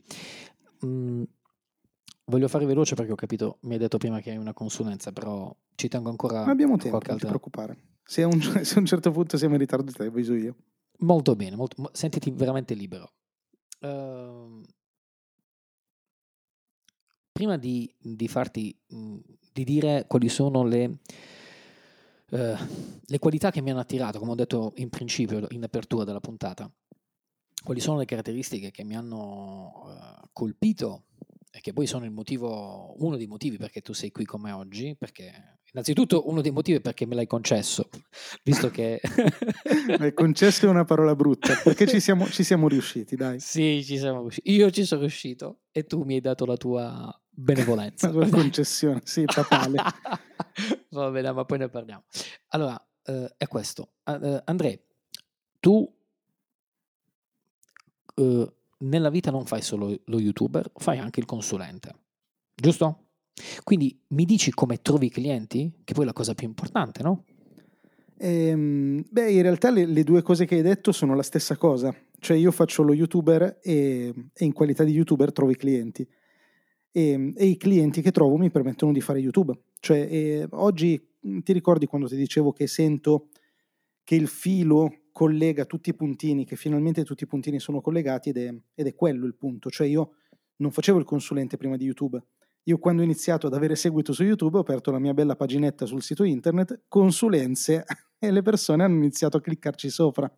Mm, 0.84 1.22
voglio 2.26 2.48
fare 2.48 2.66
veloce 2.66 2.94
perché 2.94 3.12
ho 3.12 3.16
capito, 3.16 3.58
mi 3.62 3.72
hai 3.74 3.78
detto 3.78 3.98
prima 3.98 4.20
che 4.20 4.30
hai 4.30 4.36
una 4.36 4.52
consulenza, 4.52 5.12
però 5.12 5.54
ci 5.74 5.88
tengo 5.88 6.10
ancora 6.10 6.44
Ma 6.44 6.52
abbiamo 6.52 6.76
tempo, 6.76 7.00
non 7.06 7.18
ti 7.18 7.26
preoccupare. 7.26 7.76
Se 8.04 8.22
a 8.22 8.26
un, 8.26 8.40
se 8.64 8.76
a 8.76 8.78
un 8.80 8.86
certo 8.86 9.10
punto 9.10 9.36
siamo 9.36 9.54
in 9.54 9.60
ritardo 9.60 9.90
ti 9.90 10.02
avviso 10.02 10.34
io. 10.34 10.54
Molto 10.98 11.34
bene, 11.34 11.56
molto, 11.56 11.82
mo- 11.82 11.90
sentiti 11.92 12.30
veramente 12.30 12.74
libero. 12.74 13.12
Ehm, 13.80 14.62
prima 17.32 17.56
di, 17.56 17.92
di 17.98 18.28
farti, 18.28 18.76
mh, 18.88 19.16
di 19.52 19.64
dire 19.64 20.04
quali 20.06 20.28
sono 20.28 20.64
le, 20.64 20.98
eh, 22.34 22.56
le 23.06 23.18
qualità 23.18 23.50
che 23.50 23.62
mi 23.62 23.70
hanno 23.70 23.80
attirato, 23.80 24.18
come 24.18 24.32
ho 24.32 24.34
detto 24.34 24.72
in 24.76 24.90
principio, 24.90 25.46
in 25.50 25.62
apertura 25.62 26.04
della 26.04 26.20
puntata, 26.20 26.70
quali 27.62 27.80
sono 27.80 27.98
le 27.98 28.04
caratteristiche 28.04 28.72
che 28.72 28.82
mi 28.82 28.96
hanno 28.96 29.84
eh, 29.86 30.28
colpito 30.32 31.04
e 31.50 31.60
che 31.60 31.72
poi 31.72 31.86
sono 31.86 32.04
il 32.04 32.10
motivo, 32.10 32.96
uno 33.04 33.16
dei 33.16 33.28
motivi 33.28 33.56
perché 33.56 33.80
tu 33.80 33.92
sei 33.92 34.10
qui 34.10 34.24
con 34.24 34.40
me 34.40 34.50
oggi, 34.50 34.96
perché 34.98 35.60
innanzitutto 35.70 36.28
uno 36.28 36.40
dei 36.40 36.50
motivi 36.50 36.78
è 36.78 36.80
perché 36.80 37.06
me 37.06 37.14
l'hai 37.14 37.28
concesso, 37.28 37.88
visto 38.42 38.68
che... 38.68 39.00
Concesso 40.12 40.66
è 40.66 40.68
una 40.68 40.84
parola 40.84 41.14
brutta, 41.14 41.54
perché 41.62 41.86
ci 41.86 42.00
siamo, 42.00 42.26
ci 42.26 42.42
siamo 42.42 42.66
riusciti, 42.66 43.14
dai. 43.14 43.38
sì, 43.38 43.84
ci 43.84 43.96
siamo 43.96 44.22
riusciti. 44.22 44.50
Io 44.50 44.70
ci 44.72 44.84
sono 44.84 45.02
riuscito 45.02 45.60
e 45.70 45.84
tu 45.84 46.02
mi 46.02 46.14
hai 46.14 46.20
dato 46.20 46.44
la 46.46 46.56
tua 46.56 47.23
benevolenza. 47.34 48.08
Tua 48.10 48.28
concessione, 48.28 49.00
sì, 49.04 49.24
papale. 49.24 49.82
Va 50.90 51.10
bene, 51.10 51.32
ma 51.32 51.44
poi 51.44 51.58
ne 51.58 51.68
parliamo. 51.68 52.04
Allora, 52.48 52.80
eh, 53.04 53.34
è 53.36 53.46
questo. 53.46 53.92
Ah, 54.04 54.18
eh, 54.22 54.42
Andrea, 54.44 54.76
tu 55.60 55.92
eh, 58.16 58.52
nella 58.78 59.10
vita 59.10 59.30
non 59.30 59.44
fai 59.46 59.62
solo 59.62 59.98
lo 60.04 60.20
youtuber, 60.20 60.70
fai 60.74 60.98
anche 60.98 61.20
il 61.20 61.26
consulente, 61.26 61.94
giusto? 62.54 63.00
Quindi 63.64 64.00
mi 64.08 64.24
dici 64.24 64.52
come 64.52 64.80
trovi 64.80 65.06
i 65.06 65.10
clienti? 65.10 65.80
Che 65.82 65.92
poi 65.92 66.04
è 66.04 66.06
la 66.06 66.12
cosa 66.12 66.34
più 66.34 66.46
importante, 66.46 67.02
no? 67.02 67.24
Ehm, 68.16 69.04
beh, 69.10 69.32
in 69.32 69.42
realtà 69.42 69.70
le, 69.70 69.86
le 69.86 70.04
due 70.04 70.22
cose 70.22 70.46
che 70.46 70.56
hai 70.56 70.62
detto 70.62 70.92
sono 70.92 71.14
la 71.14 71.22
stessa 71.22 71.56
cosa. 71.56 71.94
Cioè 72.18 72.36
io 72.36 72.52
faccio 72.52 72.82
lo 72.82 72.94
youtuber 72.94 73.58
e, 73.60 74.14
e 74.32 74.44
in 74.44 74.52
qualità 74.52 74.84
di 74.84 74.92
youtuber 74.92 75.32
trovo 75.32 75.50
i 75.50 75.56
clienti. 75.56 76.06
E, 76.96 77.32
e 77.34 77.46
i 77.46 77.56
clienti 77.56 78.02
che 78.02 78.12
trovo 78.12 78.36
mi 78.36 78.50
permettono 78.50 78.92
di 78.92 79.00
fare 79.00 79.18
YouTube. 79.18 79.52
Cioè 79.80 79.98
eh, 79.98 80.46
oggi 80.50 81.04
mh, 81.20 81.40
ti 81.40 81.52
ricordi 81.52 81.86
quando 81.86 82.06
ti 82.06 82.14
dicevo 82.14 82.52
che 82.52 82.68
sento 82.68 83.30
che 84.04 84.14
il 84.14 84.28
filo 84.28 85.06
collega 85.10 85.64
tutti 85.64 85.90
i 85.90 85.94
puntini, 85.94 86.44
che 86.44 86.54
finalmente 86.54 87.02
tutti 87.02 87.24
i 87.24 87.26
puntini 87.26 87.58
sono 87.58 87.80
collegati 87.80 88.28
ed 88.28 88.36
è, 88.36 88.54
ed 88.74 88.86
è 88.86 88.94
quello 88.94 89.26
il 89.26 89.34
punto. 89.34 89.70
Cioè 89.70 89.88
io 89.88 90.12
non 90.56 90.70
facevo 90.70 90.98
il 90.98 91.04
consulente 91.04 91.56
prima 91.56 91.76
di 91.76 91.84
YouTube. 91.84 92.22
Io 92.66 92.78
quando 92.78 93.02
ho 93.02 93.04
iniziato 93.04 93.48
ad 93.48 93.54
avere 93.54 93.74
seguito 93.74 94.12
su 94.12 94.22
YouTube 94.22 94.58
ho 94.58 94.60
aperto 94.60 94.92
la 94.92 95.00
mia 95.00 95.14
bella 95.14 95.34
paginetta 95.34 95.86
sul 95.86 96.00
sito 96.00 96.22
internet, 96.22 96.84
consulenze, 96.86 97.84
e 98.18 98.30
le 98.30 98.42
persone 98.42 98.84
hanno 98.84 98.96
iniziato 98.96 99.36
a 99.36 99.40
cliccarci 99.40 99.90
sopra. 99.90 100.32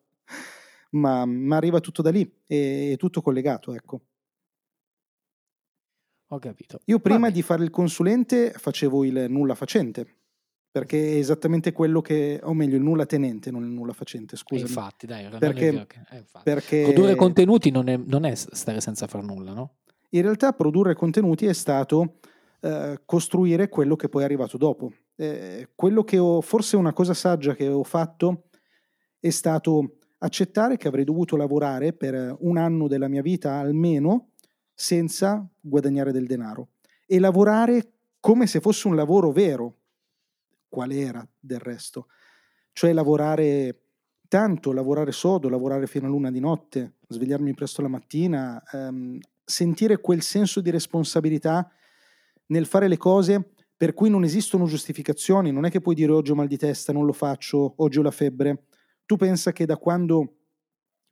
Ma, 0.93 1.27
ma 1.27 1.57
arriva 1.57 1.81
tutto 1.81 2.01
da 2.01 2.11
lì, 2.11 2.23
è, 2.47 2.93
è 2.93 2.97
tutto 2.97 3.21
collegato, 3.21 3.75
ecco. 3.75 4.01
Ho 6.29 6.39
capito. 6.39 6.81
Io 6.87 6.99
prima 6.99 7.31
di 7.31 7.43
fare 7.43 7.63
il 7.63 7.71
consulente 7.71 8.51
facevo 8.53 9.05
il 9.05 9.27
nulla 9.29 9.55
facente, 9.55 10.07
perché 10.71 11.13
è 11.15 11.17
esattamente 11.17 11.73
quello 11.73 12.01
che, 12.01 12.41
o 12.43 12.53
meglio, 12.53 12.77
il 12.77 12.83
nulla 12.83 13.07
tenente, 13.07 13.51
non 13.51 13.63
il 13.63 13.71
nulla 13.71 13.93
facente, 13.93 14.35
Eh, 14.35 14.39
scusami. 14.39 14.69
infatti, 14.69 15.07
dai, 15.07 15.29
Perché- 15.39 15.87
che- 15.87 16.01
eh, 16.11 16.17
infatti. 16.19 16.45
Perché 16.45 16.83
Produrre 16.83 17.15
contenuti 17.15 17.71
non 17.71 17.89
è, 17.89 17.97
non 17.97 18.25
è 18.25 18.35
stare 18.35 18.81
senza 18.81 19.07
far 19.07 19.23
nulla, 19.23 19.53
no? 19.53 19.77
in 20.11 20.23
realtà 20.23 20.53
produrre 20.53 20.95
contenuti 20.95 21.47
è 21.47 21.53
stato 21.53 22.19
eh, 22.61 23.01
costruire 23.05 23.69
quello 23.69 23.97
che 23.97 24.09
poi 24.09 24.23
è 24.23 24.25
arrivato 24.25 24.57
dopo. 24.57 24.91
Eh, 25.15 25.69
quello 25.75 26.05
che 26.05 26.17
ho, 26.19 26.41
forse 26.41 26.77
una 26.77 26.93
cosa 26.93 27.13
saggia 27.13 27.55
che 27.55 27.69
ho 27.69 27.83
fatto 27.85 28.45
è 29.21 29.29
stato 29.31 29.97
accettare 30.19 30.77
che 30.79 30.89
avrei 30.89 31.05
dovuto 31.05 31.37
lavorare 31.37 31.93
per 31.93 32.35
un 32.41 32.57
anno 32.57 32.89
della 32.89 33.09
mia 33.09 33.21
vita 33.21 33.55
almeno 33.55 34.31
senza 34.79 35.49
guadagnare 35.59 36.13
del 36.13 36.27
denaro. 36.27 36.69
E 37.07 37.19
lavorare 37.19 37.93
come 38.21 38.47
se 38.47 38.61
fosse 38.61 38.87
un 38.87 38.95
lavoro 38.95 39.33
vero, 39.33 39.79
qual 40.69 40.93
era 40.93 41.27
del 41.41 41.59
resto, 41.59 42.09
cioè 42.73 42.93
lavorare 42.93 43.81
tanto, 44.29 44.73
lavorare 44.73 45.13
sodo, 45.13 45.49
lavorare 45.49 45.87
fino 45.87 46.07
a 46.07 46.11
luna 46.11 46.31
di 46.31 46.41
notte, 46.41 46.97
svegliarmi 47.09 47.55
presto 47.55 47.81
la 47.81 47.89
mattina, 47.89 48.63
ehm, 48.71 49.19
sentire 49.43 49.99
quel 49.99 50.21
senso 50.21 50.61
di 50.61 50.71
responsabilità 50.71 51.71
nel 52.49 52.67
fare 52.67 52.89
le 52.89 52.99
cose 52.99 53.53
per 53.77 53.95
cui 53.95 54.11
non 54.11 54.25
esistono 54.25 54.67
giustificazioni, 54.67 55.53
non 55.53 55.65
è 55.65 55.71
che 55.71 55.81
puoi 55.81 55.95
dire 55.95 56.13
oggi 56.13 56.33
ho 56.33 56.35
mal 56.35 56.49
di 56.49 56.57
testa, 56.57 56.93
non 56.93 57.07
lo 57.07 57.13
faccio, 57.13 57.75
oggi 57.77 57.99
ho 57.99 58.03
la 58.03 58.11
febbre. 58.11 58.65
Tu 59.07 59.17
pensa 59.17 59.53
che 59.53 59.67
da 59.67 59.77
quando 59.77 60.37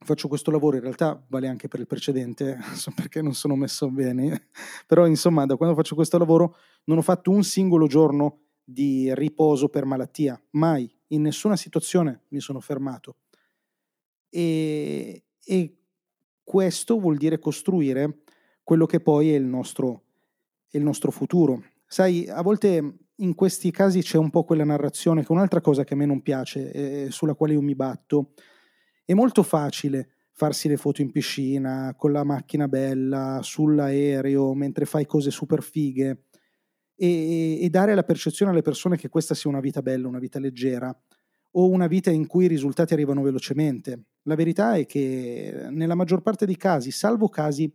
faccio 0.05 0.29
questo 0.29 0.51
lavoro, 0.51 0.77
in 0.77 0.83
realtà 0.83 1.23
vale 1.29 1.49
anche 1.49 1.69
per 1.69 1.81
il 1.81 1.87
precedente, 1.87 2.59
so 2.75 2.93
perché 2.95 3.23
non 3.23 3.35
sono 3.35 3.57
messo 3.57 3.91
bene, 3.91 4.49
però 4.87 5.07
insomma 5.07 5.47
da 5.47 5.57
quando 5.57 5.75
faccio 5.75 5.95
questo 5.95 6.19
lavoro 6.19 6.57
non 6.85 6.99
ho 6.99 7.03
fatto 7.03 7.31
un 7.31 7.43
singolo 7.43 7.87
giorno 7.87 8.41
di 8.65 9.13
riposo 9.15 9.69
per 9.69 9.85
malattia, 9.85 10.41
mai, 10.51 10.91
in 11.09 11.23
nessuna 11.23 11.57
situazione 11.57 12.23
mi 12.29 12.41
sono 12.41 12.61
fermato. 12.61 13.17
E, 14.31 15.25
e 15.45 15.77
questo 16.43 16.99
vuol 16.99 17.17
dire 17.17 17.39
costruire 17.39 18.23
quello 18.63 18.87
che 18.87 19.01
poi 19.01 19.33
è 19.33 19.37
il 19.37 19.45
nostro, 19.45 20.03
è 20.69 20.77
il 20.77 20.83
nostro 20.83 21.11
futuro. 21.11 21.63
Sai, 21.87 22.27
a 22.29 22.43
volte 22.43 23.05
in 23.17 23.35
questi 23.35 23.71
casi 23.71 24.01
c'è 24.01 24.19
un 24.19 24.31
po' 24.31 24.45
quella 24.45 24.65
narrazione 24.65 25.25
che 25.25 25.31
un'altra 25.31 25.61
cosa 25.61 25.85
che 25.85 25.95
a 25.95 25.97
me 25.97 26.07
non 26.07 26.23
piace, 26.23 26.73
eh, 26.73 27.11
sulla 27.11 27.35
quale 27.35 27.53
io 27.53 27.63
mi 27.63 27.75
batto. 27.75 28.33
È 29.05 29.13
molto 29.13 29.43
facile 29.43 30.09
farsi 30.33 30.67
le 30.69 30.77
foto 30.77 31.03
in 31.03 31.13
piscina, 31.13 31.95
con 31.97 32.11
la 32.11 32.25
macchina 32.25 32.69
bella, 32.69 33.41
sull'aereo, 33.43 34.55
mentre 34.55 34.87
fai 34.87 35.07
cose 35.07 35.31
super 35.31 35.63
fighe 35.63 36.25
e, 36.97 37.59
e 37.61 37.69
dare 37.71 37.95
la 37.95 38.03
percezione 38.03 38.51
alle 38.51 38.63
persone 38.63 38.97
che 38.97 39.09
questa 39.09 39.35
sia 39.35 39.51
una 39.51 39.61
vita 39.61 39.83
bella, 39.83 40.09
una 40.09 40.19
vita 40.19 40.39
leggera 40.39 40.97
o 41.57 41.69
una 41.69 41.87
vita 41.87 42.11
in 42.11 42.27
cui 42.27 42.47
i 42.47 42.49
risultati 42.49 42.95
arrivano 42.95 43.23
velocemente. 43.23 44.05
La 44.23 44.35
verità 44.35 44.75
è 44.75 44.87
che 44.87 45.69
nella 45.71 45.95
maggior 45.95 46.23
parte 46.23 46.47
dei 46.47 46.57
casi, 46.57 46.91
salvo 46.91 47.29
casi 47.29 47.73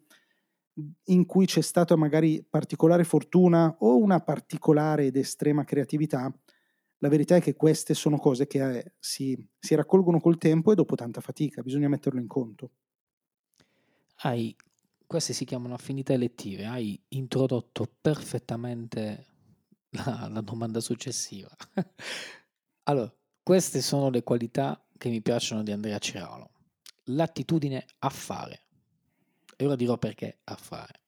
in 1.06 1.26
cui 1.26 1.46
c'è 1.46 1.62
stata 1.62 1.96
magari 1.96 2.46
particolare 2.48 3.04
fortuna 3.04 3.78
o 3.80 3.98
una 3.98 4.20
particolare 4.20 5.06
ed 5.06 5.16
estrema 5.16 5.64
creatività, 5.64 6.34
la 7.00 7.10
verità 7.10 7.36
è 7.36 7.42
che 7.42 7.56
queste 7.56 7.94
sono 7.94 8.18
cose 8.18 8.48
che 8.48 8.78
eh, 8.78 8.92
si, 9.00 9.38
si 9.58 9.76
raccolgono 9.76 10.20
col 10.20 10.38
tempo 10.38 10.72
e 10.72 10.76
dopo 10.76 10.96
tanta 10.96 11.22
fatica, 11.22 11.62
bisogna 11.62 11.88
metterlo 11.88 12.20
in 12.20 12.28
conto. 12.28 12.72
Hai, 14.22 14.56
queste 15.06 15.34
si 15.34 15.46
chiamano 15.46 15.74
affinità 15.74 16.14
elettive, 16.14 16.66
hai 16.66 17.02
introdotto 17.10 17.90
perfettamente 18.02 19.28
la, 19.92 20.28
la 20.30 20.42
domanda 20.42 20.82
successiva. 20.82 21.50
allora, 22.84 23.14
queste 23.42 23.82
sono 23.82 24.10
le 24.10 24.24
qualità 24.24 24.82
che 24.98 25.10
mi 25.10 25.22
piacciono 25.22 25.64
di 25.64 25.72
Andrea 25.72 25.98
Cirolo. 26.00 26.52
L'attitudine 27.06 27.86
a 28.00 28.10
fare. 28.10 28.64
E 29.56 29.66
ora 29.66 29.76
dirò 29.76 29.98
perché 29.98 30.40
a 30.44 30.56
fare, 30.56 31.02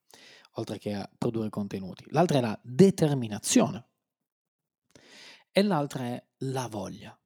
oltre 0.54 0.78
che 0.78 0.94
a 0.94 1.10
produrre 1.18 1.50
contenuti. 1.50 2.06
L'altra 2.10 2.38
è 2.38 2.42
la 2.42 2.58
determinazione. 2.64 3.91
E 5.52 5.62
l'altra 5.64 6.06
è 6.06 6.24
la 6.40 6.68
voglia. 6.68 7.18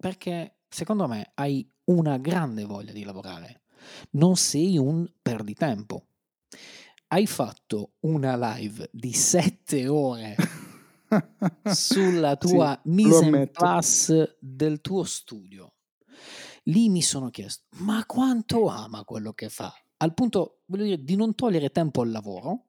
Perché 0.00 0.58
secondo 0.68 1.06
me 1.06 1.30
hai 1.34 1.66
una 1.84 2.18
grande 2.18 2.64
voglia 2.64 2.92
di 2.92 3.04
lavorare. 3.04 3.62
Non 4.12 4.36
sei 4.36 4.76
un 4.78 5.08
perditempo. 5.20 6.06
Hai 7.08 7.26
fatto 7.26 7.94
una 8.00 8.36
live 8.56 8.88
di 8.92 9.12
sette 9.12 9.86
ore 9.86 10.34
sulla 11.72 12.36
tua 12.36 12.80
Sì, 12.82 12.88
mise 12.90 13.18
en 13.18 13.34
ammetto. 13.34 13.60
place 13.60 14.36
del 14.40 14.80
tuo 14.80 15.04
studio. 15.04 15.74
Lì 16.64 16.88
mi 16.88 17.02
sono 17.02 17.28
chiesto, 17.30 17.64
ma 17.78 18.04
quanto 18.06 18.66
ama 18.68 19.04
quello 19.04 19.32
che 19.32 19.48
fa? 19.48 19.72
Al 19.98 20.14
punto, 20.14 20.62
voglio 20.66 20.84
dire, 20.84 21.02
di 21.04 21.16
non 21.16 21.34
togliere 21.34 21.70
tempo 21.70 22.00
al 22.02 22.10
lavoro, 22.10 22.68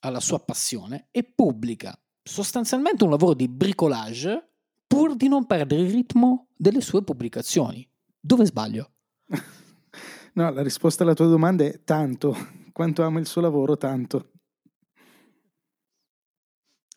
alla 0.00 0.20
sua 0.20 0.40
passione, 0.40 1.08
e 1.10 1.24
pubblica 1.24 1.96
sostanzialmente 2.30 3.02
un 3.04 3.10
lavoro 3.10 3.34
di 3.34 3.48
bricolage 3.48 4.48
pur 4.86 5.16
di 5.16 5.28
non 5.28 5.46
perdere 5.46 5.82
il 5.82 5.90
ritmo 5.90 6.48
delle 6.56 6.80
sue 6.80 7.02
pubblicazioni. 7.02 7.88
Dove 8.20 8.44
sbaglio? 8.46 8.90
No, 10.32 10.48
la 10.52 10.62
risposta 10.62 11.02
alla 11.02 11.12
tua 11.12 11.26
domanda 11.26 11.64
è 11.64 11.82
tanto. 11.82 12.36
Quanto 12.72 13.02
ama 13.02 13.18
il 13.18 13.26
suo 13.26 13.40
lavoro, 13.40 13.76
tanto. 13.76 14.30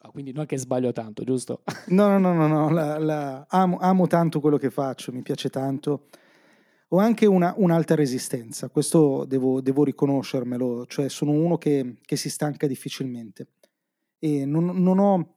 Ah, 0.01 0.09
quindi 0.11 0.31
non 0.33 0.43
è 0.43 0.45
che 0.45 0.57
sbaglio 0.57 0.91
tanto, 0.91 1.23
giusto? 1.23 1.63
No, 1.87 2.07
no, 2.09 2.19
no, 2.19 2.33
no, 2.33 2.47
no, 2.47 2.69
la- 2.69 2.99
la- 2.99 3.45
amo, 3.49 3.77
amo 3.79 4.05
tanto 4.05 4.39
quello 4.39 4.57
che 4.57 4.69
faccio, 4.69 5.11
mi 5.11 5.23
piace 5.23 5.49
tanto. 5.49 6.09
Ho 6.89 6.97
anche 6.99 7.25
una, 7.25 7.53
un'alta 7.57 7.95
resistenza, 7.95 8.69
questo 8.69 9.25
devo, 9.25 9.61
devo 9.61 9.83
riconoscermelo, 9.83 10.85
cioè 10.85 11.09
sono 11.09 11.31
uno 11.31 11.57
che, 11.57 11.95
che 12.05 12.15
si 12.15 12.29
stanca 12.29 12.67
difficilmente. 12.67 13.47
E 14.23 14.45
non, 14.45 14.81
non 14.81 14.99
ho, 14.99 15.33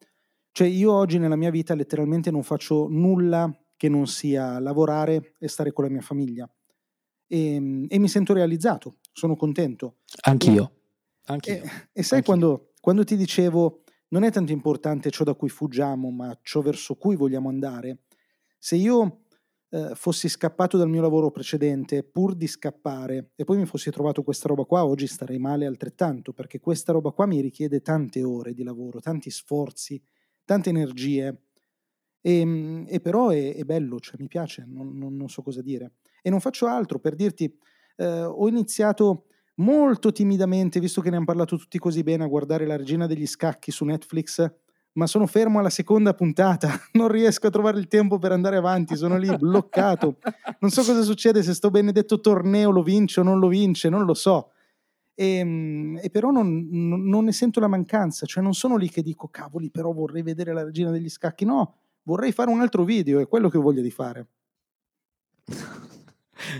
Cioè 0.52 0.68
io 0.68 0.92
oggi 0.92 1.18
nella 1.18 1.34
mia 1.34 1.50
vita 1.50 1.74
letteralmente 1.74 2.30
non 2.30 2.44
faccio 2.44 2.86
nulla 2.88 3.52
che 3.76 3.88
non 3.88 4.06
sia 4.06 4.60
lavorare 4.60 5.34
e 5.40 5.48
stare 5.48 5.72
con 5.72 5.82
la 5.82 5.90
mia 5.90 6.02
famiglia. 6.02 6.48
E, 7.26 7.54
ehm, 7.54 7.86
e 7.88 7.98
mi 7.98 8.06
sento 8.06 8.32
realizzato, 8.32 8.98
sono 9.12 9.34
contento. 9.34 9.96
Anch'io. 10.20 10.70
Anch'io. 11.24 11.54
E, 11.54 11.70
e 11.92 12.02
sai 12.04 12.18
Anch'io. 12.18 12.22
Quando, 12.22 12.72
quando 12.80 13.02
ti 13.02 13.16
dicevo 13.16 13.82
non 14.10 14.22
è 14.22 14.30
tanto 14.30 14.52
importante 14.52 15.10
ciò 15.10 15.24
da 15.24 15.34
cui 15.34 15.48
fuggiamo, 15.48 16.08
ma 16.10 16.38
ciò 16.42 16.60
verso 16.60 16.94
cui 16.94 17.16
vogliamo 17.16 17.48
andare. 17.48 18.04
Se 18.56 18.76
io 18.76 19.22
eh, 19.76 19.94
fossi 19.94 20.30
scappato 20.30 20.78
dal 20.78 20.88
mio 20.88 21.02
lavoro 21.02 21.30
precedente 21.30 22.02
pur 22.02 22.34
di 22.34 22.46
scappare 22.46 23.32
e 23.34 23.44
poi 23.44 23.58
mi 23.58 23.66
fossi 23.66 23.90
trovato 23.90 24.22
questa 24.22 24.48
roba 24.48 24.64
qua, 24.64 24.86
oggi 24.86 25.06
starei 25.06 25.38
male 25.38 25.66
altrettanto, 25.66 26.32
perché 26.32 26.60
questa 26.60 26.92
roba 26.92 27.10
qua 27.10 27.26
mi 27.26 27.42
richiede 27.42 27.82
tante 27.82 28.22
ore 28.22 28.54
di 28.54 28.62
lavoro, 28.62 29.00
tanti 29.00 29.28
sforzi, 29.30 30.02
tante 30.46 30.70
energie. 30.70 31.42
E, 32.22 32.40
ehm, 32.40 32.86
e 32.88 33.00
però 33.00 33.28
è, 33.28 33.54
è, 33.54 33.64
bello, 33.64 34.00
cioè 34.00 34.16
mi 34.18 34.28
piace, 34.28 34.64
non, 34.66 34.96
non, 34.96 35.14
non, 35.14 35.28
so 35.28 35.42
cosa 35.42 35.60
dire. 35.60 35.96
E 36.22 36.30
non 36.30 36.40
faccio 36.40 36.66
altro 36.66 36.98
per 36.98 37.14
dirti, 37.14 37.54
eh, 37.96 38.22
ho 38.22 38.48
iniziato 38.48 39.26
molto 39.56 40.10
timidamente, 40.10 40.80
visto 40.80 41.02
che 41.02 41.10
ne 41.10 41.16
hanno 41.16 41.26
parlato 41.26 41.58
tutti 41.58 41.78
così 41.78 42.02
bene, 42.02 42.24
a 42.24 42.28
guardare 42.28 42.64
la 42.64 42.76
regina 42.76 43.06
degli 43.06 43.26
scacchi 43.26 43.70
su 43.70 43.84
Netflix, 43.84 44.50
ma 44.96 45.06
sono 45.06 45.26
fermo 45.26 45.58
alla 45.58 45.70
seconda 45.70 46.14
puntata, 46.14 46.68
non 46.92 47.08
riesco 47.08 47.46
a 47.46 47.50
trovare 47.50 47.78
il 47.78 47.86
tempo 47.86 48.18
per 48.18 48.32
andare 48.32 48.56
avanti, 48.56 48.96
sono 48.96 49.16
lì 49.16 49.34
bloccato. 49.36 50.18
Non 50.60 50.70
so 50.70 50.82
cosa 50.82 51.02
succede 51.02 51.42
se 51.42 51.54
sto 51.54 51.70
benedetto 51.70 52.20
torneo 52.20 52.70
lo 52.70 52.82
vince 52.82 53.20
o 53.20 53.22
non 53.22 53.38
lo 53.38 53.48
vince, 53.48 53.88
non 53.88 54.04
lo 54.04 54.14
so. 54.14 54.50
E, 55.14 55.36
ehm, 55.36 55.98
e 56.02 56.10
però 56.10 56.30
non, 56.30 56.68
non, 56.70 57.24
ne 57.24 57.32
sento 57.32 57.60
la 57.60 57.68
mancanza, 57.68 58.26
cioè 58.26 58.42
non 58.42 58.54
sono 58.54 58.76
lì 58.76 58.88
che 58.88 59.02
dico 59.02 59.28
cavoli, 59.28 59.70
però 59.70 59.92
vorrei 59.92 60.22
vedere 60.22 60.52
la 60.52 60.64
regina 60.64 60.90
degli 60.90 61.08
scacchi, 61.10 61.44
no, 61.44 61.76
vorrei 62.02 62.32
fare 62.32 62.50
un 62.50 62.60
altro 62.60 62.84
video, 62.84 63.20
è 63.20 63.28
quello 63.28 63.48
che 63.48 63.58
voglio 63.58 63.82
di 63.82 63.90
fare. 63.90 64.26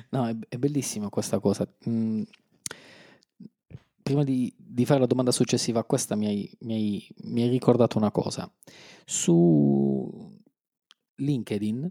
No, 0.09 0.26
è, 0.26 0.34
è 0.49 0.57
bellissima 0.57 1.11
questa 1.11 1.39
cosa. 1.39 1.68
Mm, 1.89 2.22
prima 4.07 4.22
di, 4.22 4.54
di, 4.57 4.84
fare 4.84 5.00
la 5.00 5.07
domanda 5.07 5.32
successiva 5.32 5.80
a 5.80 5.84
questa 5.84 6.14
mi 6.14 6.26
hai, 6.26 6.57
mi, 6.61 6.74
hai, 6.74 7.09
mi 7.24 7.42
hai, 7.42 7.48
ricordato 7.48 7.98
una 7.98 8.12
cosa. 8.12 8.48
Su 9.04 10.32
LinkedIn, 11.16 11.90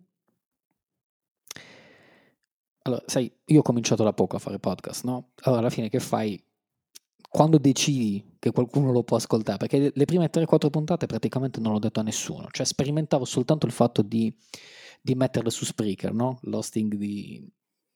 allora, 2.84 3.04
sai, 3.06 3.30
io 3.48 3.60
ho 3.60 3.64
cominciato 3.64 4.04
da 4.04 4.14
poco 4.14 4.38
a 4.38 4.40
fare 4.40 4.60
podcast, 4.60 5.04
no? 5.04 5.32
Allora, 5.42 5.60
alla 5.60 5.70
fine 5.70 5.90
che 5.90 6.00
fai? 6.00 6.42
Quando 7.28 7.58
decidi 7.58 8.38
che 8.40 8.54
qualcuno 8.54 8.94
lo 8.94 9.04
può 9.04 9.18
ascoltare, 9.18 9.58
perché 9.58 9.92
le 9.94 10.06
prime 10.06 10.30
3-4 10.30 10.70
puntate 10.70 11.08
praticamente 11.08 11.60
non 11.60 11.74
l'ho 11.74 11.80
detto 11.80 12.00
a 12.00 12.04
nessuno, 12.04 12.48
cioè 12.50 12.66
sperimentavo 12.66 13.26
soltanto 13.26 13.66
il 13.66 13.74
fatto 13.74 14.02
di, 14.02 14.34
di 15.02 15.16
metterle 15.16 15.50
su 15.50 15.66
Spreaker, 15.66 16.14
no? 16.14 16.40
L'hosting 16.44 16.96
di... 16.96 17.46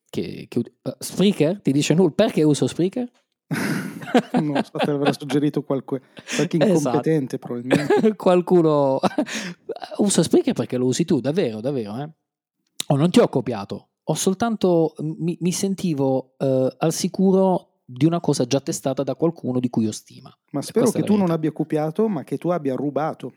Che, 0.10 0.48
che, 0.50 0.60
uh, 0.60 0.92
Spreaker? 1.00 1.62
Ti 1.62 1.72
dice 1.72 1.94
nulla? 1.94 2.12
Perché 2.12 2.44
uso 2.44 2.68
Spreaker? 2.68 3.10
non 4.42 4.64
so, 4.64 4.78
te 4.78 4.92
l'avrà 4.92 5.12
suggerito 5.12 5.64
qualche, 5.64 6.02
qualche 6.36 6.58
incompetente 6.58 7.36
esatto. 7.36 7.48
probabilmente. 7.48 8.16
Qualcuno 8.18 9.00
usa 9.98 10.24
Spreaker 10.24 10.54
perché 10.54 10.78
lo 10.78 10.86
usi 10.86 11.06
tu, 11.06 11.20
davvero, 11.20 11.62
davvero. 11.62 11.98
Eh? 11.98 12.10
Oh, 12.88 12.96
non 12.96 13.10
ti 13.10 13.20
ho 13.20 13.28
copiato, 13.28 13.90
ho 14.04 14.14
soltanto 14.14 14.94
mi, 15.00 15.38
mi 15.42 15.52
sentivo 15.52 16.36
uh, 16.38 16.68
al 16.78 16.94
sicuro 16.94 17.82
di 17.86 18.06
una 18.06 18.20
cosa 18.20 18.46
già 18.46 18.60
testata 18.60 19.02
da 19.02 19.16
qualcuno 19.16 19.60
di 19.60 19.70
cui 19.70 19.88
ho 19.88 19.92
stima. 19.92 20.36
Ma 20.52 20.62
spero 20.62 20.92
che 20.92 21.02
tu 21.02 21.16
non 21.16 21.32
abbia 21.32 21.52
copiato, 21.52 22.08
ma 22.08 22.24
che 22.24 22.38
tu 22.38 22.50
abbia 22.50 22.76
rubato. 22.76 23.34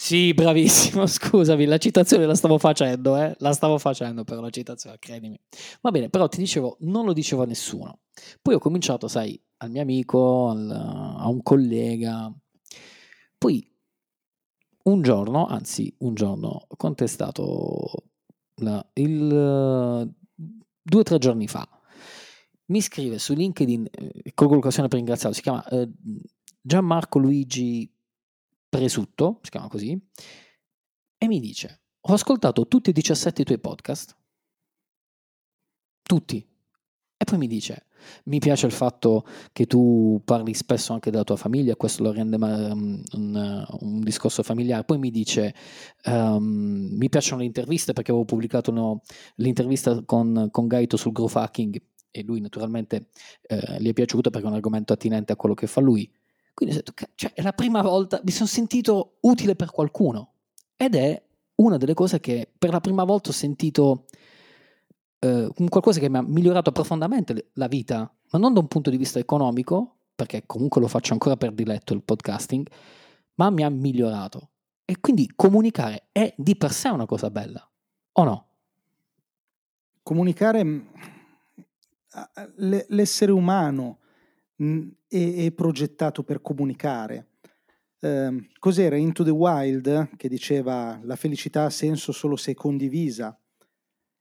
Sì, 0.00 0.32
bravissimo, 0.32 1.06
scusami, 1.10 1.64
la 1.64 1.76
citazione 1.76 2.24
la 2.24 2.36
stavo 2.36 2.56
facendo, 2.56 3.16
eh? 3.16 3.34
la 3.40 3.52
stavo 3.52 3.78
facendo 3.78 4.22
per 4.22 4.38
la 4.38 4.48
citazione, 4.48 4.96
credimi. 5.00 5.38
Va 5.80 5.90
bene, 5.90 6.08
però 6.08 6.28
ti 6.28 6.38
dicevo, 6.38 6.76
non 6.82 7.04
lo 7.04 7.12
dicevo 7.12 7.42
a 7.42 7.46
nessuno. 7.46 8.02
Poi 8.40 8.54
ho 8.54 8.58
cominciato, 8.60 9.08
sai, 9.08 9.38
al 9.56 9.70
mio 9.70 9.82
amico, 9.82 10.50
al, 10.50 10.70
a 10.70 11.26
un 11.28 11.42
collega. 11.42 12.32
Poi 13.36 13.68
un 14.84 15.02
giorno, 15.02 15.46
anzi 15.46 15.92
un 15.98 16.14
giorno, 16.14 16.66
ho 16.68 16.76
contestato 16.76 17.90
la, 18.62 18.88
il, 18.94 20.14
due 20.80 21.00
o 21.00 21.02
tre 21.02 21.18
giorni 21.18 21.48
fa. 21.48 21.68
Mi 22.66 22.80
scrive 22.80 23.18
su 23.18 23.34
LinkedIn, 23.34 23.88
eh, 23.90 24.32
colgo 24.32 24.54
l'occasione 24.54 24.86
per 24.86 24.98
ringraziarlo, 24.98 25.34
si 25.34 25.42
chiama 25.42 25.66
eh, 25.66 25.88
Gianmarco 26.62 27.18
Luigi 27.18 27.92
Presutto, 28.68 29.40
si 29.42 29.50
chiama 29.50 29.68
così, 29.68 29.98
e 31.16 31.26
mi 31.26 31.40
dice, 31.40 31.82
ho 32.00 32.12
ascoltato 32.12 32.66
tutti 32.68 32.90
e 32.90 32.92
17 32.92 33.42
i 33.42 33.44
tuoi 33.44 33.58
podcast, 33.58 34.16
tutti, 36.02 36.46
e 37.20 37.24
poi 37.24 37.38
mi 37.38 37.48
dice, 37.48 37.86
mi 38.24 38.38
piace 38.38 38.66
il 38.66 38.72
fatto 38.72 39.26
che 39.52 39.66
tu 39.66 40.22
parli 40.24 40.54
spesso 40.54 40.92
anche 40.92 41.10
della 41.10 41.24
tua 41.24 41.36
famiglia, 41.36 41.74
questo 41.74 42.04
lo 42.04 42.12
rende 42.12 42.36
um, 42.36 43.02
un, 43.14 43.66
un, 43.80 44.00
discorso 44.00 44.44
familiare. 44.44 44.84
Poi 44.84 44.98
mi 44.98 45.10
dice, 45.10 45.52
um, 46.04 46.90
mi 46.92 47.08
piacciono 47.08 47.40
le 47.40 47.46
interviste 47.46 47.92
perché 47.92 48.12
avevo 48.12 48.24
pubblicato 48.24 48.70
no, 48.70 49.02
l'intervista 49.36 50.00
con, 50.04 50.48
con 50.52 50.68
Gaito 50.68 50.96
sul 50.96 51.10
growth 51.10 51.36
hacking 51.36 51.82
e 52.10 52.22
lui 52.22 52.40
naturalmente 52.40 53.08
eh, 53.42 53.76
gli 53.80 53.88
è 53.88 53.92
piaciuto 53.92 54.30
perché 54.30 54.46
è 54.46 54.50
un 54.50 54.56
argomento 54.56 54.92
attinente 54.92 55.32
a 55.32 55.36
quello 55.36 55.54
che 55.54 55.66
fa 55.66 55.80
lui. 55.80 56.08
Quindi 56.58 56.74
ho 56.74 56.82
detto, 56.84 57.06
cioè, 57.14 57.34
è 57.34 57.42
la 57.42 57.52
prima 57.52 57.82
volta, 57.82 58.20
mi 58.24 58.32
sono 58.32 58.48
sentito 58.48 59.18
utile 59.20 59.54
per 59.54 59.70
qualcuno. 59.70 60.32
Ed 60.74 60.96
è 60.96 61.22
una 61.54 61.76
delle 61.76 61.94
cose 61.94 62.18
che 62.18 62.50
per 62.58 62.70
la 62.70 62.80
prima 62.80 63.04
volta 63.04 63.30
ho 63.30 63.32
sentito 63.32 64.06
eh, 65.20 65.52
qualcosa 65.68 66.00
che 66.00 66.10
mi 66.10 66.16
ha 66.16 66.22
migliorato 66.22 66.72
profondamente 66.72 67.50
la 67.52 67.68
vita, 67.68 68.12
ma 68.30 68.38
non 68.40 68.54
da 68.54 68.58
un 68.58 68.66
punto 68.66 68.90
di 68.90 68.96
vista 68.96 69.20
economico, 69.20 69.98
perché 70.16 70.46
comunque 70.46 70.80
lo 70.80 70.88
faccio 70.88 71.12
ancora 71.12 71.36
per 71.36 71.52
diletto 71.52 71.94
il 71.94 72.02
podcasting, 72.02 72.68
ma 73.34 73.50
mi 73.50 73.62
ha 73.62 73.68
migliorato. 73.68 74.50
E 74.84 74.98
quindi 74.98 75.30
comunicare 75.36 76.08
è 76.10 76.34
di 76.36 76.56
per 76.56 76.72
sé 76.72 76.88
una 76.88 77.06
cosa 77.06 77.30
bella, 77.30 77.70
o 78.14 78.24
no? 78.24 78.46
Comunicare, 80.02 80.64
mm, 80.64 80.80
l'essere 82.56 83.30
umano 83.30 83.98
Mm, 84.62 84.88
è, 85.06 85.44
è 85.46 85.52
progettato 85.52 86.22
per 86.24 86.40
comunicare. 86.40 87.28
Eh, 88.00 88.48
cos'era 88.58 88.96
Into 88.96 89.24
the 89.24 89.30
Wild 89.30 90.16
che 90.16 90.28
diceva 90.28 91.00
la 91.02 91.16
felicità 91.16 91.64
ha 91.64 91.70
senso 91.70 92.12
solo 92.12 92.36
se 92.36 92.52
è 92.52 92.54
condivisa 92.54 93.36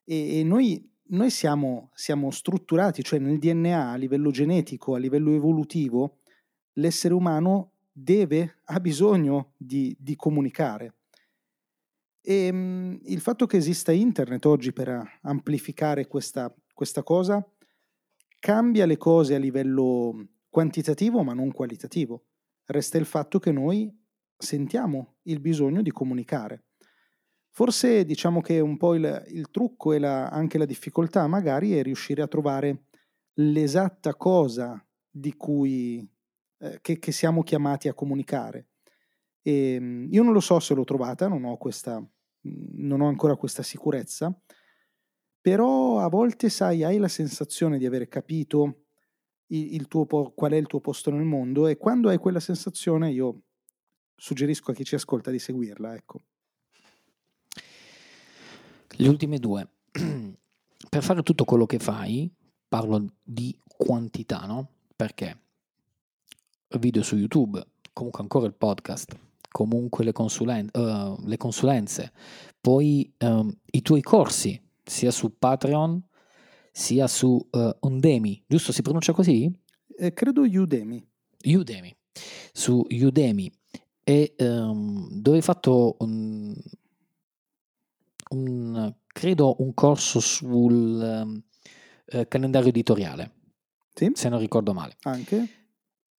e, 0.03 0.39
e 0.39 0.43
noi, 0.43 0.89
noi 1.07 1.29
siamo, 1.29 1.91
siamo, 1.93 2.31
strutturati, 2.31 3.03
cioè 3.03 3.19
nel 3.19 3.37
DNA 3.37 3.89
a 3.91 3.95
livello 3.95 4.31
genetico, 4.31 4.95
a 4.95 4.99
livello 4.99 5.33
evolutivo, 5.33 6.19
l'essere 6.73 7.13
umano 7.13 7.73
deve, 7.91 8.59
ha 8.65 8.79
bisogno 8.79 9.53
di, 9.57 9.95
di 9.99 10.15
comunicare. 10.15 10.93
E 12.21 12.49
um, 12.49 12.99
il 13.03 13.19
fatto 13.19 13.45
che 13.45 13.57
esista 13.57 13.91
internet 13.91 14.45
oggi 14.45 14.71
per 14.71 15.19
amplificare 15.21 16.07
questa, 16.07 16.53
questa 16.73 17.03
cosa 17.03 17.45
cambia 18.39 18.85
le 18.85 18.97
cose 18.97 19.35
a 19.35 19.39
livello 19.39 20.29
quantitativo 20.49 21.23
ma 21.23 21.33
non 21.33 21.51
qualitativo. 21.51 22.25
Resta 22.65 22.97
il 22.97 23.05
fatto 23.05 23.39
che 23.39 23.51
noi 23.51 23.93
sentiamo 24.37 25.15
il 25.23 25.39
bisogno 25.39 25.81
di 25.81 25.91
comunicare. 25.91 26.63
Forse 27.49 28.05
diciamo 28.05 28.41
che 28.41 28.59
un 28.59 28.77
po' 28.77 28.93
il, 28.93 29.23
il 29.29 29.49
trucco 29.49 29.93
e 29.93 29.99
la, 29.99 30.27
anche 30.27 30.57
la 30.57 30.65
difficoltà 30.65 31.25
magari 31.27 31.73
è 31.73 31.81
riuscire 31.81 32.21
a 32.21 32.27
trovare 32.27 32.83
l'esatta 33.39 34.15
cosa 34.15 34.83
di 35.09 35.35
cui 35.35 36.07
eh, 36.59 36.79
che, 36.81 36.99
che, 36.99 37.11
siamo 37.11 37.43
chiamati 37.43 37.87
a 37.87 37.93
comunicare. 37.93 38.67
E, 39.41 39.73
ehm, 39.73 40.07
io 40.11 40.23
non 40.23 40.33
lo 40.33 40.39
so 40.39 40.59
se 40.59 40.73
l'ho 40.73 40.83
trovata, 40.83 41.27
non 41.27 41.45
ho, 41.45 41.57
questa, 41.57 42.03
non 42.41 43.01
ho 43.01 43.07
ancora 43.07 43.35
questa 43.35 43.63
sicurezza, 43.63 44.35
però 45.47 45.99
a 45.99 46.09
volte, 46.09 46.49
sai, 46.49 46.83
hai 46.83 46.97
la 46.97 47.07
sensazione 47.07 47.77
di 47.77 47.85
aver 47.85 48.09
capito 48.09 48.87
il, 49.47 49.75
il 49.75 49.87
tuo, 49.87 50.05
qual 50.05 50.51
è 50.51 50.57
il 50.57 50.67
tuo 50.67 50.81
posto 50.81 51.09
nel 51.09 51.23
mondo 51.23 51.67
e 51.67 51.77
quando 51.77 52.09
hai 52.09 52.17
quella 52.17 52.41
sensazione 52.41 53.11
io 53.11 53.43
suggerisco 54.13 54.71
a 54.71 54.73
chi 54.73 54.83
ci 54.83 54.95
ascolta 54.95 55.31
di 55.31 55.39
seguirla. 55.39 55.95
Ecco. 55.95 56.21
Le 58.89 59.07
ultime 59.07 59.37
due. 59.37 59.69
per 60.89 61.01
fare 61.01 61.23
tutto 61.23 61.45
quello 61.45 61.65
che 61.65 61.79
fai, 61.79 62.29
parlo 62.67 63.05
di 63.23 63.57
quantità, 63.65 64.45
no? 64.47 64.67
Perché 64.97 65.43
video 66.77 67.03
su 67.03 67.15
YouTube, 67.15 67.65
comunque 67.93 68.21
ancora 68.21 68.47
il 68.47 68.53
podcast, 68.53 69.17
comunque 69.49 70.03
le, 70.03 70.11
consulen- 70.11 70.71
uh, 70.73 71.15
le 71.25 71.37
consulenze, 71.37 72.11
poi 72.59 73.09
um, 73.19 73.49
i 73.71 73.81
tuoi 73.81 74.01
corsi, 74.01 74.65
sia 74.87 75.11
su 75.11 75.37
Patreon 75.37 76.01
sia 76.71 77.07
su 77.07 77.27
uh, 77.51 77.69
Udemy, 77.79 78.43
giusto? 78.47 78.71
Si 78.71 78.81
pronuncia 78.81 79.11
così? 79.13 79.51
Eh, 79.97 80.13
credo 80.13 80.41
Udemy. 80.41 81.03
Udemy. 81.43 81.95
Su 82.53 82.85
Udemy 82.89 83.51
e 84.03 84.33
ehm, 84.37 85.09
dove 85.11 85.37
hai 85.37 85.43
fatto 85.43 85.95
un, 85.99 86.55
un- 88.29 88.93
credo 89.07 89.55
un 89.59 89.73
corso 89.73 90.19
sul 90.19 91.01
ehm, 91.01 91.43
eh, 92.05 92.27
calendario 92.27 92.69
editoriale, 92.69 93.31
Sì, 93.93 94.11
se 94.13 94.29
non 94.29 94.39
ricordo 94.39 94.73
male. 94.73 94.95
anche. 95.03 95.47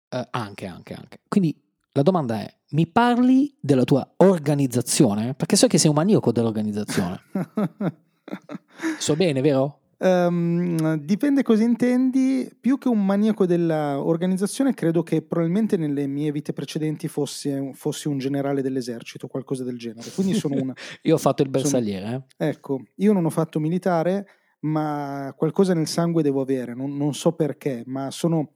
Eh, 0.09 0.27
anche, 0.31 0.67
anche, 0.67 0.95
anche. 0.95 1.21
Quindi 1.29 1.57
la 1.93 2.03
domanda 2.03 2.41
è, 2.41 2.59
mi 2.71 2.87
parli 2.87 3.57
della 3.61 3.85
tua 3.85 4.15
organizzazione? 4.19 5.35
Perché 5.35 5.57
so 5.57 5.67
che 5.67 5.79
sei 5.79 5.89
un 5.91 5.97
maniaco 5.97 6.33
dell'organizzazione. 6.33 7.21
So 8.99 9.17
bene, 9.17 9.41
vero? 9.41 9.81
Ehm, 9.99 10.95
dipende 10.99 11.43
cosa 11.43 11.65
intendi. 11.65 12.49
Più 12.61 12.79
che 12.79 12.89
un 12.89 13.05
maniaco 13.05 13.45
dell'organizzazione, 13.47 14.73
credo 14.75 15.03
che 15.03 15.23
probabilmente 15.23 15.77
nelle 15.77 16.07
mie 16.07 16.31
vite 16.31 16.53
precedenti 16.53 17.09
fossi, 17.09 17.71
fossi 17.75 18.07
un 18.07 18.19
generale 18.19 18.63
dell'esercito, 18.63 19.27
qualcosa 19.27 19.65
del 19.65 19.77
genere. 19.79 20.11
Quindi 20.15 20.35
sono 20.35 20.55
un... 20.55 20.73
Io 21.03 21.15
ho 21.15 21.19
fatto 21.19 21.43
il 21.43 21.49
Sono- 21.51 21.63
bersagliere. 21.63 22.27
eh. 22.37 22.47
Ecco, 22.49 22.81
io 22.97 23.13
non 23.13 23.25
ho 23.25 23.31
fatto 23.31 23.59
militare, 23.59 24.27
ma 24.61 25.35
qualcosa 25.37 25.75
nel 25.75 25.89
sangue 25.89 26.23
devo 26.23 26.41
avere, 26.41 26.75
non, 26.75 26.97
non 26.97 27.15
so 27.15 27.33
perché, 27.33 27.83
ma 27.87 28.11
sono, 28.13 28.55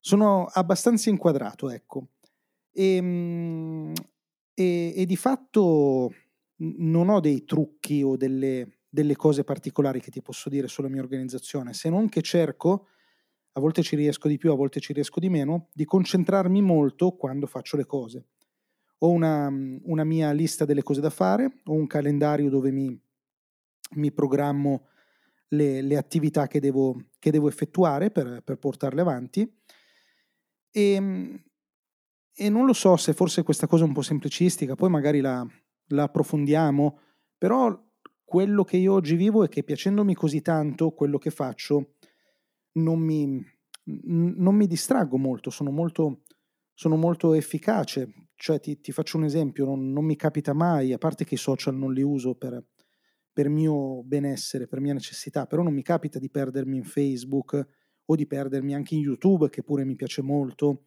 sono 0.00 0.46
abbastanza 0.46 1.10
inquadrato, 1.10 1.68
ecco. 1.70 2.08
E, 2.72 2.98
mm, 3.02 3.92
e- 4.54 4.92
e 4.96 5.04
di 5.06 5.16
fatto 5.16 6.10
non 6.56 7.08
ho 7.10 7.20
dei 7.20 7.44
trucchi 7.44 8.02
o 8.02 8.16
delle, 8.16 8.78
delle 8.94 9.16
cose 9.16 9.42
particolari 9.42 10.02
che 10.02 10.10
ti 10.10 10.20
posso 10.20 10.50
dire 10.50 10.68
sulla 10.68 10.88
mia 10.88 11.00
organizzazione, 11.00 11.72
se 11.72 11.88
non 11.88 12.10
che 12.10 12.20
cerco, 12.20 12.88
a 13.52 13.60
volte 13.60 13.82
ci 13.82 13.96
riesco 13.96 14.28
di 14.28 14.36
più, 14.36 14.52
a 14.52 14.54
volte 14.54 14.80
ci 14.80 14.92
riesco 14.92 15.18
di 15.18 15.30
meno, 15.30 15.70
di 15.72 15.86
concentrarmi 15.86 16.60
molto 16.60 17.12
quando 17.12 17.46
faccio 17.46 17.78
le 17.78 17.86
cose. 17.86 18.26
Ho 18.98 19.08
una, 19.08 19.50
una 19.84 20.04
mia 20.04 20.30
lista 20.32 20.66
delle 20.66 20.82
cose 20.82 21.00
da 21.00 21.08
fare, 21.08 21.60
ho 21.64 21.72
un 21.72 21.86
calendario 21.86 22.50
dove 22.50 22.70
mi, 22.70 22.94
mi 23.92 24.12
programmo 24.12 24.88
le, 25.48 25.80
le 25.80 25.96
attività 25.96 26.46
che 26.46 26.60
devo, 26.60 27.06
che 27.18 27.30
devo 27.30 27.48
effettuare 27.48 28.10
per, 28.10 28.42
per 28.44 28.58
portarle 28.58 29.00
avanti. 29.00 29.50
E, 30.70 31.42
e 32.34 32.48
non 32.50 32.66
lo 32.66 32.74
so 32.74 32.96
se 32.98 33.14
forse 33.14 33.42
questa 33.42 33.66
cosa 33.66 33.84
è 33.84 33.86
un 33.86 33.94
po' 33.94 34.02
semplicistica, 34.02 34.74
poi 34.74 34.90
magari 34.90 35.20
la, 35.20 35.46
la 35.88 36.02
approfondiamo, 36.02 36.98
però 37.38 37.90
quello 38.32 38.64
che 38.64 38.78
io 38.78 38.94
oggi 38.94 39.14
vivo 39.14 39.44
è 39.44 39.48
che 39.50 39.62
piacendomi 39.62 40.14
così 40.14 40.40
tanto 40.40 40.92
quello 40.92 41.18
che 41.18 41.28
faccio, 41.28 41.96
non 42.76 42.98
mi, 42.98 43.44
non 43.84 44.54
mi 44.54 44.66
distraggo 44.66 45.18
molto, 45.18 45.50
sono 45.50 45.70
molto, 45.70 46.22
sono 46.72 46.96
molto 46.96 47.34
efficace. 47.34 48.30
Cioè, 48.34 48.58
ti, 48.58 48.80
ti 48.80 48.90
faccio 48.90 49.18
un 49.18 49.24
esempio, 49.24 49.66
non, 49.66 49.92
non 49.92 50.06
mi 50.06 50.16
capita 50.16 50.54
mai, 50.54 50.94
a 50.94 50.96
parte 50.96 51.26
che 51.26 51.34
i 51.34 51.36
social 51.36 51.76
non 51.76 51.92
li 51.92 52.00
uso 52.00 52.34
per, 52.34 52.64
per 53.30 53.50
mio 53.50 54.02
benessere, 54.02 54.66
per 54.66 54.80
mia 54.80 54.94
necessità, 54.94 55.44
però 55.44 55.62
non 55.62 55.74
mi 55.74 55.82
capita 55.82 56.18
di 56.18 56.30
perdermi 56.30 56.78
in 56.78 56.84
Facebook 56.84 57.66
o 58.02 58.16
di 58.16 58.26
perdermi 58.26 58.74
anche 58.74 58.94
in 58.94 59.02
YouTube, 59.02 59.50
che 59.50 59.62
pure 59.62 59.84
mi 59.84 59.94
piace 59.94 60.22
molto. 60.22 60.84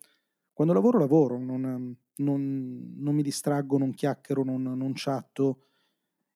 Quando 0.51 0.73
lavoro, 0.73 0.97
lavoro, 0.97 1.37
non, 1.37 1.95
non- 2.15 3.13
mi 3.13 3.21
distraggo, 3.21 3.77
non 3.77 3.93
chiacchiero, 3.93 4.43
non, 4.43 4.63
non 4.63 4.93
chatto. 4.95 5.59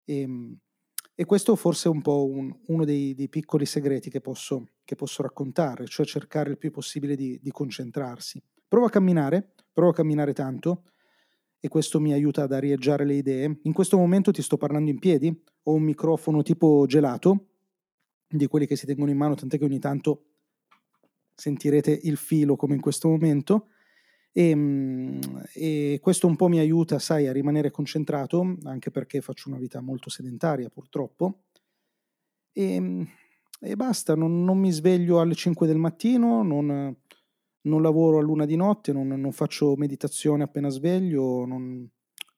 E, 0.04 0.60
e 1.20 1.26
questo 1.26 1.58
forse 1.58 1.90
è 1.90 1.92
un 1.92 2.02
po' 2.02 2.26
un- 2.26 2.50
uno 2.68 2.86
dei, 2.86 3.14
dei 3.14 3.28
piccoli 3.28 3.66
segreti 3.66 4.10
che 4.10 4.22
posso, 4.22 4.70
che 4.86 4.96
posso 4.96 5.22
raccontare, 5.22 5.86
cioè 5.86 6.06
cercare 6.06 6.52
il 6.52 6.58
più 6.58 6.72
possibile 6.72 7.18
di, 7.18 7.38
di 7.42 7.52
concentrarsi. 7.52 8.42
Provo 8.66 8.86
a 8.86 8.90
camminare, 8.90 9.52
provo 9.74 9.90
a 9.90 9.94
camminare 9.94 10.32
tanto 10.32 10.84
e 11.60 11.68
questo 11.68 12.00
mi 12.00 12.14
aiuta 12.14 12.44
ad 12.44 12.54
arieggiare 12.54 13.04
le 13.04 13.16
idee. 13.16 13.60
In 13.64 13.74
questo 13.74 13.98
momento 13.98 14.32
ti 14.32 14.42
sto 14.42 14.56
parlando 14.56 14.92
in 14.92 14.98
piedi, 14.98 15.44
ho 15.64 15.74
un 15.74 15.84
microfono 15.84 16.42
tipo 16.42 16.86
gelato, 16.88 17.48
di 18.26 18.48
quelli 18.48 18.66
che 18.66 18.78
si 18.78 18.86
tengono 18.86 19.12
in 19.12 19.18
mano, 19.18 19.36
tant'è 19.36 19.58
che 19.58 19.66
ogni 19.66 19.80
tanto 19.80 20.24
sentirete 21.36 22.00
il 22.04 22.16
filo 22.16 22.56
come 22.56 22.76
in 22.76 22.82
questo 22.82 23.10
momento. 23.10 23.72
E, 24.40 24.56
mm, 24.56 25.20
e 25.54 26.00
questo 26.02 26.26
un 26.26 26.38
po' 26.38 26.48
mi 26.48 26.60
aiuta, 26.60 26.98
sai, 26.98 27.28
a 27.28 27.34
rimanere 27.34 27.72
concentrato, 27.72 28.56
anche 28.64 28.90
perché 28.90 29.20
faccio 29.20 29.50
una 29.50 29.58
vita 29.58 29.82
molto 29.82 30.10
sedentaria 30.10 30.70
purtroppo. 30.70 31.42
E, 32.54 32.80
mm, 32.80 33.02
e 33.60 33.76
basta, 33.76 34.16
non, 34.16 34.46
non 34.46 34.58
mi 34.58 34.72
sveglio 34.72 35.20
alle 35.20 35.36
5 35.36 35.68
del 35.68 35.76
mattino, 35.76 36.42
non, 36.42 36.96
non 37.64 37.82
lavoro 37.82 38.20
a 38.20 38.22
luna 38.22 38.46
di 38.46 38.56
notte, 38.56 38.94
non, 38.94 39.08
non 39.10 39.34
faccio 39.34 39.76
meditazione 39.76 40.44
appena 40.44 40.70
sveglio, 40.70 41.44
non, 41.46 41.86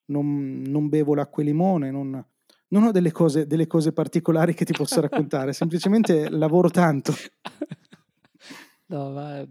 non- 0.05 0.63
non 0.65 0.89
bevo 0.89 1.13
l'acqua 1.13 1.43
e 1.43 1.45
limone, 1.45 1.91
non, 1.91 2.25
non 2.69 2.83
ho 2.83 2.89
delle 2.89 3.11
cose, 3.11 3.45
delle 3.45 3.67
cose 3.67 3.93
particolari 3.93 4.55
che 4.55 4.65
ti 4.65 4.73
posso 4.73 5.01
raccontare, 5.01 5.53
semplicemente 5.53 6.29
lavoro 6.33 6.71
tanto. 6.71 7.13
No, 8.87 9.11
ma... 9.11 9.47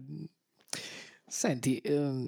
Senti, 1.31 1.77
ehm, 1.77 2.27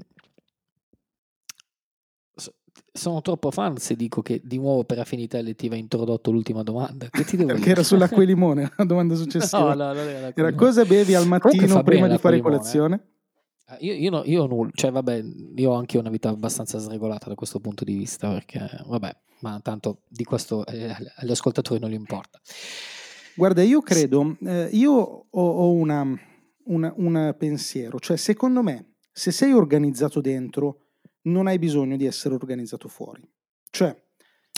sono 2.95 3.21
troppo 3.21 3.49
fan 3.49 3.77
se 3.77 3.95
dico 3.95 4.21
che 4.21 4.39
di 4.43 4.57
nuovo 4.57 4.83
per 4.83 4.99
affinità 4.99 5.39
elettiva 5.39 5.73
hai 5.73 5.81
introdotto 5.81 6.31
l'ultima 6.31 6.61
domanda. 6.61 7.09
Che 7.09 7.23
ti 7.23 7.35
devo 7.35 7.47
Perché 7.53 7.61
dire? 7.61 7.71
era 7.73 7.83
sull'acqua 7.83 8.21
e 8.21 8.25
limone, 8.27 8.71
la 8.77 8.83
domanda 8.85 9.15
successiva. 9.15 9.73
No, 9.73 9.85
no, 9.85 9.93
non 9.93 10.07
era 10.07 10.31
Era 10.33 10.53
cosa 10.53 10.85
bevi 10.85 11.15
al 11.15 11.27
mattino 11.27 11.81
prima 11.81 12.07
di 12.07 12.17
fare 12.19 12.37
eh. 12.37 12.41
colazione? 12.41 13.07
Ah, 13.65 13.77
Io, 13.79 13.93
io, 13.93 14.09
no- 14.11 14.23
io 14.25 14.45
nulla, 14.45 14.69
cioè 14.73 14.91
vabbè, 14.91 15.23
io 15.55 15.71
ho 15.71 15.73
anche 15.73 15.97
una 15.97 16.09
vita 16.09 16.29
abbastanza 16.29 16.77
sregolata 16.77 17.29
da 17.29 17.35
questo 17.35 17.59
punto 17.59 17.83
di 17.83 17.95
vista, 17.95 18.29
perché 18.29 18.69
vabbè, 18.85 19.15
ma 19.39 19.59
tanto 19.61 20.01
di 20.07 20.23
questo 20.23 20.65
eh, 20.65 20.95
agli 21.15 21.31
ascoltatori 21.31 21.79
non 21.79 21.89
gli 21.89 21.93
importa. 21.95 22.39
Guarda, 23.35 23.63
io 23.63 23.81
credo, 23.81 24.37
eh, 24.45 24.69
io 24.71 24.91
ho, 24.91 25.25
ho 25.31 25.71
un 26.65 27.35
pensiero, 27.37 27.99
cioè 27.99 28.17
secondo 28.17 28.61
me 28.61 28.97
se 29.11 29.31
sei 29.31 29.53
organizzato 29.53 30.21
dentro 30.21 30.82
non 31.23 31.47
hai 31.47 31.59
bisogno 31.59 31.97
di 31.97 32.05
essere 32.05 32.35
organizzato 32.35 32.87
fuori. 32.87 33.27
Cioè, 33.69 33.95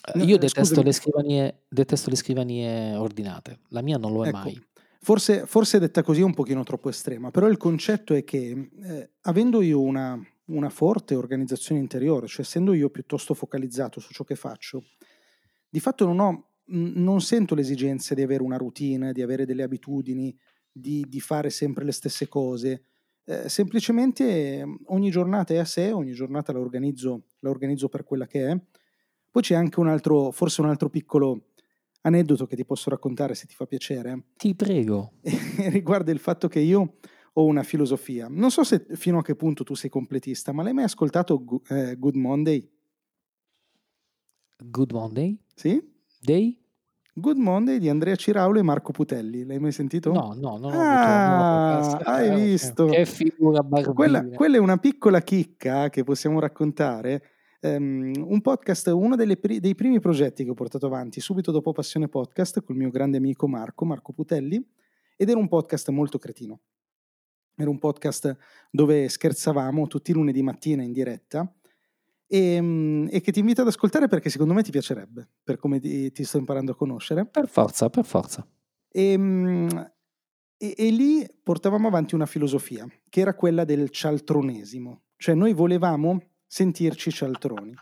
Eh, 0.07 0.24
io 0.24 0.36
eh, 0.36 0.39
detesto 0.39 0.82
le, 0.82 0.91
scrivanie, 0.91 1.66
detesto 1.68 2.09
le 2.09 2.16
scrivanie 2.16 2.95
ordinate, 2.95 3.61
la 3.70 3.82
mia 3.82 3.97
non 3.97 4.13
lo 4.13 4.26
è 4.26 4.30
Ecco, 4.30 4.38
mai. 4.38 4.61
Forse, 4.99 5.45
forse 5.45 5.80
detta 5.80 6.03
così 6.03 6.22
è 6.22 6.24
un 6.24 6.34
pochino 6.34 6.63
troppo 6.63 6.89
estrema, 6.89 7.30
però 7.32 7.47
il 7.47 7.57
concetto 7.57 8.13
è 8.13 8.24
che 8.24 8.70
eh, 8.84 9.11
avendo 9.22 9.61
io 9.61 9.82
una, 9.82 10.20
una 10.45 10.70
forte 10.70 11.16
organizzazione 11.16 11.80
interiore, 11.80 12.28
cioè 12.28 12.41
essendo 12.41 12.74
io 12.74 12.89
piuttosto 12.89 13.34
focalizzato 13.36 13.99
su 13.99 14.13
ciò 14.13 14.24
che 14.24 14.36
faccio, 14.36 14.84
di 15.70 15.80
fatto 15.80 16.05
non, 16.05 16.20
ho, 16.20 16.49
non 16.68 17.22
sento 17.22 17.53
l'esigenza 17.55 18.16
di 18.16 18.24
avere 18.24 18.41
una 18.43 18.57
routine, 18.57 19.13
di 19.13 19.22
avere 19.22 19.45
delle 19.45 19.63
abitudini, 19.63 20.36
di, 20.72 21.05
di 21.07 21.20
fare 21.20 21.49
sempre 21.51 21.86
le 21.86 21.91
stesse 21.91 22.28
cose. 22.28 22.86
Eh, 23.28 23.49
semplicemente 23.49 24.59
eh, 24.59 24.78
ogni 24.88 25.09
giornata 25.09 25.53
è 25.53 25.57
a 25.57 25.65
sé, 25.65 25.91
ogni 25.91 26.11
giornata 26.13 26.53
la 26.53 26.59
organizzo, 26.59 27.23
la 27.39 27.49
organizzo 27.49 27.89
per 27.89 28.03
quella 28.03 28.28
che 28.28 28.47
è. 28.47 28.57
Poi 29.32 29.41
c'è 29.41 29.55
anche 29.55 29.80
un 29.80 29.88
altro, 29.88 30.32
forse 30.32 30.61
un 30.61 30.69
altro 30.69 30.89
piccolo 30.89 31.47
aneddoto 32.01 32.45
che 32.45 32.55
ti 32.55 32.65
posso 32.65 32.89
raccontare 32.89 33.34
se 33.34 33.47
ti 33.47 33.55
fa 33.55 33.65
piacere 33.65 34.26
Ti 34.38 34.55
prego. 34.55 35.13
riguarda 35.69 36.11
il 36.11 36.19
fatto 36.19 36.47
che 36.47 36.59
io 36.59 36.97
ho 37.34 37.43
una 37.45 37.63
filosofia. 37.63 38.28
Non 38.30 38.51
so 38.51 38.63
se 38.63 38.86
fino 38.91 39.17
a 39.17 39.23
che 39.23 39.36
punto 39.36 39.63
tu 39.63 39.73
sei 39.73 39.89
completista, 39.89 40.51
ma 40.53 40.63
l'hai 40.63 40.73
mai 40.73 40.86
ascoltato 40.86 41.43
eh, 41.67 41.97
Good 41.97 42.15
Monday? 42.15 42.69
Good 44.71 44.91
Monday? 44.91 45.38
Sì? 45.55 45.82
Day? 46.21 46.64
Good 47.18 47.38
Monday 47.38 47.80
di 47.80 47.88
Andrea 47.88 48.16
Ciraulo 48.18 48.59
e 48.59 48.61
Marco 48.61 48.91
Putelli. 48.91 49.45
L'hai 49.45 49.57
mai 49.57 49.72
sentito? 49.72 50.11
No, 50.11 50.34
no, 50.38 50.49
ho 50.49 50.70
Ah, 50.70 51.78
avuto... 51.78 52.03
no, 52.03 52.09
hai 52.11 52.36
visto? 52.36 52.86
Che 52.88 53.05
figura 53.05 53.63
barbina. 53.63 53.93
Quella, 53.93 54.28
quella 54.28 54.57
è 54.57 54.59
una 54.59 54.76
piccola 54.78 55.22
chicca 55.22 55.89
che 55.89 56.03
possiamo 56.03 56.41
raccontare. 56.41 57.24
Ehm, 57.61 58.11
un 58.18 58.41
podcast, 58.41 58.88
uno 58.88 59.16
pri- 59.16 59.61
dei 59.61 59.76
primi 59.76 60.01
progetti 60.01 60.43
che 60.43 60.49
ho 60.49 60.53
portato 60.53 60.88
avanti 60.88 61.22
subito 61.22 61.51
dopo 61.51 61.72
Passione 61.72 62.09
Podcast 62.09 62.61
col 62.66 62.76
mio 62.76 62.89
grande 62.89 63.16
amico 63.16 63.47
Marco, 63.47 63.86
Marco 63.86 64.11
Putelli, 64.11 64.61
ed 65.16 65.30
era 65.30 65.39
un 65.39 65.47
podcast 65.47 65.89
molto 65.91 66.18
cretino. 66.18 66.59
Era 67.55 67.70
un 67.70 67.80
podcast 67.80 68.36
dove 68.70 69.07
scherzavamo 69.07 69.88
tutti 69.88 70.11
i 70.11 70.13
lunedì 70.13 70.43
mattina 70.43 70.84
in 70.84 70.91
diretta 70.91 71.49
e, 72.28 72.61
mm, 72.61 73.07
e 73.11 73.21
che 73.21 73.32
ti 73.32 73.39
invito 73.39 73.61
ad 73.61 73.67
ascoltare 73.67 74.07
perché 74.07 74.30
secondo 74.30 74.53
me 74.53 74.63
ti 74.63 74.71
piacerebbe, 74.71 75.28
per 75.43 75.57
come 75.57 75.80
ti, 75.80 76.11
ti 76.11 76.23
sto 76.23 76.38
imparando 76.38 76.71
a 76.71 76.76
conoscere. 76.76 77.26
Per 77.26 77.47
forza, 77.47 77.89
per 77.89 78.05
forza. 78.05 78.45
E, 78.89 79.17
mm, 79.17 79.67
e- 80.57 80.73
e 80.78 80.89
lì 80.89 81.26
portavamo 81.43 81.88
avanti 81.88 82.15
una 82.15 82.26
filosofia 82.26 82.88
che 83.09 83.19
era 83.19 83.34
quella 83.36 83.65
del 83.65 83.89
cialtronesimo, 83.89 85.03
cioè 85.17 85.36
noi 85.36 85.53
volevamo 85.53 86.21
sentirci 86.47 87.11
cialtroni. 87.11 87.73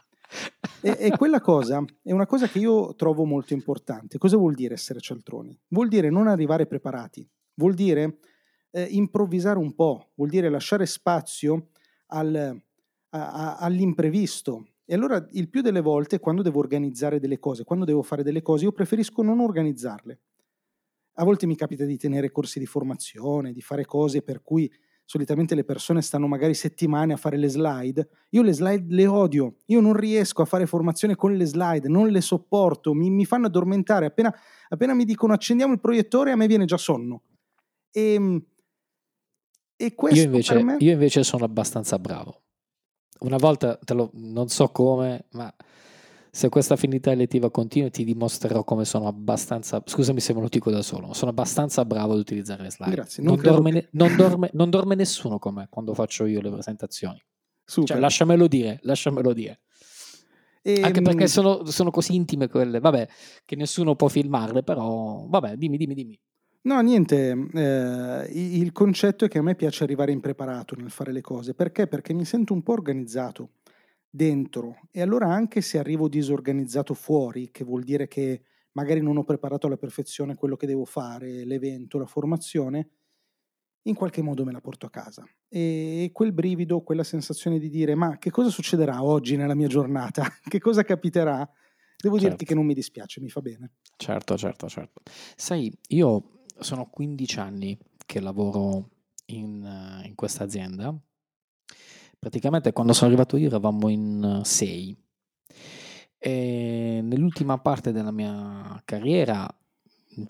E, 0.82 0.98
e 1.00 1.12
quella 1.12 1.40
cosa 1.40 1.84
è 2.02 2.12
una 2.12 2.26
cosa 2.26 2.48
che 2.48 2.58
io 2.58 2.96
trovo 2.96 3.24
molto 3.24 3.54
importante. 3.54 4.18
Cosa 4.18 4.36
vuol 4.36 4.56
dire 4.56 4.74
essere 4.74 5.00
cialtroni? 5.00 5.58
Vuol 5.68 5.88
dire 5.88 6.10
non 6.10 6.28
arrivare 6.28 6.66
preparati, 6.66 7.28
vuol 7.56 7.76
dire 7.76 8.18
eh, 8.72 8.84
improvvisare 8.90 9.60
un 9.60 9.76
po', 9.76 10.12
vuol 10.16 10.30
dire 10.30 10.50
lasciare 10.50 10.88
spazio 10.88 11.70
al- 12.08 12.60
a- 13.14 13.32
a- 13.32 13.56
all'imprevisto, 13.58 14.68
E 14.86 14.96
allora 14.96 15.26
il 15.32 15.48
più 15.48 15.62
delle 15.62 15.80
volte 15.80 16.20
quando 16.20 16.42
devo 16.42 16.60
organizzare 16.60 17.18
delle 17.18 17.40
cose, 17.40 17.64
quando 17.64 17.86
devo 17.86 18.04
fare 18.04 18.22
delle 18.22 18.42
cose, 18.42 18.66
io 18.66 18.74
preferisco 18.74 19.22
non 19.24 19.40
organizzarle. 19.40 20.20
A 21.14 21.24
volte 21.24 21.46
mi 21.46 21.56
capita 21.56 21.86
di 21.86 21.98
tenere 21.98 22.32
corsi 22.32 22.60
di 22.60 22.66
formazione, 22.66 23.54
di 23.54 23.62
fare 23.62 23.86
cose 23.86 24.22
per 24.24 24.42
cui 24.42 24.70
solitamente 25.06 25.56
le 25.56 25.64
persone 25.64 26.02
stanno 26.02 26.28
magari 26.28 26.54
settimane 26.54 27.14
a 27.14 27.18
fare 27.18 27.38
le 27.38 27.48
slide. 27.48 28.10
Io 28.32 28.42
le 28.42 28.52
slide 28.52 28.94
le 28.94 29.08
odio, 29.08 29.56
io 29.68 29.80
non 29.80 29.94
riesco 29.94 30.42
a 30.42 30.46
fare 30.46 30.66
formazione 30.66 31.16
con 31.16 31.34
le 31.34 31.46
slide, 31.46 31.88
non 31.88 32.10
le 32.10 32.20
sopporto, 32.20 32.94
mi, 32.94 33.10
mi 33.10 33.24
fanno 33.24 33.48
addormentare. 33.48 34.08
Appena, 34.08 34.36
appena, 34.68 34.94
mi 34.94 35.06
dicono 35.06 35.32
accendiamo 35.32 35.72
il 35.72 35.80
proiettore, 35.80 36.32
a 36.32 36.36
me 36.36 36.48
viene 36.48 36.66
già 36.66 36.78
sonno. 36.78 37.22
E, 37.90 38.14
ehm, 38.16 38.46
e 39.78 39.96
questo 39.96 40.20
io 40.20 40.26
invece, 40.26 40.62
me... 40.62 40.76
io 40.80 40.92
invece 40.92 41.24
sono 41.24 41.46
abbastanza 41.46 41.98
bravo. 41.98 42.43
Una 43.20 43.38
volta, 43.38 43.80
lo, 43.94 44.10
non 44.14 44.50
so 44.50 44.70
come, 44.70 45.26
ma 45.32 45.54
se 46.36 46.50
questa 46.50 46.74
affinità 46.74 47.12
elettiva 47.12 47.52
continua 47.52 47.90
ti 47.90 48.04
dimostrerò 48.04 48.64
come 48.64 48.86
sono 48.86 49.08
abbastanza, 49.08 49.84
scusami 49.86 50.20
se 50.20 50.34
me 50.34 50.42
lo 50.42 50.50
dico 50.50 50.72
da 50.72 50.82
solo, 50.82 51.14
sono 51.14 51.30
abbastanza 51.30 51.86
bravo 51.86 52.14
ad 52.14 52.20
utilizzare 52.20 52.64
le 52.64 52.72
slide. 52.72 52.96
Grazie, 52.96 53.24
non, 53.24 53.36
non, 53.36 53.44
dorme, 53.44 53.72
che... 53.72 53.88
non, 53.92 54.16
dorme, 54.16 54.50
non, 54.54 54.70
dorme, 54.72 54.96
nessuno 54.96 55.38
come 55.38 55.68
quando 55.70 55.94
faccio 55.94 56.26
io 56.26 56.42
le 56.42 56.50
presentazioni. 56.50 57.24
Super. 57.64 57.90
Cioè, 57.90 58.00
lasciamelo 58.00 58.48
dire, 58.48 58.80
lasciamelo 58.82 59.32
dire. 59.32 59.60
E, 60.64 60.82
Anche 60.82 60.98
ehm, 60.98 61.04
perché 61.04 61.28
sono, 61.28 61.66
sono, 61.66 61.92
così 61.92 62.16
intime 62.16 62.48
quelle, 62.48 62.80
vabbè, 62.80 63.08
che 63.46 63.56
nessuno 63.56 63.96
può 63.96 64.08
filmarle, 64.08 64.64
però 64.64 65.26
vabbè, 65.28 65.56
dimmi, 65.56 65.78
dimmi, 65.78 65.94
dimmi. 65.94 66.20
No, 66.66 66.80
niente, 66.80 67.32
eh, 67.54 68.28
il 68.32 68.72
concetto 68.72 69.26
è 69.26 69.28
che 69.28 69.38
a 69.38 69.42
me 69.42 69.56
piace 69.56 69.84
arrivare 69.84 70.14
impreparato 70.14 70.76
nel 70.76 70.92
fare 70.92 71.12
le 71.12 71.20
cose. 71.20 71.54
Perché? 71.54 71.88
Perché 71.88 72.14
mi 72.14 72.24
sento 72.24 72.54
un 72.54 72.64
po' 72.64 72.72
organizzato 72.72 73.52
dentro 74.10 74.80
e 74.92 75.02
allora 75.02 75.28
anche 75.28 75.60
se 75.60 75.78
arrivo 75.78 76.08
disorganizzato 76.08 76.94
fuori, 76.94 77.52
che 77.52 77.66
vuol 77.66 77.84
dire 77.84 78.08
che 78.08 78.44
magari 78.74 79.02
non 79.02 79.18
ho 79.18 79.24
preparato 79.24 79.68
alla 79.68 79.76
perfezione 79.76 80.36
quello 80.36 80.56
che 80.56 80.66
devo 80.66 80.86
fare, 80.86 81.44
l'evento, 81.44 81.98
la 81.98 82.06
formazione, 82.06 82.90
in 83.84 83.96
qualche 83.96 84.22
modo 84.22 84.46
me 84.46 84.54
la 84.54 84.62
porto 84.62 84.86
a 84.86 84.90
casa. 84.90 85.28
E 85.50 86.12
quel 86.14 86.32
brivido, 86.32 86.82
quella 86.82 87.04
sensazione 87.04 87.60
di 87.60 87.70
dire 87.70 87.94
ma 87.96 88.18
che 88.18 88.32
cosa 88.32 88.50
succederà 88.50 89.04
oggi 89.04 89.36
nella 89.36 89.56
mia 89.56 89.68
giornata? 89.68 90.24
che 90.48 90.60
cosa 90.60 90.84
capiterà? 90.84 91.38
Devo 91.98 92.16
certo. 92.16 92.30
dirti 92.30 92.46
che 92.46 92.56
non 92.56 92.66
mi 92.66 92.74
dispiace, 92.74 93.20
mi 93.20 93.30
fa 93.30 93.42
bene. 93.42 93.72
Certo, 93.98 94.38
certo, 94.38 94.68
certo. 94.68 95.02
Sai, 95.36 95.72
io 95.90 96.43
sono 96.64 96.90
15 96.90 97.40
anni 97.40 97.78
che 98.06 98.20
lavoro 98.20 98.90
in, 99.28 99.64
eh, 99.64 100.08
in 100.08 100.16
questa 100.16 100.44
azienda. 100.44 100.96
Praticamente 102.18 102.72
quando 102.72 102.94
sono 102.94 103.08
arrivato 103.08 103.38
io 103.38 103.48
eravamo 103.48 103.90
in 103.90 104.42
6 104.44 104.98
e 106.18 107.02
nell'ultima 107.04 107.60
parte 107.60 107.92
della 107.92 108.12
mia 108.12 108.82
carriera, 108.86 109.46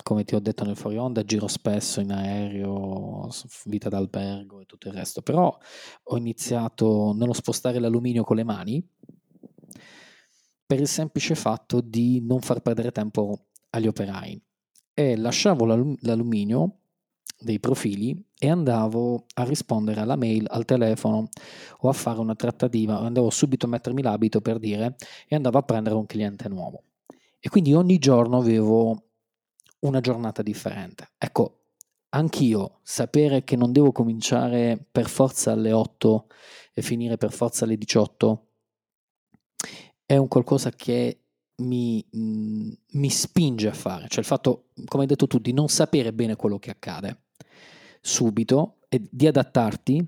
come 0.02 0.24
ti 0.24 0.34
ho 0.34 0.40
detto 0.40 0.64
nel 0.64 0.76
fuori 0.76 0.96
onda, 0.96 1.22
giro 1.24 1.46
spesso 1.46 2.00
in 2.00 2.10
aereo, 2.10 3.28
vita 3.66 3.88
d'albergo 3.88 4.60
e 4.60 4.66
tutto 4.66 4.88
il 4.88 4.94
resto, 4.94 5.22
però 5.22 5.56
ho 6.02 6.16
iniziato 6.16 7.12
nello 7.14 7.32
spostare 7.32 7.78
l'alluminio 7.78 8.24
con 8.24 8.36
le 8.36 8.44
mani 8.44 8.84
per 10.66 10.80
il 10.80 10.88
semplice 10.88 11.36
fatto 11.36 11.80
di 11.80 12.20
non 12.22 12.40
far 12.40 12.60
perdere 12.60 12.90
tempo 12.90 13.46
agli 13.70 13.86
operai 13.86 14.42
e 14.94 15.16
lasciavo 15.16 15.64
l'alluminio 16.00 16.78
dei 17.38 17.58
profili 17.58 18.16
e 18.38 18.48
andavo 18.48 19.26
a 19.34 19.44
rispondere 19.44 20.00
alla 20.00 20.16
mail, 20.16 20.46
al 20.48 20.64
telefono 20.64 21.28
o 21.80 21.88
a 21.88 21.92
fare 21.92 22.20
una 22.20 22.34
trattativa, 22.34 23.00
andavo 23.00 23.28
subito 23.30 23.66
a 23.66 23.68
mettermi 23.68 24.02
l'abito 24.02 24.40
per 24.40 24.58
dire 24.58 24.96
e 25.26 25.34
andavo 25.34 25.58
a 25.58 25.62
prendere 25.62 25.96
un 25.96 26.06
cliente 26.06 26.48
nuovo. 26.48 26.84
E 27.40 27.48
quindi 27.48 27.74
ogni 27.74 27.98
giorno 27.98 28.38
avevo 28.38 29.02
una 29.80 30.00
giornata 30.00 30.42
differente. 30.42 31.10
Ecco, 31.18 31.64
anch'io 32.10 32.78
sapere 32.82 33.44
che 33.44 33.56
non 33.56 33.72
devo 33.72 33.92
cominciare 33.92 34.82
per 34.90 35.08
forza 35.08 35.52
alle 35.52 35.72
8 35.72 36.26
e 36.72 36.82
finire 36.82 37.16
per 37.16 37.32
forza 37.32 37.64
alle 37.64 37.76
18 37.76 38.46
è 40.06 40.16
un 40.16 40.28
qualcosa 40.28 40.70
che 40.70 41.23
mi, 41.56 42.04
mhmm, 42.10 42.72
mi 42.92 43.10
spinge 43.10 43.68
a 43.68 43.74
fare, 43.74 44.06
cioè 44.08 44.20
il 44.20 44.26
fatto, 44.26 44.66
come 44.86 45.02
hai 45.02 45.08
detto 45.08 45.26
tu, 45.26 45.38
di 45.38 45.52
non 45.52 45.68
sapere 45.68 46.12
bene 46.12 46.36
quello 46.36 46.58
che 46.58 46.70
accade 46.70 47.18
subito 48.00 48.80
e 48.88 49.02
di 49.10 49.26
adattarti, 49.26 50.06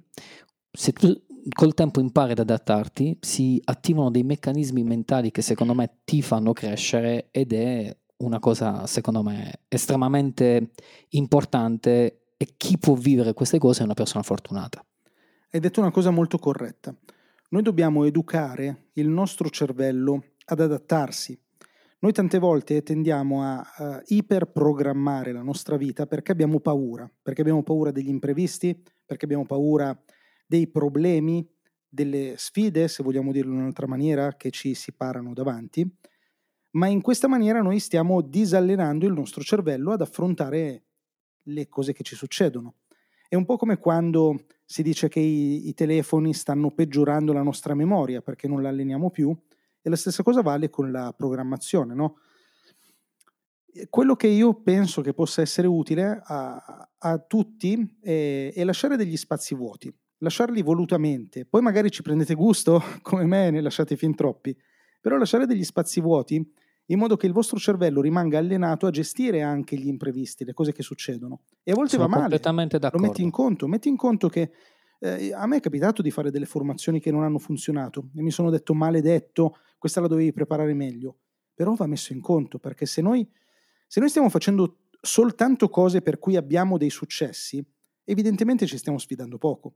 se 0.71 0.93
tu 0.93 1.25
col 1.49 1.75
tempo 1.75 2.01
impari 2.01 2.33
ad 2.33 2.41
adattarti, 2.41 3.19
si 3.21 3.61
attivano 3.65 4.11
dei 4.11 4.23
meccanismi 4.23 4.83
mentali 4.83 5.31
che 5.31 5.43
secondo 5.43 5.75
me 5.75 5.99
ti 6.05 6.21
fanno 6.21 6.53
crescere 6.53 7.29
ed 7.31 7.53
è 7.53 7.97
una 8.19 8.39
cosa, 8.39 8.87
secondo 8.87 9.23
me, 9.23 9.61
estremamente 9.69 10.71
importante 11.11 12.25
e 12.37 12.55
chi 12.57 12.79
può 12.79 12.95
vivere 12.95 13.33
queste 13.33 13.59
cose 13.59 13.81
è 13.81 13.85
una 13.85 13.95
persona 13.95 14.23
fortunata. 14.23 14.85
Hai 15.51 15.61
detto 15.61 15.81
una 15.81 15.91
cosa 15.91 16.11
molto 16.11 16.39
corretta. 16.39 16.95
Noi 17.51 17.63
dobbiamo 17.63 18.05
educare 18.05 18.89
il 18.95 19.09
nostro 19.09 19.49
cervello 19.49 20.23
ad 20.47 20.61
adattarsi. 20.61 21.39
Noi 21.99 22.13
tante 22.13 22.39
volte 22.39 22.83
tendiamo 22.83 23.43
a, 23.43 23.61
a 23.61 24.03
iperprogrammare 24.07 25.33
la 25.33 25.43
nostra 25.43 25.77
vita 25.77 26.07
perché 26.07 26.33
abbiamo 26.33 26.61
paura, 26.61 27.11
perché 27.23 27.41
abbiamo 27.41 27.63
paura 27.63 27.91
degli 27.91 28.09
imprevisti, 28.09 28.81
perché 29.05 29.25
abbiamo 29.25 29.47
paura 29.47 29.99
dei 30.47 30.69
problemi, 30.69 31.49
delle 31.89 32.35
sfide, 32.37 32.89
se 32.89 33.03
vogliamo 33.03 33.33
dirlo 33.33 33.53
in 33.53 33.61
un'altra 33.61 33.87
maniera, 33.87 34.37
che 34.37 34.51
ci 34.51 34.75
si 34.75 34.93
parano 34.93 35.33
davanti, 35.33 35.91
ma 36.73 36.87
in 36.89 37.01
questa 37.01 37.27
maniera 37.27 37.63
noi 37.63 37.81
stiamo 37.81 38.21
disallenando 38.21 39.07
il 39.07 39.15
nostro 39.15 39.43
cervello 39.43 39.93
ad 39.93 40.03
affrontare 40.03 40.85
le 41.45 41.69
cose 41.69 41.93
che 41.93 42.03
ci 42.03 42.15
succedono. 42.15 42.75
È 43.29 43.35
un 43.35 43.47
po' 43.47 43.57
come 43.57 43.79
quando 43.79 44.45
si 44.65 44.83
dice 44.83 45.09
che 45.09 45.21
i, 45.21 45.69
i 45.69 45.75
telefoni 45.75 46.35
stanno 46.35 46.71
peggiorando 46.71 47.33
la 47.33 47.43
nostra 47.43 47.75
memoria 47.75 48.21
perché 48.21 48.47
non 48.47 48.63
la 48.63 48.69
alleniamo 48.69 49.11
più, 49.11 49.35
e 49.87 49.89
la 49.89 49.95
stessa 49.95 50.25
cosa 50.25 50.43
vale 50.43 50.69
con 50.69 50.91
la 50.91 51.15
programmazione, 51.17 51.95
no? 51.95 52.17
Quello 53.89 54.17
che 54.17 54.27
io 54.27 54.61
penso 54.61 55.01
che 55.01 55.15
possa 55.15 55.43
essere 55.43 55.69
utile 55.69 56.21
a, 56.25 56.91
a 56.99 57.19
tutti 57.19 57.99
è, 58.01 58.51
è 58.53 58.65
lasciare 58.65 58.97
degli 58.97 59.17
spazi 59.17 59.55
vuoti, 59.55 59.95
lasciarli 60.19 60.61
volutamente. 60.63 61.45
Poi 61.45 61.63
magari 61.63 61.93
ci 61.93 62.03
prendete 62.03 62.35
gusto, 62.35 62.83
come 63.01 63.27
me, 63.27 63.51
ne 63.51 63.61
lasciate 63.61 63.97
fin 63.97 64.17
troppi, 64.17 64.57
però 65.01 65.19
lasciare 65.19 65.47
degli 65.47 65.63
spazi 65.63 66.01
vuoti 66.01 66.45
in 66.87 66.99
modo 66.99 67.17
che 67.17 67.27
il 67.27 67.33
vostro 67.33 67.57
cervello 67.57 68.01
rimanga 68.01 68.39
allenato 68.39 68.87
a 68.87 68.91
gestire 68.91 69.43
anche 69.43 69.77
gli 69.77 69.87
imprevisti, 69.87 70.45
le 70.45 70.53
cose 70.53 70.73
che 70.73 70.83
succedono. 70.83 71.43
E 71.63 71.71
a 71.71 71.75
volte 71.75 71.91
Sono 71.91 72.03
va 72.03 72.09
male. 72.09 72.23
Completamente 72.23 72.81
d'accordo. 72.81 73.05
Lo 73.07 73.13
metti 73.13 73.23
in 73.23 73.31
conto, 73.31 73.69
metti 73.69 73.89
in 73.89 73.97
conto 73.97 74.29
che 74.29 74.51
eh, 75.01 75.33
a 75.33 75.47
me 75.47 75.57
è 75.57 75.61
capitato 75.61 76.03
di 76.03 76.11
fare 76.11 76.31
delle 76.31 76.47
formazioni 76.47 77.01
che 77.01 77.11
non 77.11 77.23
hanno 77.23 77.39
funzionato 77.39 78.11
e 78.15 78.23
mi 78.23 78.31
sono 78.31 78.51
detto 78.51 78.75
maledetto, 78.75 79.59
questa 79.79 80.01
la 80.01 80.07
dovevi 80.07 80.33
preparare 80.33 80.75
meglio. 80.75 81.19
Però 81.55 81.75
va 81.75 81.87
messo 81.87 82.13
in 82.13 82.21
conto 82.21 82.59
perché 82.59 82.87
se 82.87 83.01
noi, 83.01 83.29
se 83.87 84.01
noi 84.01 84.09
stiamo 84.09 84.29
facendo 84.29 84.81
soltanto 85.01 85.69
cose 85.69 86.03
per 86.03 86.19
cui 86.19 86.37
abbiamo 86.37 86.77
dei 86.77 86.91
successi, 86.91 87.65
evidentemente 88.05 88.67
ci 88.67 88.79
stiamo 88.79 88.99
sfidando 88.99 89.39
poco. 89.39 89.75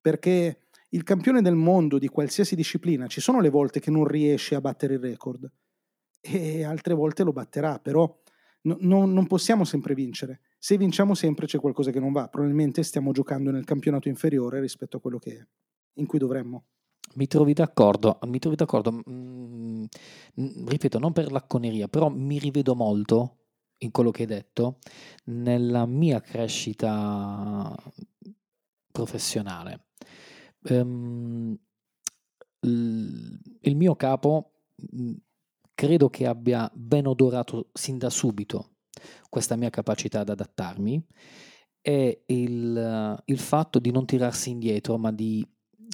Perché 0.00 0.66
il 0.90 1.02
campione 1.02 1.42
del 1.42 1.54
mondo 1.54 1.98
di 1.98 2.08
qualsiasi 2.08 2.54
disciplina 2.54 3.06
ci 3.06 3.20
sono 3.20 3.40
le 3.40 3.50
volte 3.50 3.80
che 3.80 3.90
non 3.90 4.06
riesce 4.06 4.54
a 4.54 4.60
battere 4.60 4.94
il 4.94 5.00
record 5.00 5.50
e 6.20 6.64
altre 6.64 6.94
volte 6.94 7.22
lo 7.22 7.32
batterà, 7.32 7.78
però 7.78 8.20
no, 8.62 8.76
no, 8.80 9.06
non 9.06 9.26
possiamo 9.26 9.64
sempre 9.64 9.94
vincere. 9.94 10.40
Se 10.66 10.76
vinciamo 10.76 11.14
sempre 11.14 11.46
c'è 11.46 11.60
qualcosa 11.60 11.92
che 11.92 12.00
non 12.00 12.10
va, 12.10 12.26
probabilmente 12.26 12.82
stiamo 12.82 13.12
giocando 13.12 13.52
nel 13.52 13.62
campionato 13.62 14.08
inferiore 14.08 14.58
rispetto 14.58 14.96
a 14.96 15.00
quello 15.00 15.18
che, 15.18 15.46
in 15.92 16.06
cui 16.06 16.18
dovremmo. 16.18 16.64
Mi 17.14 17.28
trovi 17.28 17.52
d'accordo, 17.52 18.18
mi 18.24 18.40
trovi 18.40 18.56
d'accordo, 18.56 18.90
mm, 18.90 19.84
mm, 20.40 20.66
ripeto, 20.66 20.98
non 20.98 21.12
per 21.12 21.30
l'acconeria, 21.30 21.86
però 21.86 22.08
mi 22.08 22.40
rivedo 22.40 22.74
molto 22.74 23.36
in 23.78 23.92
quello 23.92 24.10
che 24.10 24.22
hai 24.22 24.26
detto 24.26 24.78
nella 25.26 25.86
mia 25.86 26.20
crescita 26.20 27.72
professionale. 28.90 29.86
Um, 30.62 31.56
il 32.62 33.76
mio 33.76 33.94
capo 33.94 34.50
mm, 34.96 35.12
credo 35.74 36.10
che 36.10 36.26
abbia 36.26 36.68
ben 36.74 37.06
odorato 37.06 37.68
sin 37.72 37.98
da 37.98 38.10
subito 38.10 38.70
questa 39.36 39.56
mia 39.56 39.68
capacità 39.68 40.20
ad 40.20 40.30
adattarmi 40.30 41.06
e 41.82 42.22
il, 42.24 43.22
il 43.26 43.38
fatto 43.38 43.78
di 43.78 43.90
non 43.90 44.06
tirarsi 44.06 44.48
indietro, 44.48 44.96
ma 44.96 45.12
di 45.12 45.46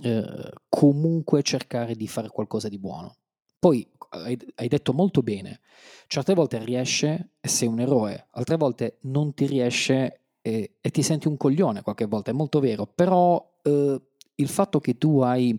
eh, 0.04 0.52
comunque 0.68 1.42
cercare 1.42 1.96
di 1.96 2.06
fare 2.06 2.28
qualcosa 2.28 2.68
di 2.68 2.78
buono. 2.78 3.16
Poi 3.58 3.84
hai, 4.10 4.38
hai, 4.54 4.68
detto 4.68 4.92
molto 4.92 5.22
bene, 5.22 5.58
certe 6.06 6.34
volte 6.34 6.64
riesce 6.64 7.30
e 7.40 7.48
sei 7.48 7.66
un 7.66 7.80
eroe, 7.80 8.28
altre 8.30 8.56
volte 8.56 8.98
non 9.02 9.34
ti 9.34 9.46
riesce 9.46 10.20
e, 10.40 10.76
e 10.80 10.90
ti 10.90 11.02
senti 11.02 11.26
un 11.26 11.36
coglione 11.36 11.82
qualche 11.82 12.06
volta, 12.06 12.30
è 12.30 12.34
molto 12.34 12.60
vero, 12.60 12.86
però 12.86 13.58
eh, 13.64 14.00
il 14.42 14.48
fatto 14.48 14.80
che 14.80 14.98
tu 14.98 15.20
hai 15.20 15.58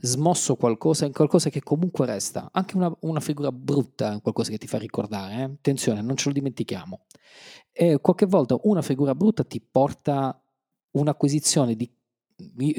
smosso 0.00 0.56
qualcosa 0.56 1.06
è 1.06 1.10
qualcosa 1.10 1.48
che 1.48 1.62
comunque 1.62 2.04
resta, 2.06 2.50
anche 2.52 2.76
una, 2.76 2.94
una 3.00 3.20
figura 3.20 3.50
brutta 3.50 4.20
qualcosa 4.20 4.50
che 4.50 4.58
ti 4.58 4.66
fa 4.66 4.78
ricordare, 4.78 5.34
eh? 5.34 5.42
attenzione, 5.42 6.02
non 6.02 6.16
ce 6.16 6.28
lo 6.28 6.34
dimentichiamo. 6.34 7.06
E 7.72 7.98
qualche 8.00 8.26
volta 8.26 8.58
una 8.64 8.82
figura 8.82 9.14
brutta 9.14 9.44
ti 9.44 9.60
porta 9.60 10.40
un'acquisizione 10.92 11.74
di 11.74 11.90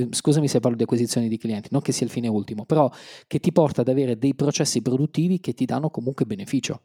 scusami 0.10 0.50
se 0.50 0.60
parlo 0.60 0.76
di 0.76 0.84
acquisizione 0.84 1.30
di 1.30 1.38
clienti, 1.38 1.70
non 1.72 1.82
che 1.82 1.94
sia 1.94 2.06
il 2.06 2.12
fine 2.12 2.28
ultimo, 2.28 2.66
però 2.66 2.92
che 3.26 3.40
ti 3.40 3.52
porta 3.52 3.82
ad 3.82 3.88
avere 3.88 4.18
dei 4.18 4.36
processi 4.36 4.82
produttivi 4.82 5.40
che 5.40 5.54
ti 5.54 5.66
danno 5.66 5.90
comunque 5.90 6.26
beneficio. 6.26 6.82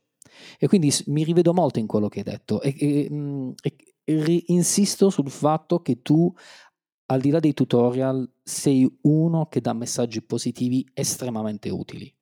E 0.58 0.68
quindi 0.68 0.92
mi 1.06 1.24
rivedo 1.24 1.52
molto 1.52 1.80
in 1.80 1.86
quello 1.86 2.08
che 2.08 2.20
hai 2.20 2.24
detto 2.24 2.62
e, 2.62 2.74
e, 2.78 3.74
e, 4.04 4.44
insisto 4.46 5.10
sul 5.10 5.30
fatto 5.30 5.80
che 5.82 6.02
tu 6.02 6.32
al 7.11 7.20
di 7.20 7.30
là 7.30 7.40
dei 7.40 7.54
tutorial, 7.54 8.28
sei 8.42 8.88
uno 9.02 9.46
che 9.46 9.61
dà 9.61 9.72
messaggi 9.72 10.22
positivi 10.22 10.86
estremamente 10.94 11.68
utili. 11.68 12.12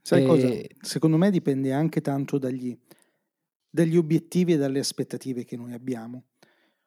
Sai 0.00 0.22
e... 0.22 0.26
cosa? 0.26 0.48
Secondo 0.80 1.16
me 1.16 1.30
dipende 1.32 1.72
anche 1.72 2.00
tanto 2.00 2.38
dagli, 2.38 2.78
dagli, 3.68 3.96
obiettivi 3.96 4.52
e 4.52 4.56
dalle 4.56 4.78
aspettative 4.78 5.44
che 5.44 5.56
noi 5.56 5.72
abbiamo. 5.72 6.26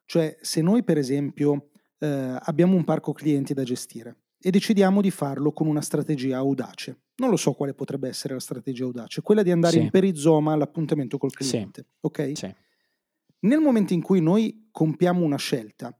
Cioè, 0.05 0.38
se 0.39 0.61
noi, 0.61 0.84
per 0.84 0.97
esempio, 0.97 1.71
eh, 1.99 2.38
abbiamo 2.39 2.77
un 2.77 2.86
parco 2.86 3.11
clienti 3.11 3.53
da 3.53 3.63
gestire 3.63 4.15
e 4.39 4.49
decidiamo 4.49 5.01
di 5.01 5.11
farlo 5.11 5.51
con 5.51 5.67
una 5.67 5.82
strategia 5.82 6.38
audace. 6.38 6.97
Non 7.17 7.30
lo 7.30 7.36
so 7.36 7.51
quale 7.51 7.73
potrebbe 7.73 8.07
essere 8.07 8.36
la 8.36 8.39
strategia 8.39 8.86
audace, 8.86 9.21
quella 9.21 9.43
di 9.43 9.51
andare 9.51 9.73
sì. 9.73 9.82
in 9.82 9.89
perizoma 9.89 10.53
all'appuntamento 10.53 11.17
col 11.17 11.34
cliente. 11.34 11.82
Sì. 11.82 11.95
Ok? 11.99 12.32
Sì. 12.38 12.55
Nel 13.41 13.59
momento 13.59 13.91
in 13.91 14.01
cui 14.01 14.21
noi 14.21 14.69
compiamo 14.71 15.25
una 15.25 15.38
scelta 15.38 15.93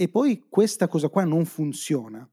e 0.00 0.08
poi 0.08 0.46
questa 0.48 0.88
cosa 0.88 1.10
qua 1.10 1.24
non 1.24 1.44
funziona, 1.44 2.26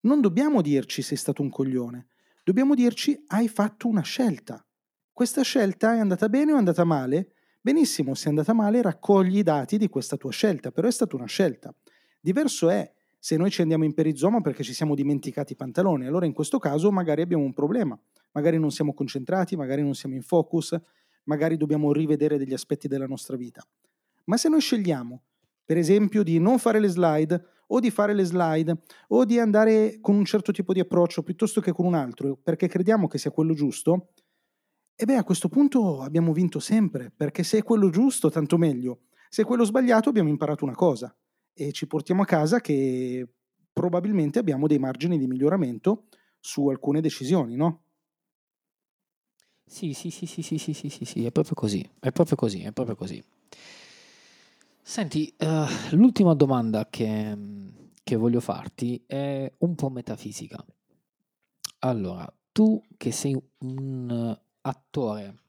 non 0.00 0.20
dobbiamo 0.20 0.60
dirci 0.60 1.00
sei 1.00 1.16
stato 1.16 1.40
un 1.40 1.48
coglione, 1.48 2.08
dobbiamo 2.44 2.74
dirci 2.74 3.24
hai 3.28 3.48
fatto 3.48 3.88
una 3.88 4.02
scelta. 4.02 4.62
Questa 5.10 5.40
scelta 5.40 5.94
è 5.94 6.00
andata 6.00 6.28
bene 6.28 6.52
o 6.52 6.56
è 6.56 6.58
andata 6.58 6.84
male? 6.84 7.32
Benissimo, 7.62 8.12
se 8.12 8.26
è 8.26 8.28
andata 8.28 8.52
male 8.52 8.82
raccogli 8.82 9.38
i 9.38 9.42
dati 9.42 9.78
di 9.78 9.88
questa 9.88 10.18
tua 10.18 10.32
scelta, 10.32 10.70
però 10.70 10.86
è 10.86 10.90
stata 10.90 11.16
una 11.16 11.24
scelta. 11.24 11.74
Diverso 12.20 12.68
è 12.68 12.92
se 13.18 13.38
noi 13.38 13.50
ci 13.50 13.62
andiamo 13.62 13.84
in 13.84 13.94
perizoma 13.94 14.42
perché 14.42 14.62
ci 14.62 14.74
siamo 14.74 14.94
dimenticati 14.94 15.54
i 15.54 15.56
pantaloni, 15.56 16.06
allora 16.06 16.26
in 16.26 16.34
questo 16.34 16.58
caso 16.58 16.92
magari 16.92 17.22
abbiamo 17.22 17.44
un 17.44 17.54
problema, 17.54 17.98
magari 18.32 18.58
non 18.58 18.70
siamo 18.70 18.92
concentrati, 18.92 19.56
magari 19.56 19.80
non 19.80 19.94
siamo 19.94 20.14
in 20.14 20.22
focus, 20.22 20.78
magari 21.24 21.56
dobbiamo 21.56 21.90
rivedere 21.90 22.36
degli 22.36 22.52
aspetti 22.52 22.86
della 22.86 23.06
nostra 23.06 23.38
vita. 23.38 23.66
Ma 24.24 24.36
se 24.36 24.50
noi 24.50 24.60
scegliamo 24.60 25.22
per 25.72 25.80
esempio 25.80 26.22
di 26.22 26.38
non 26.38 26.58
fare 26.58 26.78
le 26.78 26.88
slide 26.88 27.42
o 27.68 27.80
di 27.80 27.90
fare 27.90 28.12
le 28.12 28.24
slide 28.24 28.82
o 29.08 29.24
di 29.24 29.38
andare 29.38 30.00
con 30.02 30.14
un 30.14 30.26
certo 30.26 30.52
tipo 30.52 30.74
di 30.74 30.80
approccio 30.80 31.22
piuttosto 31.22 31.62
che 31.62 31.72
con 31.72 31.86
un 31.86 31.94
altro 31.94 32.36
perché 32.36 32.68
crediamo 32.68 33.06
che 33.08 33.16
sia 33.16 33.30
quello 33.30 33.54
giusto, 33.54 34.08
e 34.94 35.06
beh 35.06 35.16
a 35.16 35.24
questo 35.24 35.48
punto 35.48 36.02
abbiamo 36.02 36.34
vinto 36.34 36.60
sempre, 36.60 37.10
perché 37.16 37.42
se 37.42 37.56
è 37.56 37.62
quello 37.62 37.88
giusto 37.88 38.28
tanto 38.28 38.58
meglio, 38.58 39.04
se 39.30 39.42
è 39.42 39.44
quello 39.46 39.64
sbagliato 39.64 40.10
abbiamo 40.10 40.28
imparato 40.28 40.62
una 40.64 40.74
cosa 40.74 41.16
e 41.54 41.72
ci 41.72 41.86
portiamo 41.86 42.20
a 42.20 42.26
casa 42.26 42.60
che 42.60 43.26
probabilmente 43.72 44.38
abbiamo 44.38 44.66
dei 44.66 44.78
margini 44.78 45.16
di 45.16 45.26
miglioramento 45.26 46.04
su 46.38 46.68
alcune 46.68 47.00
decisioni, 47.00 47.56
no? 47.56 47.84
Sì, 49.64 49.94
sì, 49.94 50.10
sì, 50.10 50.26
sì, 50.26 50.42
sì, 50.42 50.58
sì, 50.58 50.74
sì, 50.74 50.90
sì, 50.90 51.04
sì, 51.06 51.24
è 51.24 51.30
proprio 51.32 51.54
così, 51.54 51.80
è 51.98 52.12
proprio 52.12 52.36
così, 52.36 52.60
è 52.60 52.72
proprio 52.72 52.94
così. 52.94 53.24
Senti, 54.84 55.32
uh, 55.38 55.94
l'ultima 55.94 56.34
domanda 56.34 56.88
che, 56.90 57.38
che 58.02 58.16
voglio 58.16 58.40
farti 58.40 59.02
è 59.06 59.50
un 59.58 59.76
po' 59.76 59.88
metafisica. 59.90 60.62
Allora, 61.78 62.30
tu 62.50 62.82
che 62.96 63.12
sei 63.12 63.40
un 63.58 64.38
attore 64.62 65.42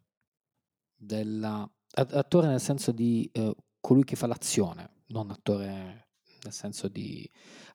della, 0.96 1.70
attore 1.96 2.48
nel 2.48 2.62
senso 2.62 2.92
di 2.92 3.30
uh, 3.34 3.56
colui 3.80 4.04
che 4.04 4.16
fa 4.16 4.28
l'azione, 4.28 5.02
non 5.08 5.32
attore 5.32 6.10
nel 6.44 6.54
senso 6.54 6.88
di 6.88 7.28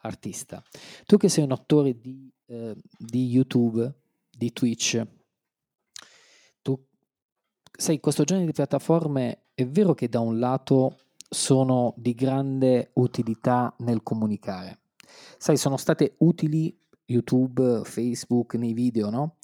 artista. 0.03 0.63
Tu 1.07 1.17
che 1.17 1.29
sei 1.29 1.43
un 1.43 1.53
attore 1.53 1.99
di, 1.99 2.33
uh, 2.47 2.73
di 2.97 3.27
YouTube, 3.27 3.95
di 4.31 4.53
Twitch, 4.53 5.05
tu 6.63 6.87
sai, 7.77 7.99
questo 7.99 8.23
genere 8.23 8.47
di 8.47 8.53
piattaforme 8.53 9.47
è 9.55 9.67
vero 9.67 9.93
che 9.95 10.09
da 10.09 10.21
un 10.21 10.39
lato 10.39 10.99
sono 11.29 11.93
di 11.97 12.15
grande 12.15 12.91
utilità 12.95 13.75
nel 13.79 14.03
comunicare. 14.03 14.81
Sai, 15.37 15.57
sono 15.57 15.77
state 15.77 16.15
utili 16.19 16.77
YouTube, 17.05 17.83
Facebook 17.85 18.55
nei 18.55 18.73
video, 18.73 19.11
no? 19.11 19.37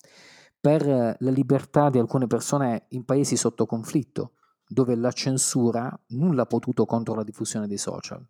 Per 0.61 0.87
la 0.87 1.31
libertà 1.31 1.91
di 1.91 1.99
alcune 1.99 2.27
persone 2.27 2.87
in 2.89 3.05
paesi 3.05 3.37
sotto 3.37 3.67
conflitto, 3.67 4.33
dove 4.67 4.95
la 4.95 5.13
censura 5.13 5.99
nulla 6.09 6.43
ha 6.43 6.47
potuto 6.47 6.87
contro 6.87 7.15
la 7.15 7.23
diffusione 7.23 7.67
dei 7.67 7.77
social. 7.77 8.25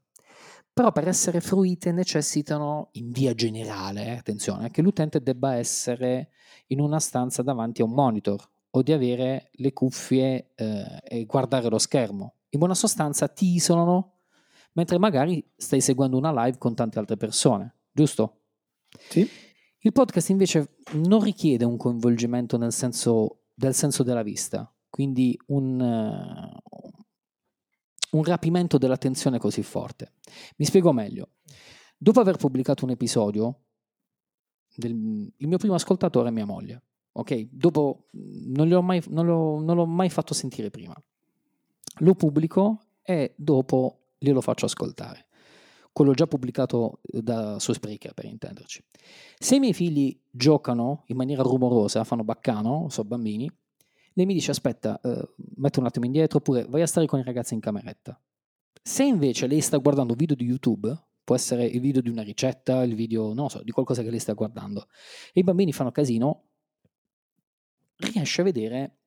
Però 0.72 0.90
per 0.90 1.06
essere 1.06 1.40
fruite 1.40 1.92
necessitano, 1.92 2.88
in 2.92 3.12
via 3.12 3.32
generale, 3.34 4.06
eh, 4.06 4.16
attenzione, 4.16 4.70
che 4.70 4.82
l'utente 4.82 5.22
debba 5.22 5.54
essere 5.54 6.30
in 6.68 6.80
una 6.80 6.98
stanza 6.98 7.42
davanti 7.42 7.82
a 7.82 7.84
un 7.84 7.92
monitor 7.92 8.44
o 8.70 8.82
di 8.82 8.90
avere 8.90 9.50
le 9.52 9.72
cuffie 9.72 10.50
eh, 10.56 11.00
e 11.04 11.24
guardare 11.26 11.68
lo 11.68 11.78
schermo 11.78 12.34
in 12.54 12.60
buona 12.60 12.74
sostanza 12.74 13.28
ti 13.28 13.54
isolano 13.54 14.12
mentre 14.72 14.98
magari 14.98 15.44
stai 15.56 15.80
seguendo 15.80 16.16
una 16.16 16.32
live 16.44 16.58
con 16.58 16.74
tante 16.74 16.98
altre 16.98 17.16
persone, 17.16 17.74
giusto? 17.92 18.42
Sì. 19.08 19.28
Il 19.78 19.92
podcast 19.92 20.30
invece 20.30 20.76
non 20.94 21.22
richiede 21.22 21.64
un 21.64 21.76
coinvolgimento 21.76 22.56
nel 22.56 22.72
senso, 22.72 23.42
del 23.54 23.74
senso 23.74 24.02
della 24.02 24.22
vista, 24.22 24.72
quindi 24.88 25.38
un, 25.46 25.78
uh, 25.80 26.96
un 28.16 28.24
rapimento 28.24 28.78
dell'attenzione 28.78 29.38
così 29.38 29.62
forte. 29.62 30.14
Mi 30.56 30.64
spiego 30.64 30.92
meglio. 30.92 31.32
Dopo 31.96 32.20
aver 32.20 32.36
pubblicato 32.36 32.84
un 32.84 32.90
episodio, 32.90 33.60
del, 34.74 34.92
il 35.36 35.48
mio 35.48 35.58
primo 35.58 35.74
ascoltatore 35.74 36.28
è 36.28 36.32
mia 36.32 36.46
moglie. 36.46 36.82
Ok? 37.12 37.48
Dopo 37.50 38.08
non, 38.12 38.84
mai, 38.84 39.02
non, 39.08 39.26
l'ho, 39.26 39.60
non 39.60 39.76
l'ho 39.76 39.86
mai 39.86 40.10
fatto 40.10 40.34
sentire 40.34 40.70
prima 40.70 40.94
lo 41.98 42.14
pubblico 42.14 42.80
e 43.02 43.34
dopo 43.36 44.06
glielo 44.18 44.40
faccio 44.40 44.66
ascoltare. 44.66 45.26
Quello 45.92 46.12
già 46.12 46.26
pubblicato 46.26 47.00
eh, 47.02 47.22
da, 47.22 47.58
su 47.60 47.72
Spreaker, 47.72 48.14
per 48.14 48.24
intenderci. 48.24 48.84
Se 49.38 49.54
i 49.54 49.60
miei 49.60 49.74
figli 49.74 50.18
giocano 50.28 51.04
in 51.06 51.16
maniera 51.16 51.42
rumorosa, 51.42 52.02
fanno 52.02 52.24
baccano, 52.24 52.88
sono 52.88 53.08
bambini, 53.08 53.48
lei 54.14 54.26
mi 54.26 54.34
dice 54.34 54.50
aspetta, 54.50 55.00
eh, 55.00 55.28
metto 55.56 55.80
un 55.80 55.86
attimo 55.86 56.06
indietro, 56.06 56.38
oppure 56.38 56.64
vai 56.68 56.82
a 56.82 56.86
stare 56.86 57.06
con 57.06 57.20
i 57.20 57.24
ragazzi 57.24 57.54
in 57.54 57.60
cameretta. 57.60 58.20
Se 58.82 59.04
invece 59.04 59.46
lei 59.46 59.60
sta 59.60 59.76
guardando 59.78 60.14
video 60.14 60.36
di 60.36 60.44
YouTube, 60.44 60.92
può 61.22 61.34
essere 61.34 61.64
il 61.64 61.80
video 61.80 62.02
di 62.02 62.10
una 62.10 62.22
ricetta, 62.22 62.82
il 62.82 62.94
video, 62.94 63.32
non 63.32 63.48
so, 63.48 63.62
di 63.62 63.70
qualcosa 63.70 64.02
che 64.02 64.10
lei 64.10 64.18
sta 64.18 64.32
guardando, 64.34 64.88
e 65.32 65.40
i 65.40 65.42
bambini 65.44 65.72
fanno 65.72 65.90
casino, 65.90 66.44
riesce 67.96 68.40
a 68.40 68.44
vedere 68.44 68.98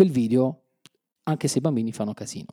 quel 0.00 0.12
video 0.12 0.62
anche 1.24 1.46
se 1.46 1.58
i 1.58 1.60
bambini 1.60 1.92
fanno 1.92 2.14
casino. 2.14 2.46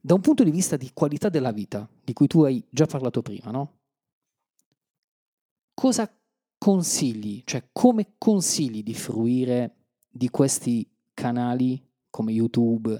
Da 0.00 0.14
un 0.14 0.22
punto 0.22 0.44
di 0.44 0.50
vista 0.50 0.78
di 0.78 0.92
qualità 0.94 1.28
della 1.28 1.52
vita, 1.52 1.86
di 2.02 2.14
cui 2.14 2.26
tu 2.26 2.40
hai 2.40 2.64
già 2.70 2.86
parlato 2.86 3.20
prima, 3.20 3.50
no? 3.50 3.80
Cosa 5.74 6.10
consigli, 6.56 7.42
cioè 7.44 7.68
come 7.70 8.14
consigli 8.16 8.82
di 8.82 8.94
fruire 8.94 9.74
di 10.08 10.30
questi 10.30 10.90
canali 11.12 11.86
come 12.08 12.32
YouTube? 12.32 12.98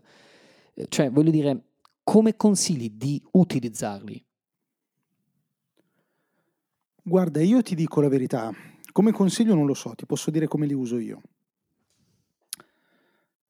Eh, 0.74 0.86
cioè, 0.90 1.10
voglio 1.10 1.30
dire, 1.30 1.68
come 2.04 2.36
consigli 2.36 2.90
di 2.90 3.22
utilizzarli? 3.30 4.22
Guarda, 7.02 7.40
io 7.40 7.62
ti 7.62 7.74
dico 7.74 8.02
la 8.02 8.08
verità, 8.08 8.52
come 8.92 9.10
consiglio 9.10 9.54
non 9.54 9.64
lo 9.64 9.72
so, 9.72 9.94
ti 9.94 10.04
posso 10.04 10.30
dire 10.30 10.46
come 10.46 10.66
li 10.66 10.74
uso 10.74 10.98
io. 10.98 11.22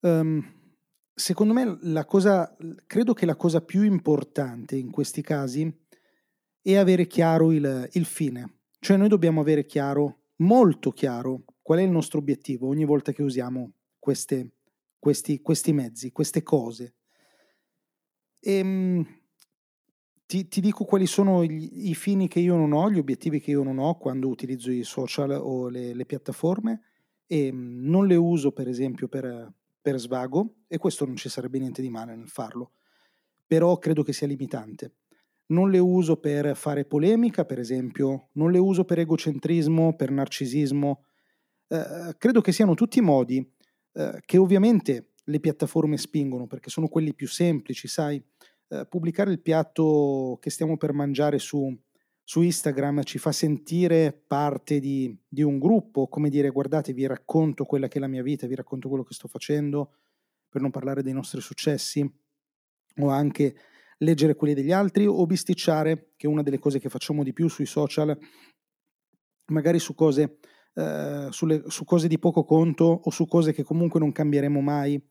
Um, 0.01 0.43
secondo 1.15 1.53
me 1.53 1.79
la 1.83 2.05
cosa, 2.05 2.57
credo 2.87 3.13
che 3.13 3.27
la 3.27 3.37
cosa 3.37 3.61
più 3.61 3.83
importante 3.83 4.77
in 4.77 4.91
questi 4.91 5.23
casi 5.23 5.71
è 6.63 6.77
avere 6.77 7.07
chiaro 7.07 7.53
il, 7.53 7.89
il 7.93 8.05
fine. 8.05 8.61
Cioè 8.79 8.97
noi 8.97 9.09
dobbiamo 9.09 9.41
avere 9.41 9.67
chiaro, 9.67 10.27
molto 10.37 10.91
chiaro, 10.93 11.45
qual 11.63 11.81
è 11.81 11.83
il 11.83 11.91
nostro 11.91 12.19
obiettivo 12.19 12.69
ogni 12.69 12.85
volta 12.85 13.13
che 13.13 13.23
usiamo 13.23 13.73
queste, 13.99 14.53
questi, 14.99 15.41
questi 15.41 15.73
mezzi, 15.73 16.13
queste 16.13 16.43
cose. 16.43 16.95
E, 18.41 18.53
ehm, 18.53 19.07
ti, 20.25 20.47
ti, 20.47 20.61
dico 20.61 20.85
quali 20.85 21.07
sono 21.07 21.43
gli, 21.43 21.89
i 21.89 21.95
fini 21.95 22.29
che 22.29 22.39
io 22.39 22.55
non 22.55 22.73
ho, 22.73 22.91
gli 22.91 22.99
obiettivi 22.99 23.41
che 23.41 23.51
io 23.51 23.63
non 23.63 23.79
ho 23.79 23.97
quando 23.97 24.29
utilizzo 24.29 24.71
i 24.71 24.85
social 24.85 25.31
o 25.31 25.69
le, 25.69 25.95
le 25.95 26.05
piattaforme 26.05 26.83
e 27.27 27.51
non 27.51 28.07
le 28.07 28.17
uso 28.17 28.53
per 28.53 28.69
esempio 28.69 29.09
per, 29.09 29.53
per 29.89 29.99
svago 29.99 30.57
e 30.67 30.77
questo 30.77 31.07
non 31.07 31.17
ci 31.17 31.31
sarebbe 31.31 31.59
niente 31.59 31.81
di 31.81 31.89
male 31.89 32.15
nel 32.15 32.29
farlo, 32.29 32.73
però 33.47 33.79
credo 33.79 34.03
che 34.03 34.13
sia 34.13 34.27
limitante. 34.27 34.93
non 35.51 35.71
le 35.71 35.79
uso 35.79 36.19
per 36.19 36.55
fare 36.55 36.85
polemica, 36.85 37.47
per 37.47 37.59
esempio, 37.59 38.29
non 38.33 38.51
le 38.51 38.59
uso 38.59 38.85
per 38.85 38.99
egocentrismo, 38.99 39.97
per 39.97 40.11
narcisismo. 40.11 41.05
Eh, 41.69 42.15
credo 42.19 42.43
che 42.43 42.53
siano 42.53 42.75
tutti 42.75 43.01
modi 43.01 43.39
eh, 43.95 44.21
che 44.27 44.37
ovviamente 44.37 45.13
le 45.25 45.41
piattaforme 45.41 45.97
spingono 45.97 46.47
perché 46.47 46.69
sono 46.69 46.89
quelli 46.89 47.15
più 47.15 47.27
semplici, 47.27 47.89
sai, 47.89 48.23
eh, 48.69 48.85
pubblicare 48.87 49.31
il 49.31 49.41
piatto 49.41 50.37
che 50.39 50.51
stiamo 50.51 50.77
per 50.77 50.93
mangiare 50.93 51.39
su, 51.39 51.75
su 52.29 52.43
Instagram 52.43 53.05
ci 53.05 53.17
fa 53.17 53.33
sentire 53.33 54.13
parte 54.13 54.81
di, 54.81 55.19
di, 55.27 55.41
un 55.41 55.59
gruppo, 55.59 56.09
come 56.09 56.29
dire 56.29 56.51
guardate 56.51 56.93
vi 56.93 57.07
racconto 57.07 57.65
quella 57.65 57.89
che 57.89 57.97
è 57.97 58.01
la 58.03 58.07
mia 58.07 58.23
vita, 58.23 58.47
vi 58.47 58.55
racconto 58.55 58.91
quello 58.91 59.03
che 59.03 59.15
sto 59.15 59.29
facendo, 59.29 59.95
per 60.47 60.61
non 60.61 60.71
parlare 60.71 61.03
dei 61.03 61.15
nostri 61.15 61.41
successi, 61.41 62.07
o 62.99 63.09
anche 63.09 63.57
leggere 63.97 64.35
quelli 64.35 64.53
degli 64.53 64.73
altri 64.73 65.07
o 65.07 65.25
bisticciare, 65.25 66.13
che 66.19 66.27
è 66.27 66.31
una 66.31 66.43
delle 66.43 66.59
cose 66.59 66.79
che 66.79 66.91
facciamo 66.91 67.23
di 67.23 67.33
più 67.33 67.49
sui 67.49 67.65
social, 67.65 68.15
magari 69.47 69.79
su 69.79 69.95
cose, 69.95 70.37
eh, 70.75 71.29
sulle, 71.31 71.63
su 71.69 71.85
cose 71.85 72.09
di 72.09 72.19
poco 72.19 72.45
conto 72.45 73.01
o 73.05 73.09
su 73.09 73.27
cose 73.27 73.55
che 73.55 73.63
comunque 73.63 74.01
non 74.01 74.13
cambieremo 74.13 74.61
mai, 74.61 75.03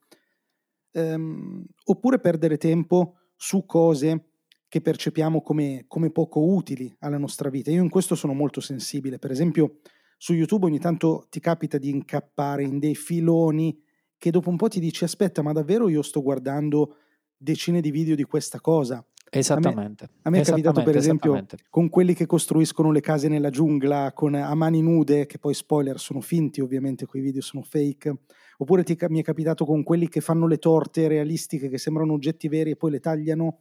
ehm, 0.91 1.65
oppure 1.85 2.19
perdere 2.19 2.57
tempo 2.57 3.15
su 3.35 3.65
cose 3.65 4.33
che 4.67 4.81
percepiamo 4.81 5.41
come, 5.41 5.85
come 5.87 6.11
poco 6.11 6.41
utili 6.41 6.93
alla 6.99 7.17
nostra 7.17 7.49
vita. 7.49 7.71
Io 7.71 7.83
in 7.83 7.89
questo 7.89 8.15
sono 8.15 8.33
molto 8.33 8.59
sensibile, 8.59 9.19
per 9.19 9.31
esempio 9.31 9.79
su 10.17 10.33
YouTube 10.33 10.65
ogni 10.65 10.79
tanto 10.79 11.27
ti 11.29 11.39
capita 11.39 11.77
di 11.77 11.89
incappare 11.89 12.63
in 12.63 12.79
dei 12.79 12.95
filoni 12.95 13.79
che 14.17 14.31
dopo 14.31 14.49
un 14.49 14.57
po' 14.57 14.67
ti 14.67 14.79
dici 14.79 15.03
aspetta 15.03 15.43
ma 15.43 15.53
davvero 15.53 15.89
io 15.89 16.01
sto 16.01 16.23
guardando 16.23 16.95
decine 17.37 17.81
di 17.81 17.91
video 17.91 18.15
di 18.15 18.23
questa 18.23 18.59
cosa. 18.59 19.05
Esattamente. 19.29 20.05
A 20.05 20.07
me, 20.07 20.21
a 20.23 20.29
me 20.29 20.41
è 20.41 20.43
capitato 20.43 20.81
per 20.83 20.95
esempio 20.95 21.45
con 21.69 21.89
quelli 21.89 22.13
che 22.13 22.25
costruiscono 22.25 22.91
le 22.91 23.01
case 23.01 23.27
nella 23.27 23.49
giungla 23.49 24.13
con, 24.13 24.33
a 24.35 24.55
mani 24.55 24.81
nude, 24.81 25.25
che 25.25 25.37
poi 25.37 25.53
spoiler 25.53 25.99
sono 25.99 26.21
finti 26.21 26.61
ovviamente, 26.61 27.05
quei 27.05 27.21
video 27.21 27.41
sono 27.41 27.61
fake, 27.61 28.15
oppure 28.57 28.83
ti, 28.83 28.97
mi 29.09 29.19
è 29.19 29.23
capitato 29.23 29.65
con 29.65 29.83
quelli 29.83 30.07
che 30.07 30.21
fanno 30.21 30.47
le 30.47 30.57
torte 30.57 31.07
realistiche 31.07 31.67
che 31.67 31.77
sembrano 31.77 32.13
oggetti 32.13 32.47
veri 32.47 32.71
e 32.71 32.75
poi 32.77 32.91
le 32.91 32.99
tagliano, 32.99 33.59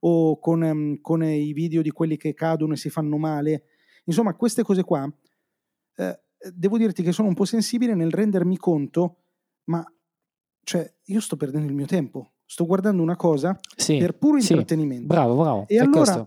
o 0.00 0.38
con, 0.38 0.62
um, 0.62 1.00
con 1.00 1.22
i 1.22 1.52
video 1.52 1.82
di 1.82 1.90
quelli 1.90 2.16
che 2.16 2.34
cadono 2.34 2.74
e 2.74 2.76
si 2.76 2.90
fanno 2.90 3.16
male. 3.16 3.64
Insomma, 4.04 4.34
queste 4.34 4.62
cose 4.62 4.84
qua, 4.84 5.10
eh, 5.96 6.20
devo 6.54 6.78
dirti 6.78 7.02
che 7.02 7.12
sono 7.12 7.28
un 7.28 7.34
po' 7.34 7.44
sensibile 7.44 7.94
nel 7.94 8.10
rendermi 8.10 8.56
conto, 8.56 9.16
ma 9.64 9.84
cioè 10.62 10.92
io 11.04 11.20
sto 11.20 11.36
perdendo 11.36 11.68
il 11.68 11.74
mio 11.74 11.86
tempo 11.86 12.32
sto 12.48 12.64
guardando 12.64 13.02
una 13.02 13.14
cosa 13.14 13.58
sì, 13.76 13.98
per 13.98 14.16
puro 14.16 14.38
intrattenimento. 14.38 15.02
Sì, 15.02 15.06
bravo, 15.06 15.36
bravo. 15.36 15.64
E 15.68 15.78
allora, 15.78 16.26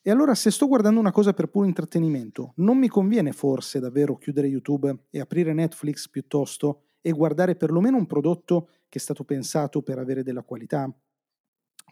e 0.00 0.10
allora, 0.10 0.34
se 0.34 0.50
sto 0.50 0.66
guardando 0.66 0.98
una 0.98 1.12
cosa 1.12 1.34
per 1.34 1.48
puro 1.48 1.66
intrattenimento, 1.66 2.54
non 2.56 2.78
mi 2.78 2.88
conviene 2.88 3.32
forse 3.32 3.78
davvero 3.78 4.16
chiudere 4.16 4.46
YouTube 4.46 5.04
e 5.10 5.20
aprire 5.20 5.52
Netflix 5.52 6.08
piuttosto 6.08 6.84
e 7.02 7.12
guardare 7.12 7.54
perlomeno 7.54 7.98
un 7.98 8.06
prodotto 8.06 8.70
che 8.88 8.98
è 8.98 9.00
stato 9.00 9.24
pensato 9.24 9.82
per 9.82 9.98
avere 9.98 10.22
della 10.22 10.42
qualità? 10.42 10.90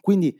Quindi 0.01 0.35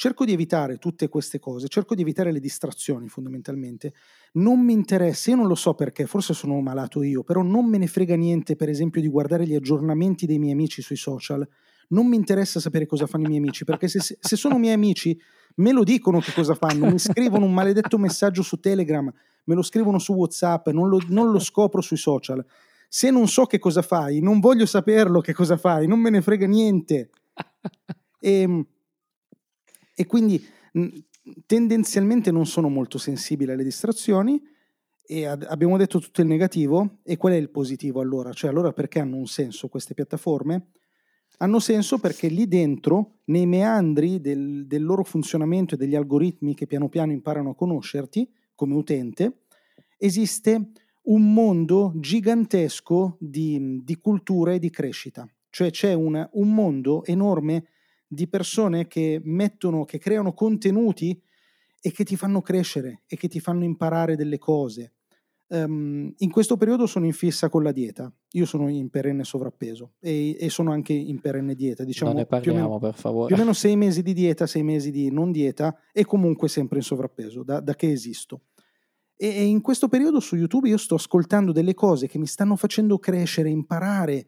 cerco 0.00 0.24
di 0.24 0.32
evitare 0.32 0.78
tutte 0.78 1.10
queste 1.10 1.38
cose, 1.38 1.68
cerco 1.68 1.94
di 1.94 2.00
evitare 2.00 2.32
le 2.32 2.40
distrazioni 2.40 3.06
fondamentalmente. 3.08 3.92
Non 4.32 4.58
mi 4.64 4.72
interessa, 4.72 5.28
io 5.28 5.36
non 5.36 5.46
lo 5.46 5.54
so 5.54 5.74
perché, 5.74 6.06
forse 6.06 6.32
sono 6.32 6.58
malato 6.62 7.02
io, 7.02 7.22
però 7.22 7.42
non 7.42 7.68
me 7.68 7.76
ne 7.76 7.86
frega 7.86 8.16
niente 8.16 8.56
per 8.56 8.70
esempio 8.70 9.02
di 9.02 9.08
guardare 9.08 9.46
gli 9.46 9.54
aggiornamenti 9.54 10.24
dei 10.24 10.38
miei 10.38 10.52
amici 10.52 10.80
sui 10.80 10.96
social 10.96 11.46
non 11.88 12.06
mi 12.06 12.16
interessa 12.16 12.60
sapere 12.60 12.86
cosa 12.86 13.06
fanno 13.06 13.24
i 13.24 13.26
miei 13.26 13.40
amici, 13.40 13.64
perché 13.64 13.88
se, 13.88 14.16
se 14.18 14.36
sono 14.36 14.58
miei 14.58 14.72
amici 14.72 15.20
me 15.56 15.72
lo 15.72 15.82
dicono 15.82 16.20
che 16.20 16.32
cosa 16.32 16.54
fanno, 16.54 16.88
mi 16.88 16.98
scrivono 17.00 17.44
un 17.44 17.52
maledetto 17.52 17.98
messaggio 17.98 18.42
su 18.42 18.58
Telegram, 18.58 19.12
me 19.44 19.54
lo 19.54 19.62
scrivono 19.62 19.98
su 19.98 20.14
WhatsApp, 20.14 20.68
non 20.68 20.88
lo, 20.88 21.00
non 21.08 21.32
lo 21.32 21.40
scopro 21.40 21.80
sui 21.80 21.96
social. 21.96 22.42
Se 22.88 23.10
non 23.10 23.26
so 23.26 23.44
che 23.44 23.58
cosa 23.58 23.82
fai, 23.82 24.20
non 24.20 24.38
voglio 24.38 24.66
saperlo 24.66 25.20
che 25.20 25.34
cosa 25.34 25.58
fai, 25.58 25.88
non 25.88 25.98
me 25.98 26.10
ne 26.10 26.22
frega 26.22 26.46
niente. 26.46 27.10
E, 28.20 28.30
ehm, 28.40 28.64
e 30.00 30.06
quindi 30.06 30.42
tendenzialmente 31.44 32.30
non 32.30 32.46
sono 32.46 32.70
molto 32.70 32.96
sensibile 32.96 33.52
alle 33.52 33.64
distrazioni 33.64 34.42
e 35.04 35.26
ad, 35.26 35.42
abbiamo 35.46 35.76
detto 35.76 36.00
tutto 36.00 36.22
il 36.22 36.26
negativo 36.26 37.00
e 37.02 37.18
qual 37.18 37.34
è 37.34 37.36
il 37.36 37.50
positivo 37.50 38.00
allora? 38.00 38.32
Cioè 38.32 38.48
allora 38.48 38.72
perché 38.72 38.98
hanno 38.98 39.16
un 39.16 39.26
senso 39.26 39.68
queste 39.68 39.92
piattaforme? 39.92 40.70
hanno 41.42 41.58
senso 41.58 41.98
perché 41.98 42.28
lì 42.28 42.46
dentro, 42.46 43.20
nei 43.26 43.46
meandri 43.46 44.20
del, 44.20 44.66
del, 44.66 44.82
loro 44.82 45.04
funzionamento 45.04 45.74
e 45.74 45.78
degli 45.78 45.94
algoritmi 45.94 46.54
che 46.54 46.66
piano 46.66 46.90
piano 46.90 47.12
imparano 47.12 47.50
a 47.50 47.54
conoscerti 47.54 48.30
come 48.54 48.74
utente, 48.74 49.44
esiste 49.96 50.70
un 51.04 51.32
mondo 51.32 51.92
gigantesco 51.96 53.16
di, 53.18 53.80
di 53.82 53.96
cultura 53.96 54.52
e 54.52 54.58
di 54.58 54.68
crescita. 54.68 55.26
Cioè 55.48 55.70
c'è 55.70 55.94
una, 55.94 56.28
un 56.34 56.52
mondo 56.52 57.04
enorme 57.06 57.64
di 58.12 58.26
persone 58.28 58.88
che 58.88 59.20
mettono, 59.22 59.84
che 59.84 59.98
creano 59.98 60.32
contenuti 60.32 61.20
e 61.80 61.92
che 61.92 62.04
ti 62.04 62.16
fanno 62.16 62.42
crescere 62.42 63.02
e 63.06 63.16
che 63.16 63.28
ti 63.28 63.38
fanno 63.38 63.64
imparare 63.64 64.16
delle 64.16 64.38
cose 64.38 64.94
Um, 65.52 66.12
in 66.18 66.30
questo 66.30 66.56
periodo 66.56 66.86
sono 66.86 67.06
in 67.06 67.12
fissa 67.12 67.48
con 67.48 67.64
la 67.64 67.72
dieta. 67.72 68.12
Io 68.32 68.46
sono 68.46 68.68
in 68.68 68.88
perenne 68.88 69.24
sovrappeso 69.24 69.94
e, 69.98 70.36
e 70.38 70.48
sono 70.48 70.70
anche 70.70 70.92
in 70.92 71.18
perenne 71.20 71.56
dieta. 71.56 71.82
Diciamo, 71.82 72.12
non 72.12 72.20
ne 72.20 72.26
parliamo, 72.26 72.58
meno, 72.60 72.78
per 72.78 72.94
favore. 72.94 73.26
Più 73.26 73.34
o 73.34 73.38
meno 73.38 73.52
sei 73.52 73.74
mesi 73.74 74.02
di 74.02 74.12
dieta, 74.12 74.46
sei 74.46 74.62
mesi 74.62 74.92
di 74.92 75.10
non 75.10 75.32
dieta 75.32 75.76
e 75.92 76.04
comunque 76.04 76.48
sempre 76.48 76.78
in 76.78 76.84
sovrappeso, 76.84 77.42
da, 77.42 77.58
da 77.58 77.74
che 77.74 77.90
esisto. 77.90 78.42
E, 79.16 79.26
e, 79.26 79.42
in 79.42 79.60
questo 79.60 79.88
periodo 79.88 80.20
su 80.20 80.36
YouTube 80.36 80.68
io 80.68 80.76
sto 80.76 80.94
ascoltando 80.94 81.50
delle 81.50 81.74
cose 81.74 82.06
che 82.06 82.18
mi 82.18 82.28
stanno 82.28 82.54
facendo 82.54 83.00
crescere, 83.00 83.50
imparare. 83.50 84.26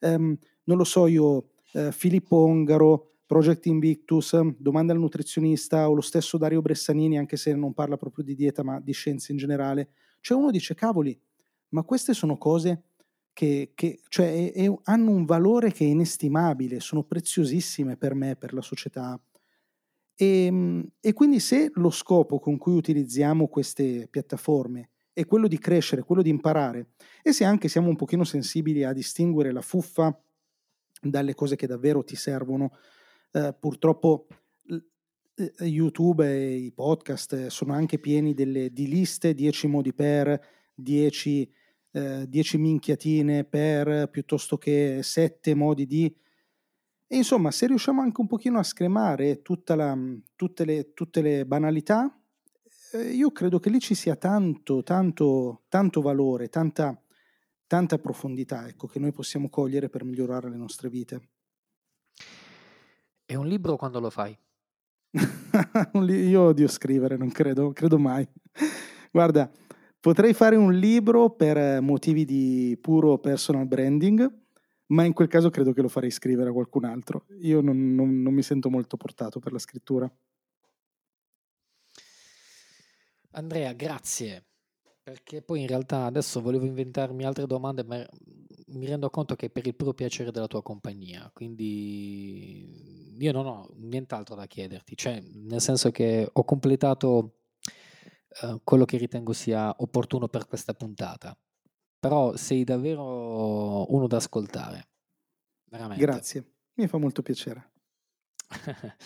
Um, 0.00 0.36
non 0.64 0.76
lo 0.76 0.84
so 0.84 1.06
io, 1.06 1.50
uh, 1.74 1.92
Filippo 1.92 2.38
Ongaro, 2.38 3.15
Project 3.26 3.66
Invictus, 3.66 4.38
Domanda 4.56 4.92
al 4.92 5.00
nutrizionista 5.00 5.90
o 5.90 5.94
lo 5.94 6.00
stesso 6.00 6.38
Dario 6.38 6.62
Bressanini, 6.62 7.18
anche 7.18 7.36
se 7.36 7.54
non 7.54 7.74
parla 7.74 7.96
proprio 7.96 8.24
di 8.24 8.34
dieta 8.34 8.62
ma 8.62 8.80
di 8.80 8.92
scienze 8.92 9.32
in 9.32 9.38
generale 9.38 9.90
cioè 10.26 10.36
uno 10.36 10.50
dice, 10.50 10.74
cavoli, 10.74 11.16
ma 11.68 11.84
queste 11.84 12.12
sono 12.12 12.36
cose 12.36 12.82
che, 13.32 13.70
che 13.76 14.00
cioè, 14.08 14.50
è, 14.50 14.64
è, 14.64 14.74
hanno 14.82 15.12
un 15.12 15.24
valore 15.24 15.70
che 15.70 15.84
è 15.84 15.88
inestimabile, 15.88 16.80
sono 16.80 17.04
preziosissime 17.04 17.96
per 17.96 18.14
me, 18.16 18.34
per 18.34 18.52
la 18.52 18.60
società. 18.60 19.16
E, 20.16 20.46
ehm, 20.46 20.84
e 20.98 21.12
quindi 21.12 21.38
se 21.38 21.70
lo 21.74 21.90
scopo 21.90 22.40
con 22.40 22.58
cui 22.58 22.74
utilizziamo 22.74 23.46
queste 23.46 24.08
piattaforme 24.10 24.90
è 25.12 25.24
quello 25.26 25.46
di 25.46 25.60
crescere, 25.60 26.02
quello 26.02 26.22
di 26.22 26.30
imparare, 26.30 26.88
e 27.22 27.32
se 27.32 27.44
anche 27.44 27.68
siamo 27.68 27.88
un 27.88 27.94
pochino 27.94 28.24
sensibili 28.24 28.82
a 28.82 28.92
distinguere 28.92 29.52
la 29.52 29.62
fuffa 29.62 30.12
dalle 31.00 31.34
cose 31.36 31.54
che 31.54 31.68
davvero 31.68 32.02
ti 32.02 32.16
servono, 32.16 32.72
eh, 33.36 33.52
purtroppo 33.52 34.26
eh, 35.34 35.64
YouTube 35.66 36.26
e 36.26 36.54
i 36.54 36.72
podcast 36.72 37.48
sono 37.48 37.74
anche 37.74 37.98
pieni 37.98 38.32
delle, 38.32 38.72
di 38.72 38.88
liste, 38.88 39.34
10 39.34 39.66
modi 39.66 39.92
per, 39.92 40.40
10, 40.74 41.52
eh, 41.90 42.26
minchiatine 42.54 43.44
per, 43.44 44.08
piuttosto 44.08 44.56
che 44.56 45.00
7 45.02 45.54
modi 45.54 45.86
di... 45.86 46.16
E 47.08 47.16
insomma, 47.16 47.50
se 47.50 47.66
riusciamo 47.66 48.00
anche 48.00 48.22
un 48.22 48.26
pochino 48.26 48.58
a 48.58 48.62
scremare 48.64 49.42
la, 49.66 49.98
tutte, 50.34 50.64
le, 50.64 50.92
tutte, 50.94 51.20
le, 51.20 51.44
banalità, 51.44 52.18
eh, 52.92 53.10
io 53.10 53.30
credo 53.32 53.60
che 53.60 53.68
lì 53.68 53.80
ci 53.80 53.94
sia 53.94 54.16
tanto, 54.16 54.82
tanto, 54.82 55.64
tanto 55.68 56.00
valore, 56.00 56.48
tanta, 56.48 56.98
tanta 57.66 57.98
profondità 57.98 58.66
ecco, 58.66 58.86
che 58.86 58.98
noi 58.98 59.12
possiamo 59.12 59.50
cogliere 59.50 59.90
per 59.90 60.04
migliorare 60.04 60.48
le 60.48 60.56
nostre 60.56 60.88
vite. 60.88 61.35
È 63.26 63.34
un 63.34 63.48
libro 63.48 63.74
quando 63.74 63.98
lo 63.98 64.08
fai? 64.08 64.38
Io 66.00 66.40
odio 66.40 66.68
scrivere, 66.68 67.16
non 67.16 67.32
credo, 67.32 67.72
credo 67.72 67.98
mai. 67.98 68.24
Guarda, 69.10 69.50
potrei 69.98 70.32
fare 70.32 70.54
un 70.54 70.72
libro 70.72 71.30
per 71.30 71.80
motivi 71.80 72.24
di 72.24 72.78
puro 72.80 73.18
personal 73.18 73.66
branding, 73.66 74.32
ma 74.90 75.02
in 75.02 75.12
quel 75.12 75.26
caso 75.26 75.50
credo 75.50 75.72
che 75.72 75.82
lo 75.82 75.88
farei 75.88 76.12
scrivere 76.12 76.50
a 76.50 76.52
qualcun 76.52 76.84
altro. 76.84 77.26
Io 77.40 77.60
non, 77.60 77.96
non, 77.96 78.22
non 78.22 78.32
mi 78.32 78.42
sento 78.42 78.70
molto 78.70 78.96
portato 78.96 79.40
per 79.40 79.50
la 79.50 79.58
scrittura. 79.58 80.08
Andrea, 83.32 83.72
grazie. 83.72 84.44
Perché 85.06 85.40
poi 85.40 85.60
in 85.60 85.68
realtà 85.68 86.02
adesso 86.02 86.40
volevo 86.40 86.64
inventarmi 86.64 87.24
altre 87.24 87.46
domande, 87.46 87.84
ma 87.84 88.04
mi 88.70 88.86
rendo 88.86 89.08
conto 89.08 89.36
che 89.36 89.46
è 89.46 89.50
per 89.50 89.64
il 89.64 89.76
puro 89.76 89.94
piacere 89.94 90.32
della 90.32 90.48
tua 90.48 90.64
compagnia, 90.64 91.30
quindi 91.32 93.14
io 93.16 93.30
non 93.30 93.46
ho 93.46 93.68
nient'altro 93.76 94.34
da 94.34 94.46
chiederti, 94.46 94.96
cioè 94.96 95.20
nel 95.20 95.60
senso 95.60 95.92
che 95.92 96.28
ho 96.32 96.42
completato 96.42 97.36
uh, 98.42 98.60
quello 98.64 98.84
che 98.84 98.96
ritengo 98.96 99.32
sia 99.32 99.72
opportuno 99.78 100.26
per 100.26 100.48
questa 100.48 100.74
puntata, 100.74 101.38
però 102.00 102.34
sei 102.34 102.64
davvero 102.64 103.88
uno 103.94 104.08
da 104.08 104.16
ascoltare, 104.16 104.88
veramente. 105.66 106.04
Grazie, 106.04 106.54
mi 106.74 106.88
fa 106.88 106.98
molto 106.98 107.22
piacere. 107.22 107.70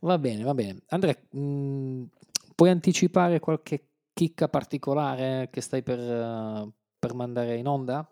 va 0.00 0.16
bene, 0.16 0.42
va 0.42 0.54
bene. 0.54 0.80
Andrea, 0.86 1.14
mh, 1.32 1.38
mm, 1.38 2.04
puoi 2.54 2.70
anticipare 2.70 3.40
qualche 3.40 3.89
chicca 4.12 4.48
particolare 4.48 5.48
che 5.50 5.60
stai 5.60 5.82
per, 5.82 5.98
uh, 5.98 6.72
per 6.98 7.14
mandare 7.14 7.56
in 7.56 7.66
onda? 7.66 8.08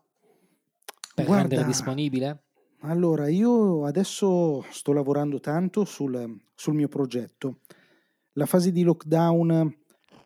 Per 1.15 1.25
Guarda, 1.25 1.49
rendere 1.49 1.67
disponibile? 1.67 2.43
Allora, 2.83 3.29
io 3.29 3.85
adesso 3.85 4.65
sto 4.71 4.93
lavorando 4.93 5.41
tanto 5.41 5.85
sul, 5.85 6.41
sul 6.55 6.75
mio 6.75 6.89
progetto. 6.89 7.61
La 8.35 8.47
fase 8.47 8.71
di 8.71 8.83
lockdown 8.83 9.77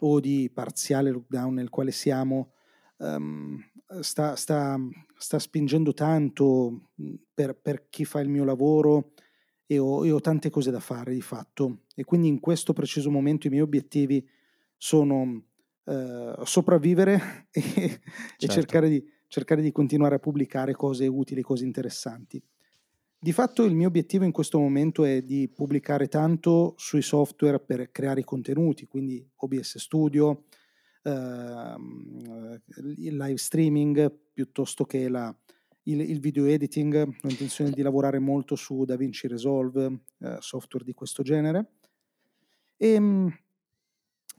o 0.00 0.20
di 0.20 0.50
parziale 0.52 1.10
lockdown 1.10 1.54
nel 1.54 1.70
quale 1.70 1.92
siamo 1.92 2.52
um, 2.98 3.58
sta, 4.00 4.36
sta, 4.36 4.78
sta, 5.16 5.38
spingendo 5.38 5.94
tanto 5.94 6.90
per, 7.32 7.56
per, 7.56 7.88
chi 7.88 8.04
fa 8.04 8.20
il 8.20 8.28
mio 8.28 8.44
lavoro 8.44 9.12
e 9.66 9.78
ho, 9.78 10.04
e 10.04 10.10
ho, 10.10 10.20
tante 10.20 10.50
cose 10.50 10.70
da 10.70 10.80
fare 10.80 11.14
di 11.14 11.22
fatto. 11.22 11.84
E 11.94 12.04
quindi 12.04 12.28
in 12.28 12.40
questo 12.40 12.72
preciso 12.72 13.10
momento 13.10 13.46
i 13.46 13.50
miei 13.50 13.62
obiettivi 13.62 14.26
sono 14.76 15.44
uh, 15.84 16.44
sopravvivere 16.44 17.48
e, 17.52 17.60
certo. 17.60 18.00
e 18.38 18.48
cercare 18.48 18.88
di 18.88 19.04
cercare 19.32 19.62
di 19.62 19.72
continuare 19.72 20.16
a 20.16 20.18
pubblicare 20.18 20.74
cose 20.74 21.06
utili, 21.06 21.40
cose 21.40 21.64
interessanti. 21.64 22.38
Di 23.18 23.32
fatto 23.32 23.64
il 23.64 23.74
mio 23.74 23.88
obiettivo 23.88 24.24
in 24.24 24.30
questo 24.30 24.58
momento 24.58 25.04
è 25.04 25.22
di 25.22 25.48
pubblicare 25.48 26.06
tanto 26.08 26.74
sui 26.76 27.00
software 27.00 27.58
per 27.58 27.90
creare 27.90 28.20
i 28.20 28.24
contenuti, 28.24 28.86
quindi 28.86 29.26
OBS 29.36 29.78
Studio, 29.78 30.44
eh, 31.02 31.74
il 32.96 33.16
live 33.16 33.38
streaming 33.38 34.14
piuttosto 34.34 34.84
che 34.84 35.08
la, 35.08 35.34
il, 35.84 36.00
il, 36.02 36.20
video 36.20 36.44
editing. 36.44 36.94
Ho 36.94 37.28
intenzione 37.28 37.70
di 37.70 37.80
lavorare 37.80 38.18
molto 38.18 38.54
su 38.54 38.84
DaVinci 38.84 39.28
Resolve, 39.28 40.00
eh, 40.18 40.36
software 40.40 40.84
di 40.84 40.92
questo 40.92 41.22
genere. 41.22 41.76
E, 42.76 42.88
ehm, 42.88 43.34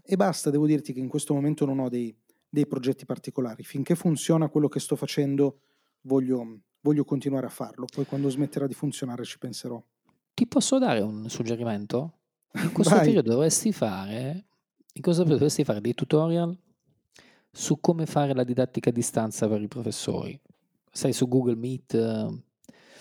e 0.05 0.15
basta, 0.17 0.49
devo 0.49 0.65
dirti 0.65 0.91
che 0.91 0.99
in 0.99 1.07
questo 1.07 1.33
momento 1.33 1.65
non 1.65 1.79
ho 1.79 1.87
dei, 1.89 2.13
dei 2.49 2.67
progetti 2.67 3.05
particolari. 3.05 3.63
Finché 3.63 3.95
funziona 3.95 4.49
quello 4.49 4.67
che 4.67 4.79
sto 4.79 4.95
facendo, 4.97 5.59
voglio, 6.01 6.59
voglio 6.81 7.05
continuare 7.05 7.45
a 7.45 7.49
farlo. 7.49 7.85
Poi 7.91 8.05
quando 8.05 8.29
smetterà 8.29 8.67
di 8.67 8.73
funzionare 8.73 9.23
ci 9.23 9.37
penserò. 9.37 9.81
Ti 10.33 10.47
posso 10.47 10.77
dare 10.77 10.99
un 10.99 11.29
suggerimento? 11.29 12.17
In 12.55 12.71
questo 12.73 12.95
periodo 12.95 13.31
dovresti 13.31 13.71
fare, 13.71 14.45
in 14.93 15.01
questo 15.01 15.21
periodo 15.23 15.45
dovresti 15.45 15.63
fare 15.63 15.79
dei 15.79 15.93
tutorial 15.93 16.55
su 17.49 17.79
come 17.79 18.05
fare 18.05 18.33
la 18.33 18.43
didattica 18.43 18.89
a 18.89 18.93
distanza 18.93 19.47
per 19.47 19.61
i 19.61 19.67
professori. 19.67 20.39
Sai, 20.91 21.13
su 21.13 21.27
Google 21.27 21.55
Meet, 21.55 22.41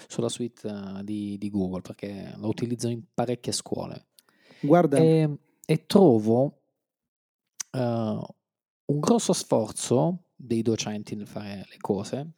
sulla 0.07 0.29
suite 0.29 0.69
eh, 0.69 1.05
di, 1.05 1.37
di 1.37 1.51
Google, 1.51 1.81
perché 1.81 2.33
lo 2.37 2.49
utilizzano 2.49 2.93
in 2.93 3.03
parecchie 3.13 3.53
scuole. 3.53 4.07
Guarda. 4.61 4.99
E, 4.99 5.39
e 5.67 5.87
trovo 5.87 6.62
uh, 7.73 8.23
un 8.85 9.01
grosso 9.01 9.33
sforzo 9.33 10.25
dei 10.35 10.63
docenti 10.63 11.15
nel 11.15 11.27
fare 11.27 11.65
le 11.69 11.77
cose 11.79 12.33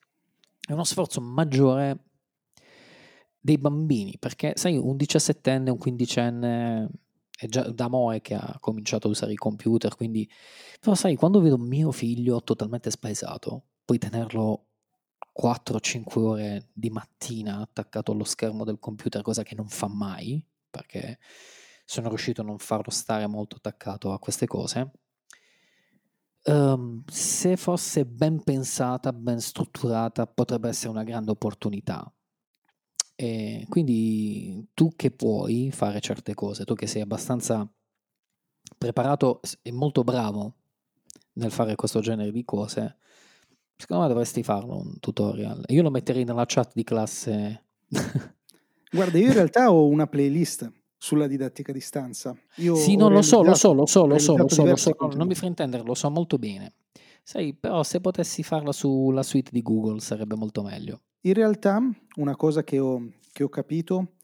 è 0.67 0.73
uno 0.73 0.85
sforzo 0.85 1.21
maggiore 1.21 2.05
dei 3.39 3.59
bambini, 3.59 4.17
perché 4.19 4.55
sai, 4.57 4.79
un 4.79 4.97
diciassettenne, 4.97 5.71
un 5.71 5.77
quindicenne 5.77 6.89
è 7.37 7.47
già 7.47 7.69
da 7.69 7.89
Moe 7.89 8.23
che 8.23 8.35
ha 8.35 8.57
cominciato 8.59 9.09
a 9.09 9.11
usare 9.11 9.33
i 9.33 9.37
computer, 9.37 9.95
quindi 9.97 10.29
però 10.81 10.95
sai, 10.95 11.17
quando 11.17 11.41
vedo 11.41 11.59
mio 11.59 11.91
figlio 11.93 12.43
totalmente 12.43 12.91
spaesato, 12.91 13.65
puoi 13.85 13.99
tenerlo 13.99 14.69
4-5 15.39 16.19
ore 16.21 16.69
di 16.73 16.89
mattina 16.89 17.61
attaccato 17.61 18.13
allo 18.13 18.25
schermo 18.25 18.65
del 18.65 18.79
computer, 18.79 19.21
cosa 19.21 19.43
che 19.43 19.55
non 19.55 19.69
fa 19.69 19.89
mai, 19.89 20.43
perché 20.71 21.19
sono 21.85 22.09
riuscito 22.09 22.41
a 22.41 22.45
non 22.45 22.59
farlo 22.59 22.91
stare 22.91 23.27
molto 23.27 23.57
attaccato 23.57 24.13
a 24.13 24.19
queste 24.19 24.47
cose 24.47 24.91
um, 26.45 27.03
se 27.07 27.57
fosse 27.57 28.05
ben 28.05 28.43
pensata, 28.43 29.13
ben 29.13 29.41
strutturata, 29.41 30.27
potrebbe 30.27 30.69
essere 30.69 30.91
una 30.91 31.05
grande 31.05 31.31
opportunità. 31.31 32.13
E 33.17 33.67
quindi 33.69 34.69
tu 34.75 34.93
che 34.97 35.11
puoi 35.11 35.71
fare 35.71 36.01
certe 36.01 36.35
cose, 36.35 36.65
tu 36.65 36.75
che 36.75 36.87
sei 36.87 37.03
abbastanza 37.03 37.69
preparato 38.77 39.41
e 39.63 39.71
molto 39.71 40.03
bravo 40.03 40.57
nel 41.35 41.51
fare 41.51 41.75
questo 41.77 42.01
genere 42.01 42.33
di 42.33 42.45
cose, 42.45 42.97
secondo 43.77 44.03
me 44.03 44.09
dovresti 44.09 44.43
farlo 44.43 44.79
un 44.79 44.99
tutorial. 44.99 45.65
Io 45.69 45.83
lo 45.83 45.91
metterei 45.91 46.25
nella 46.25 46.45
chat 46.47 46.73
di 46.75 46.85
classe. 46.85 47.67
Guarda, 48.91 49.19
io 49.19 49.27
in 49.27 49.33
realtà 49.33 49.73
ho 49.73 49.87
una 49.87 50.07
playlist 50.07 50.71
sulla 51.05 51.27
didattica 51.27 51.71
a 51.71 51.75
distanza. 51.75 52.35
Io 52.57 52.75
sì, 52.77 52.97
no, 52.97 53.11
lo 53.11 53.21
so, 53.21 53.43
lo 53.43 53.55
so, 53.55 53.75
lo 53.75 53.85
so, 53.85 54.07
lo 54.07 54.19
so, 54.19 54.39
lo 54.39 54.49
so, 54.49 54.65
lo 54.65 54.77
so, 54.77 54.95
non 55.15 55.27
mi 55.27 55.35
fraintendere, 55.35 55.85
lo 55.85 55.93
so 55.93 56.09
molto 56.09 56.39
bene. 56.39 56.73
Sai, 57.23 57.55
però 57.55 57.83
se 57.83 58.01
potessi 58.01 58.43
farla 58.43 58.73
sulla 58.73 59.23
suite 59.23 59.51
di 59.53 59.61
Google 59.61 60.01
sarebbe 60.01 60.35
molto 60.35 60.63
meglio. 60.63 61.03
In 61.21 61.35
realtà 61.35 61.79
una 62.17 62.37
cosa 62.37 62.65
che 62.65 62.79
ho, 62.79 63.07
che 63.33 63.43
ho 63.43 63.51
capito 63.51 64.15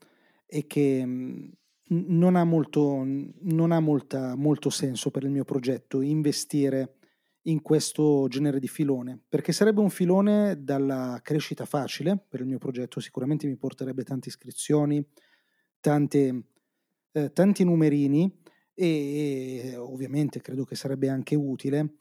è 0.46 0.66
che 0.66 1.04
non 1.04 2.36
ha, 2.36 2.44
molto, 2.44 3.04
non 3.04 3.72
ha 3.72 3.80
molta, 3.80 4.34
molto 4.34 4.70
senso 4.70 5.10
per 5.10 5.24
il 5.24 5.30
mio 5.30 5.44
progetto 5.44 6.00
investire 6.00 6.94
in 7.42 7.60
questo 7.60 8.26
genere 8.28 8.58
di 8.58 8.68
filone, 8.68 9.20
perché 9.28 9.52
sarebbe 9.52 9.80
un 9.80 9.90
filone 9.90 10.62
dalla 10.62 11.20
crescita 11.22 11.66
facile 11.66 12.22
per 12.26 12.40
il 12.40 12.46
mio 12.46 12.58
progetto, 12.58 13.00
sicuramente 13.00 13.46
mi 13.46 13.56
porterebbe 13.56 14.02
tante 14.02 14.28
iscrizioni, 14.28 15.04
tante 15.80 16.44
eh, 17.12 17.32
tanti 17.32 17.64
numerini 17.64 18.32
e, 18.74 19.62
e, 19.64 19.76
ovviamente 19.76 20.40
credo 20.40 20.64
che 20.64 20.74
sarebbe 20.74 21.08
anche 21.08 21.34
utile, 21.34 21.94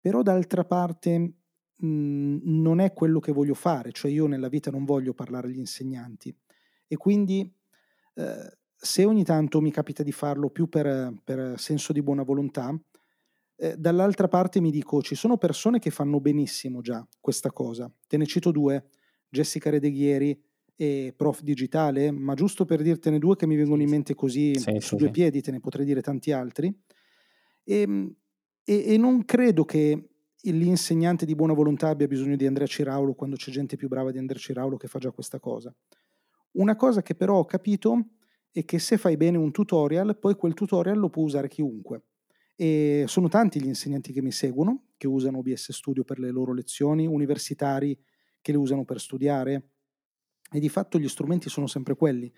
però 0.00 0.22
d'altra 0.22 0.64
parte 0.64 1.18
mh, 1.18 1.86
mhmm, 1.86 2.40
non 2.44 2.80
è 2.80 2.92
quello 2.92 3.20
che 3.20 3.32
voglio 3.32 3.54
fare, 3.54 3.92
cioè 3.92 4.10
io 4.10 4.26
nella 4.26 4.48
vita 4.48 4.70
non 4.70 4.84
voglio 4.84 5.14
parlare 5.14 5.48
agli 5.48 5.58
insegnanti 5.58 6.34
e 6.86 6.96
quindi 6.96 7.50
eh, 8.14 8.58
se 8.76 9.04
ogni 9.04 9.24
tanto 9.24 9.60
mi 9.60 9.70
capita 9.70 10.02
di 10.02 10.12
farlo 10.12 10.50
più 10.50 10.68
per, 10.68 11.12
per 11.22 11.58
senso 11.58 11.92
di 11.92 12.02
buona 12.02 12.22
volontà, 12.22 12.76
eh, 13.56 13.76
dall'altra 13.76 14.28
parte 14.28 14.60
mi 14.60 14.70
dico 14.70 15.00
ci 15.02 15.14
sono 15.14 15.38
persone 15.38 15.78
che 15.78 15.90
fanno 15.90 16.20
benissimo 16.20 16.80
già 16.80 17.06
questa 17.20 17.52
cosa. 17.52 17.90
Te 18.08 18.16
ne 18.16 18.26
cito 18.26 18.50
due, 18.50 18.88
Jessica 19.28 19.70
Redeghieri 19.70 20.38
e 20.82 21.14
prof 21.16 21.42
digitale, 21.42 22.10
ma 22.10 22.34
giusto 22.34 22.64
per 22.64 22.82
dirtene 22.82 23.20
due 23.20 23.36
che 23.36 23.46
mi 23.46 23.54
vengono 23.54 23.82
in 23.82 23.88
mente 23.88 24.16
così 24.16 24.58
sì, 24.58 24.80
su 24.80 24.80
sì, 24.80 24.96
due 24.96 25.06
sì. 25.06 25.12
piedi, 25.12 25.40
te 25.40 25.52
ne 25.52 25.60
potrei 25.60 25.86
dire 25.86 26.02
tanti 26.02 26.32
altri. 26.32 26.76
E, 27.62 27.80
ehm, 27.82 28.12
e, 28.64 28.84
e, 28.86 28.96
non 28.96 29.24
credo 29.24 29.64
che 29.64 30.08
l'insegnante 30.42 31.24
di 31.24 31.36
buona 31.36 31.52
volontà 31.52 31.90
abbia 31.90 32.08
bisogno 32.08 32.34
di 32.34 32.46
Andrea 32.46 32.66
Ciraulo 32.66 33.14
quando 33.14 33.36
c'è 33.36 33.52
gente 33.52 33.76
più 33.76 33.86
brava 33.86 34.10
di 34.10 34.18
Andrea 34.18 34.40
Ciraulo 34.40 34.76
che 34.76 34.88
fa 34.88 34.98
già 34.98 35.12
questa 35.12 35.38
cosa. 35.38 35.72
Una 36.52 36.74
cosa 36.74 37.00
che 37.00 37.14
però 37.14 37.38
ho 37.38 37.44
capito 37.44 38.08
è 38.50 38.64
che 38.64 38.80
se 38.80 38.96
fai 38.96 39.16
bene 39.16 39.38
un 39.38 39.52
tutorial, 39.52 40.18
poi 40.18 40.34
quel 40.34 40.54
tutorial 40.54 40.98
lo 40.98 41.10
può 41.10 41.22
usare 41.22 41.46
chiunque. 41.46 42.06
E 42.56 43.04
sono 43.06 43.28
tanti 43.28 43.62
gli 43.62 43.68
insegnanti 43.68 44.12
che 44.12 44.20
mi 44.20 44.32
seguono, 44.32 44.86
che 44.96 45.06
usano 45.06 45.38
OBS 45.38 45.70
Studio 45.70 46.02
per 46.02 46.18
le 46.18 46.32
loro 46.32 46.52
lezioni, 46.52 47.06
universitari 47.06 47.96
che 48.40 48.50
le 48.50 48.58
usano 48.58 48.84
per 48.84 48.98
studiare, 48.98 49.71
e 50.52 50.60
di 50.60 50.68
fatto 50.68 50.98
gli 50.98 51.08
strumenti 51.08 51.48
sono 51.48 51.66
sempre 51.66 51.96
quelli. 51.96 52.32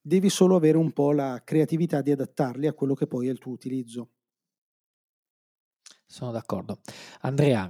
Devi 0.00 0.28
solo 0.28 0.56
avere 0.56 0.76
un 0.76 0.92
po' 0.92 1.12
la 1.12 1.42
creatività 1.44 2.02
di 2.02 2.10
adattarli 2.10 2.66
a 2.66 2.74
quello 2.74 2.94
che 2.94 3.06
poi 3.06 3.28
è 3.28 3.30
il 3.30 3.38
tuo 3.38 3.52
utilizzo. 3.52 4.10
Sono 6.06 6.30
d'accordo. 6.30 6.80
Andrea, 7.20 7.68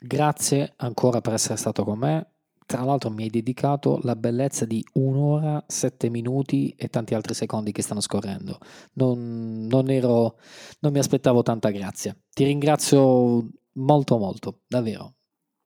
grazie 0.00 0.72
ancora 0.76 1.20
per 1.20 1.34
essere 1.34 1.56
stato 1.56 1.84
con 1.84 1.98
me. 1.98 2.34
Tra 2.64 2.84
l'altro 2.84 3.10
mi 3.10 3.24
hai 3.24 3.30
dedicato 3.30 3.98
la 4.04 4.14
bellezza 4.14 4.64
di 4.64 4.84
un'ora, 4.92 5.64
sette 5.66 6.08
minuti 6.08 6.72
e 6.76 6.86
tanti 6.88 7.14
altri 7.14 7.34
secondi 7.34 7.72
che 7.72 7.82
stanno 7.82 8.00
scorrendo. 8.00 8.58
Non, 8.92 9.66
non, 9.66 9.90
ero, 9.90 10.38
non 10.78 10.92
mi 10.92 11.00
aspettavo 11.00 11.42
tanta 11.42 11.70
grazia. 11.70 12.16
Ti 12.32 12.44
ringrazio 12.44 13.48
molto 13.72 14.18
molto, 14.18 14.60
davvero. 14.68 15.16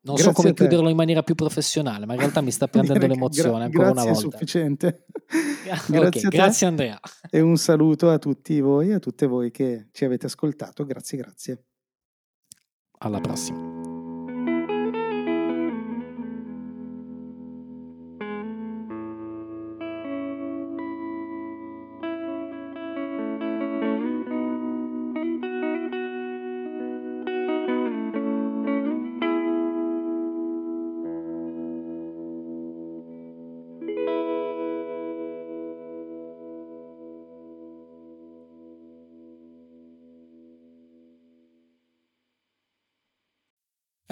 Non 0.05 0.17
grazie 0.17 0.33
so 0.35 0.41
come 0.41 0.55
chiuderlo 0.55 0.89
in 0.91 0.97
maniera 0.97 1.23
più 1.23 1.35
professionale, 1.35 2.05
ma 2.05 2.13
in 2.13 2.19
realtà 2.21 2.43
mi 2.43 2.51
sta 2.51 2.69
prendendo 2.69 3.07
l'emozione 3.07 3.69
gra- 3.71 3.87
ancora 3.89 3.91
una 3.91 4.13
volta. 4.13 4.13
Grazie, 4.13 4.29
è 4.29 4.31
sufficiente. 4.31 5.07
grazie, 5.89 6.27
okay, 6.27 6.39
grazie 6.39 6.67
Andrea. 6.67 7.01
E 7.31 7.41
un 7.41 7.57
saluto 7.57 8.11
a 8.11 8.19
tutti 8.19 8.61
voi 8.61 8.91
e 8.91 8.95
a 8.95 8.99
tutte 8.99 9.27
voi 9.27 9.51
che 9.51 9.89
ci 9.93 10.05
avete 10.05 10.27
ascoltato. 10.27 10.85
Grazie, 10.85 11.19
grazie. 11.19 11.65
Alla 12.99 13.21
prossima. 13.21 13.74